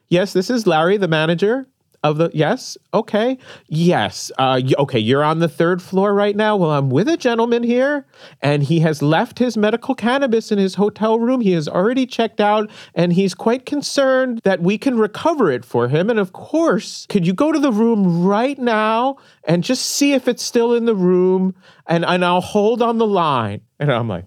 Yes, 0.08 0.32
this 0.32 0.50
is 0.50 0.66
Larry, 0.66 0.96
the 0.96 1.08
manager 1.08 1.66
of 2.02 2.18
the. 2.18 2.30
Yes, 2.32 2.78
okay. 2.94 3.38
Yes, 3.68 4.30
uh, 4.38 4.60
okay. 4.78 4.98
You're 4.98 5.24
on 5.24 5.38
the 5.38 5.48
third 5.48 5.82
floor 5.82 6.14
right 6.14 6.34
now. 6.34 6.56
Well, 6.56 6.70
I'm 6.70 6.90
with 6.90 7.08
a 7.08 7.16
gentleman 7.16 7.62
here, 7.62 8.06
and 8.40 8.62
he 8.62 8.80
has 8.80 9.02
left 9.02 9.38
his 9.38 9.56
medical 9.56 9.94
cannabis 9.94 10.50
in 10.50 10.58
his 10.58 10.76
hotel 10.76 11.18
room. 11.18 11.40
He 11.40 11.52
has 11.52 11.68
already 11.68 12.06
checked 12.06 12.40
out, 12.40 12.70
and 12.94 13.12
he's 13.12 13.34
quite 13.34 13.66
concerned 13.66 14.40
that 14.44 14.60
we 14.60 14.78
can 14.78 14.98
recover 14.98 15.50
it 15.50 15.64
for 15.64 15.88
him. 15.88 16.10
And 16.10 16.18
of 16.18 16.32
course, 16.32 17.06
could 17.08 17.26
you 17.26 17.32
go 17.32 17.52
to 17.52 17.58
the 17.58 17.72
room 17.72 18.24
right 18.24 18.58
now 18.58 19.16
and 19.44 19.62
just 19.62 19.86
see 19.86 20.12
if 20.12 20.28
it's 20.28 20.42
still 20.42 20.74
in 20.74 20.84
the 20.86 20.94
room, 20.94 21.54
and 21.86 22.04
and 22.04 22.24
I'll 22.24 22.40
hold 22.40 22.82
on 22.82 22.98
the 22.98 23.06
line. 23.06 23.60
And 23.78 23.90
I'm 23.90 24.08
like, 24.08 24.26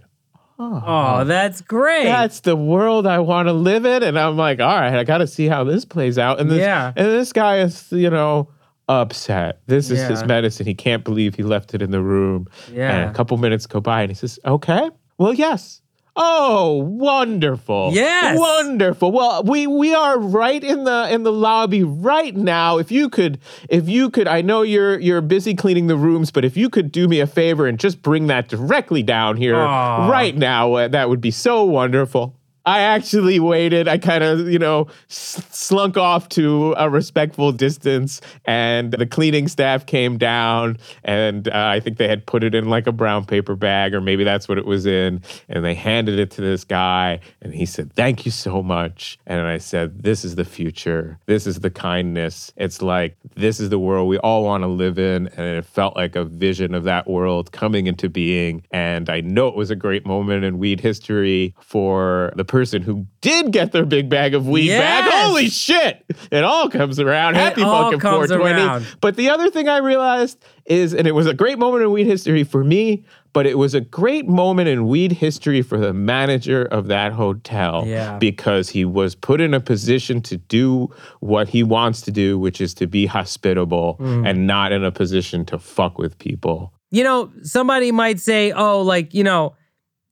Oh, 0.60 0.84
oh, 0.86 1.24
that's 1.24 1.62
great. 1.62 2.04
That's 2.04 2.42
the 2.42 2.56
world 2.56 3.08
I 3.08 3.20
want 3.20 3.48
to 3.48 3.54
live 3.54 3.86
in. 3.86 4.04
And 4.04 4.18
I'm 4.20 4.38
like, 4.38 4.60
all 4.60 4.68
right, 4.76 4.94
I 4.96 5.04
got 5.04 5.18
to 5.20 5.28
see 5.28 5.48
how 5.48 5.64
this 5.64 5.84
plays 5.86 6.18
out. 6.18 6.40
And 6.40 6.50
this, 6.50 6.60
Yeah. 6.60 6.94
and 6.96 7.08
this 7.08 7.34
guy 7.34 7.60
is, 7.60 7.92
you 7.92 8.10
know, 8.10 8.50
upset. 8.88 9.62
This 9.68 9.90
is 9.90 10.02
his 10.08 10.24
medicine. 10.26 10.66
He 10.66 10.76
can't 10.76 11.04
believe 11.04 11.36
he 11.36 11.44
left 11.44 11.74
it 11.74 11.82
in 11.82 11.92
the 11.92 12.02
room. 12.02 12.48
Yeah. 12.72 12.92
And 12.92 13.10
a 13.10 13.14
couple 13.14 13.38
minutes 13.38 13.66
go 13.66 13.80
by 13.80 14.02
and 14.02 14.12
he 14.12 14.16
says, 14.16 14.40
okay, 14.46 14.90
well, 15.18 15.34
yes. 15.34 15.82
Oh, 16.16 16.76
wonderful. 16.76 17.90
Yes. 17.94 18.38
Wonderful. 18.38 19.12
Well, 19.12 19.44
we 19.44 19.66
we 19.66 19.96
are 19.96 20.20
right 20.20 20.64
in 20.64 20.84
the 20.84 21.12
in 21.12 21.24
the 21.24 21.32
lobby 21.32 21.84
right 21.84 22.36
now. 22.36 22.78
If 22.78 22.92
you 22.92 23.10
could 23.10 23.40
if 23.68 23.90
you 23.90 24.12
could 24.12 24.28
I 24.28 24.42
know 24.42 24.62
you're 24.62 25.00
you're 25.00 25.22
busy 25.22 25.56
cleaning 25.56 25.88
the 25.88 25.98
rooms, 25.98 26.30
but 26.30 26.46
if 26.46 26.56
you 26.56 26.70
could 26.70 26.92
do 26.92 27.08
me 27.08 27.20
a 27.20 27.28
favor 27.28 27.66
and 27.66 27.80
just 27.80 28.02
bring 28.04 28.28
that 28.28 28.48
directly 28.48 29.02
down 29.02 29.38
here 29.38 29.56
Aw. 29.56 30.08
right 30.08 30.36
now, 30.36 30.74
uh, 30.74 30.88
that 30.90 31.10
would 31.10 31.22
be 31.22 31.32
so 31.32 31.64
wonderful. 31.64 32.36
I 32.66 32.80
actually 32.80 33.40
waited. 33.42 33.90
I 33.90 33.98
kind 33.98 34.24
of, 34.24 34.50
you 34.50 34.58
know, 34.58 34.88
slunk 35.10 35.98
off 35.98 36.30
to 36.30 36.74
a 36.78 36.90
respectful 36.90 37.52
distance, 37.52 38.22
and 38.46 38.94
the 38.94 39.06
cleaning 39.06 39.50
staff 39.50 39.86
came 39.86 40.18
down, 40.18 40.78
and 41.04 41.50
uh, 41.50 41.52
I 41.54 41.82
think 41.82 41.98
they 41.98 42.08
had 42.08 42.26
put 42.26 42.44
it 42.44 42.56
in 42.56 42.70
like 42.70 42.88
a 42.88 42.94
brown 42.94 43.26
paper 43.26 43.56
bag, 43.56 43.94
or 43.94 44.00
maybe 44.00 44.24
that's 44.24 44.48
what 44.48 44.58
it 44.58 44.66
was 44.66 44.86
in, 44.86 45.22
and 45.50 45.66
they 45.66 45.74
handed 45.74 46.20
it 46.20 46.32
to 46.32 46.42
this 46.42 46.64
guy, 46.64 47.20
and 47.42 47.54
he 47.54 47.66
said, 47.66 47.92
"Thank 47.94 48.26
you 48.26 48.32
so 48.32 48.64
much." 48.64 49.20
And 49.26 49.42
I 49.42 49.58
said, 49.58 50.04
"This 50.04 50.24
is 50.24 50.36
the 50.36 50.46
future. 50.46 51.20
This 51.26 51.46
is 51.46 51.60
the 51.60 51.70
kindness. 51.70 52.54
It's 52.56 52.82
like 52.82 53.18
this 53.36 53.60
is 53.60 53.70
the 53.70 53.80
world 53.80 54.08
we 54.08 54.20
all 54.20 54.46
want 54.46 54.64
to 54.64 54.68
live 54.68 54.98
in," 54.98 55.28
and 55.28 55.58
it 55.58 55.66
felt 55.66 55.98
like 55.98 56.16
a 56.16 56.24
vision 56.24 56.74
of 56.74 56.86
that 56.86 57.10
world 57.10 57.52
coming 57.52 57.88
into 57.88 58.08
being. 58.08 58.64
And 58.72 59.10
I 59.10 59.20
know 59.20 59.50
it 59.50 59.56
was 59.56 59.70
a 59.70 59.76
great 59.76 60.06
moment 60.06 60.46
in 60.46 60.60
weed 60.60 60.80
history 60.80 61.54
for 61.60 62.32
the 62.38 62.46
person 62.54 62.84
who 62.84 63.08
did 63.22 63.52
get 63.52 63.72
their 63.72 63.84
big 63.86 64.10
bag 64.10 64.36
of 64.36 64.48
weed 64.48 64.70
back. 64.70 65.10
Holy 65.12 65.50
shit! 65.50 66.06
It 66.32 66.44
all 66.44 66.70
comes 66.70 67.00
around. 67.00 67.34
It 67.36 67.40
Happy 67.40 67.62
fucking 67.62 67.98
comes 68.00 68.30
420. 68.30 68.62
around. 68.62 68.86
But 69.02 69.16
the 69.16 69.32
other 69.32 69.50
thing 69.50 69.68
I 69.68 69.78
realized 69.78 70.38
is, 70.66 70.94
and 70.94 71.08
it 71.08 71.14
was 71.14 71.26
a 71.26 71.34
great 71.34 71.58
moment 71.58 71.84
in 71.84 71.92
weed 71.92 72.06
history 72.06 72.44
for 72.44 72.64
me, 72.64 73.06
but 73.34 73.48
it 73.48 73.58
was 73.58 73.74
a 73.74 73.82
great 73.82 74.28
moment 74.28 74.70
in 74.70 74.86
weed 74.86 75.14
history 75.14 75.64
for 75.64 75.80
the 75.80 75.94
manager 75.94 76.64
of 76.64 76.86
that 76.90 77.12
hotel 77.14 77.86
Yeah. 77.88 78.20
because 78.20 78.70
he 78.70 78.86
was 78.86 79.16
put 79.16 79.42
in 79.42 79.56
a 79.56 79.60
position 79.60 80.22
to 80.22 80.38
do 80.38 80.90
what 81.22 81.50
he 81.50 81.64
wants 81.64 82.02
to 82.02 82.12
do, 82.12 82.38
which 82.38 82.62
is 82.62 82.76
to 82.76 82.86
be 82.86 83.08
hospitable 83.08 83.98
Mm. 84.00 84.30
and 84.30 84.46
not 84.46 84.72
in 84.72 84.84
a 84.84 84.92
position 84.92 85.44
to 85.46 85.58
fuck 85.58 85.98
with 85.98 86.20
people. 86.20 86.72
you 86.92 87.04
know, 87.04 87.32
somebody 87.42 87.92
might 87.92 88.20
say, 88.20 88.52
oh, 88.52 88.80
like, 88.82 89.16
you 89.16 89.24
know, 89.24 89.56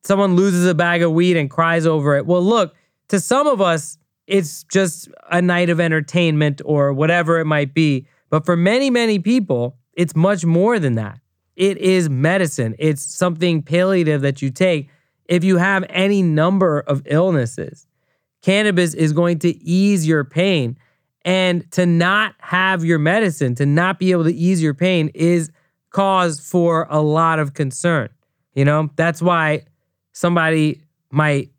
someone 0.04 0.36
loses 0.36 0.66
a 0.66 0.76
bag 0.76 1.02
of 1.02 1.12
weed 1.12 1.38
and 1.38 1.50
cries 1.50 1.86
over 1.86 2.16
it. 2.16 2.26
Well, 2.26 2.44
look, 2.44 2.76
to 3.10 3.20
some 3.20 3.48
of 3.48 3.62
us, 3.62 3.98
it's 4.28 4.64
just 4.66 5.10
a 5.30 5.42
night 5.42 5.70
of 5.70 5.80
entertainment 5.80 6.62
or 6.64 6.94
whatever 6.94 7.40
it 7.40 7.46
might 7.46 7.74
be. 7.74 8.08
But 8.30 8.46
for 8.46 8.56
many, 8.56 8.90
many 8.90 9.20
people, 9.20 9.78
it's 9.94 10.16
much 10.16 10.46
more 10.46 10.80
than 10.80 10.96
that. 10.96 11.20
It 11.56 11.78
is 11.78 12.10
medicine, 12.10 12.76
it's 12.80 13.04
something 13.04 13.62
palliative 13.62 14.22
that 14.22 14.42
you 14.42 14.50
take 14.50 14.90
if 15.26 15.44
you 15.44 15.58
have 15.58 15.86
any 15.90 16.22
number 16.22 16.80
of 16.80 17.04
illnesses. 17.06 17.88
Cannabis 18.42 18.94
is 18.94 19.14
going 19.14 19.40
to 19.40 19.56
ease 19.64 20.08
your 20.08 20.24
pain. 20.24 20.78
And 21.24 21.72
to 21.74 21.86
not 21.86 22.34
have 22.40 22.84
your 22.84 22.98
medicine, 22.98 23.54
to 23.56 23.66
not 23.66 24.00
be 24.00 24.12
able 24.12 24.24
to 24.24 24.34
ease 24.34 24.62
your 24.64 24.74
pain 24.74 25.10
is 25.14 25.52
cause 25.92 26.40
for 26.40 26.88
a 26.90 27.00
lot 27.00 27.38
of 27.38 27.54
concern. 27.54 28.10
You 28.56 28.66
know, 28.66 28.90
that's 28.96 29.22
why 29.22 29.66
somebody 30.14 30.82
might 31.12 31.52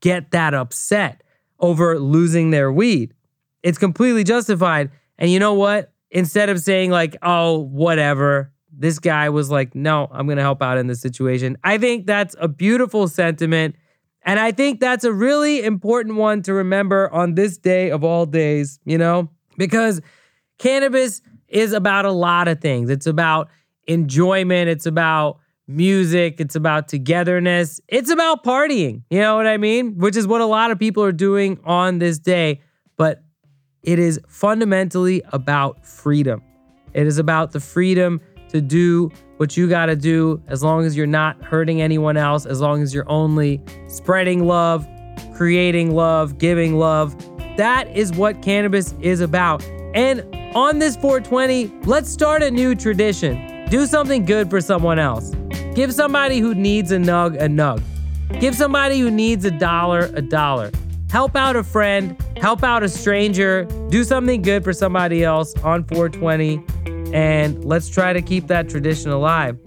get 0.00 0.30
that 0.30 0.54
upset 0.54 1.22
over 1.58 1.98
losing 1.98 2.50
their 2.50 2.72
weed. 2.72 3.14
It's 3.62 3.78
completely 3.78 4.24
justified. 4.24 4.90
And 5.18 5.30
you 5.30 5.38
know 5.38 5.54
what? 5.54 5.92
Instead 6.10 6.48
of 6.48 6.58
saying, 6.58 6.90
like, 6.90 7.16
oh, 7.22 7.58
whatever, 7.58 8.52
this 8.72 8.98
guy 8.98 9.28
was 9.28 9.50
like, 9.50 9.74
no, 9.74 10.08
I'm 10.10 10.26
going 10.26 10.38
to 10.38 10.42
help 10.42 10.62
out 10.62 10.78
in 10.78 10.86
this 10.86 11.00
situation. 11.00 11.56
I 11.62 11.78
think 11.78 12.06
that's 12.06 12.34
a 12.40 12.48
beautiful 12.48 13.08
sentiment. 13.08 13.76
And 14.22 14.40
I 14.40 14.52
think 14.52 14.80
that's 14.80 15.04
a 15.04 15.12
really 15.12 15.62
important 15.62 16.16
one 16.16 16.42
to 16.42 16.54
remember 16.54 17.12
on 17.12 17.34
this 17.34 17.58
day 17.58 17.90
of 17.90 18.04
all 18.04 18.26
days, 18.26 18.80
you 18.84 18.98
know, 18.98 19.30
because 19.56 20.00
cannabis 20.58 21.22
is 21.48 21.72
about 21.72 22.04
a 22.04 22.12
lot 22.12 22.48
of 22.48 22.60
things. 22.60 22.90
It's 22.90 23.06
about 23.06 23.48
enjoyment, 23.86 24.68
it's 24.68 24.86
about 24.86 25.38
music, 25.70 26.40
it's 26.40 26.56
about 26.56 26.88
togetherness, 26.88 27.80
it's 27.88 28.10
about 28.10 28.44
partying. 28.44 29.02
You 29.10 29.20
know 29.20 29.36
what 29.36 29.46
I 29.46 29.56
mean? 29.56 29.98
Which 29.98 30.16
is 30.16 30.26
what 30.26 30.40
a 30.40 30.46
lot 30.46 30.70
of 30.70 30.78
people 30.78 31.02
are 31.04 31.12
doing 31.12 31.58
on 31.64 31.98
this 31.98 32.18
day. 32.18 32.60
But 32.96 33.22
it 33.82 33.98
is 33.98 34.20
fundamentally 34.28 35.22
about 35.32 35.86
freedom. 35.86 36.42
It 36.92 37.06
is 37.06 37.18
about 37.18 37.52
the 37.52 37.60
freedom 37.60 38.20
to 38.48 38.60
do 38.60 39.10
what 39.36 39.56
you 39.56 39.68
got 39.68 39.86
to 39.86 39.96
do 39.96 40.42
as 40.48 40.62
long 40.62 40.84
as 40.84 40.96
you're 40.96 41.06
not 41.06 41.42
hurting 41.42 41.80
anyone 41.80 42.16
else, 42.16 42.44
as 42.44 42.60
long 42.60 42.82
as 42.82 42.92
you're 42.92 43.08
only 43.08 43.62
spreading 43.88 44.44
love, 44.44 44.86
creating 45.34 45.94
love, 45.94 46.36
giving 46.38 46.76
love. 46.76 47.16
That 47.56 47.88
is 47.96 48.12
what 48.12 48.42
cannabis 48.42 48.94
is 49.00 49.20
about. 49.20 49.64
And 49.94 50.20
on 50.54 50.78
this 50.78 50.96
420, 50.96 51.72
let's 51.84 52.10
start 52.10 52.42
a 52.42 52.50
new 52.50 52.74
tradition. 52.74 53.66
Do 53.70 53.86
something 53.86 54.24
good 54.24 54.50
for 54.50 54.60
someone 54.60 54.98
else. 54.98 55.32
Give 55.80 55.94
somebody 55.94 56.40
who 56.40 56.54
needs 56.54 56.92
a 56.92 56.98
nug 56.98 57.36
a 57.36 57.48
nug. 57.48 57.82
Give 58.38 58.54
somebody 58.54 59.00
who 59.00 59.10
needs 59.10 59.46
a 59.46 59.50
dollar 59.50 60.10
a 60.14 60.20
dollar. 60.20 60.70
Help 61.08 61.34
out 61.34 61.56
a 61.56 61.64
friend, 61.64 62.22
help 62.36 62.62
out 62.62 62.82
a 62.82 62.88
stranger, 62.90 63.64
do 63.88 64.04
something 64.04 64.42
good 64.42 64.62
for 64.62 64.74
somebody 64.74 65.24
else 65.24 65.54
on 65.62 65.84
420, 65.84 66.62
and 67.14 67.64
let's 67.64 67.88
try 67.88 68.12
to 68.12 68.20
keep 68.20 68.46
that 68.48 68.68
tradition 68.68 69.10
alive. 69.10 69.58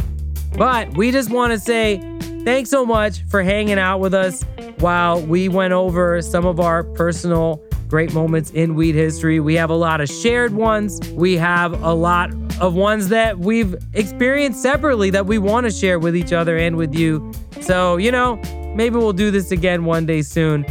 But 0.56 0.96
we 0.96 1.10
just 1.10 1.32
want 1.32 1.52
to 1.52 1.58
say 1.58 1.98
thanks 2.46 2.70
so 2.70 2.86
much 2.86 3.26
for 3.26 3.42
hanging 3.42 3.80
out 3.80 3.98
with 3.98 4.14
us 4.14 4.44
while 4.78 5.20
we 5.20 5.50
went 5.50 5.74
over 5.74 6.22
some 6.22 6.46
of 6.46 6.60
our 6.60 6.84
personal 6.84 7.60
great 7.88 8.14
moments 8.14 8.52
in 8.52 8.76
weed 8.76 8.96
history. 8.96 9.40
We 9.40 9.56
have 9.56 9.70
a 9.70 9.76
lot 9.76 10.02
of 10.02 10.10
shared 10.10 10.54
ones, 10.54 11.00
we 11.12 11.38
have 11.38 11.82
a 11.84 11.94
lot 11.94 12.32
of 12.62 12.76
ones 12.76 13.10
that 13.10 13.40
we've 13.40 13.76
experienced 13.94 14.62
separately 14.62 15.10
that 15.12 15.26
we 15.26 15.38
want 15.38 15.66
to 15.66 15.72
share 15.72 16.00
with 16.00 16.16
each 16.16 16.34
other 16.34 16.58
and 16.58 16.76
with 16.76 16.94
you. 16.94 17.32
So, 17.62 17.98
you 17.98 18.12
know, 18.12 18.38
maybe 18.76 18.98
we'll 18.98 19.14
do 19.14 19.32
this 19.32 19.52
again 19.52 19.86
one 19.86 20.06
day 20.06 20.22
soon. 20.22 20.66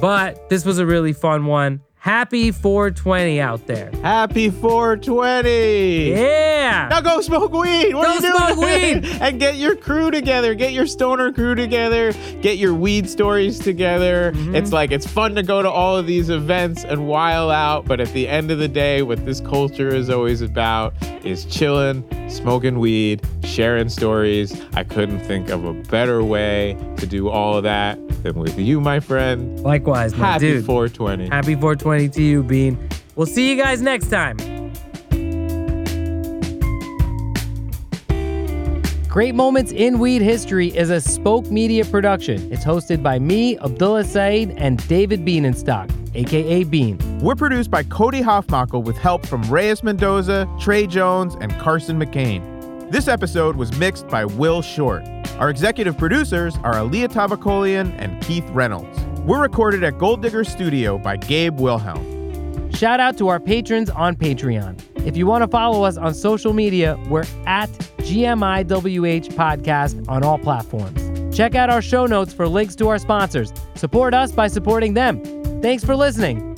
But 0.00 0.48
this 0.48 0.64
was 0.64 0.78
a 0.78 0.86
really 0.86 1.12
fun 1.12 1.46
one. 1.46 1.80
Happy 2.00 2.52
420 2.52 3.40
out 3.40 3.66
there. 3.66 3.90
Happy 4.02 4.50
420. 4.50 6.10
Yeah. 6.10 6.86
Now 6.88 7.00
go 7.00 7.20
smoke 7.20 7.52
weed. 7.52 7.92
What 7.92 8.04
Go 8.04 8.10
are 8.10 8.14
you 8.14 8.36
smoke 8.36 8.54
doing? 8.60 9.02
weed. 9.02 9.18
and 9.20 9.40
get 9.40 9.56
your 9.56 9.74
crew 9.74 10.10
together. 10.12 10.54
Get 10.54 10.72
your 10.72 10.86
stoner 10.86 11.32
crew 11.32 11.56
together. 11.56 12.12
Get 12.40 12.56
your 12.58 12.72
weed 12.72 13.10
stories 13.10 13.58
together. 13.58 14.32
Mm-hmm. 14.32 14.54
It's 14.54 14.72
like 14.72 14.92
it's 14.92 15.06
fun 15.08 15.34
to 15.34 15.42
go 15.42 15.60
to 15.60 15.68
all 15.68 15.96
of 15.96 16.06
these 16.06 16.30
events 16.30 16.84
and 16.84 17.08
while 17.08 17.50
out, 17.50 17.84
but 17.84 18.00
at 18.00 18.08
the 18.12 18.28
end 18.28 18.52
of 18.52 18.58
the 18.58 18.68
day, 18.68 19.02
what 19.02 19.24
this 19.26 19.40
culture 19.40 19.88
is 19.88 20.08
always 20.08 20.40
about 20.40 20.94
is 21.24 21.44
chilling, 21.46 22.04
smoking 22.30 22.78
weed, 22.78 23.26
sharing 23.42 23.88
stories. 23.88 24.58
I 24.74 24.84
couldn't 24.84 25.20
think 25.20 25.48
of 25.50 25.64
a 25.64 25.74
better 25.74 26.22
way 26.22 26.76
to 26.98 27.06
do 27.06 27.28
all 27.28 27.56
of 27.56 27.64
that 27.64 27.98
than 28.22 28.38
with 28.38 28.58
you, 28.58 28.80
my 28.80 29.00
friend. 29.00 29.60
Likewise, 29.60 30.14
my 30.16 30.26
Happy 30.32 30.52
dude. 30.52 30.64
420. 30.64 31.28
Happy 31.28 31.54
420 31.54 31.87
to 31.96 32.22
you, 32.22 32.42
Bean. 32.42 32.88
We'll 33.16 33.26
see 33.26 33.50
you 33.50 33.56
guys 33.56 33.80
next 33.80 34.08
time. 34.08 34.36
Great 39.08 39.34
Moments 39.34 39.72
in 39.72 39.98
Weed 39.98 40.20
History 40.20 40.68
is 40.76 40.90
a 40.90 41.00
Spoke 41.00 41.50
Media 41.50 41.84
production. 41.84 42.52
It's 42.52 42.62
hosted 42.64 43.02
by 43.02 43.18
me, 43.18 43.58
Abdullah 43.58 44.04
Saeed, 44.04 44.50
and 44.58 44.86
David 44.86 45.24
Bienenstock, 45.24 45.90
aka 46.14 46.62
Bean. 46.64 46.98
We're 47.20 47.34
produced 47.34 47.70
by 47.70 47.82
Cody 47.84 48.20
Hoffmackel 48.20 48.84
with 48.84 48.98
help 48.98 49.26
from 49.26 49.42
Reyes 49.50 49.82
Mendoza, 49.82 50.46
Trey 50.60 50.86
Jones, 50.86 51.36
and 51.40 51.52
Carson 51.58 51.98
McCain. 51.98 52.90
This 52.92 53.08
episode 53.08 53.56
was 53.56 53.76
mixed 53.78 54.06
by 54.08 54.24
Will 54.24 54.62
Short. 54.62 55.04
Our 55.38 55.50
executive 55.50 55.96
producers 55.96 56.56
are 56.62 56.78
Alia 56.78 57.08
Tavakolian 57.08 57.94
and 57.98 58.22
Keith 58.22 58.48
Reynolds. 58.50 58.98
We're 59.28 59.42
recorded 59.42 59.84
at 59.84 59.98
Gold 59.98 60.22
Digger 60.22 60.42
Studio 60.42 60.96
by 60.96 61.18
Gabe 61.18 61.60
Wilhelm. 61.60 62.72
Shout 62.72 62.98
out 62.98 63.18
to 63.18 63.28
our 63.28 63.38
patrons 63.38 63.90
on 63.90 64.16
Patreon. 64.16 64.80
If 65.06 65.18
you 65.18 65.26
want 65.26 65.42
to 65.42 65.48
follow 65.48 65.84
us 65.84 65.98
on 65.98 66.14
social 66.14 66.54
media, 66.54 66.98
we're 67.10 67.26
at 67.44 67.68
GMIWH 67.98 69.28
Podcast 69.34 70.08
on 70.08 70.22
all 70.24 70.38
platforms. 70.38 71.36
Check 71.36 71.54
out 71.54 71.68
our 71.68 71.82
show 71.82 72.06
notes 72.06 72.32
for 72.32 72.48
links 72.48 72.74
to 72.76 72.88
our 72.88 72.98
sponsors. 72.98 73.52
Support 73.74 74.14
us 74.14 74.32
by 74.32 74.48
supporting 74.48 74.94
them. 74.94 75.22
Thanks 75.60 75.84
for 75.84 75.94
listening. 75.94 76.57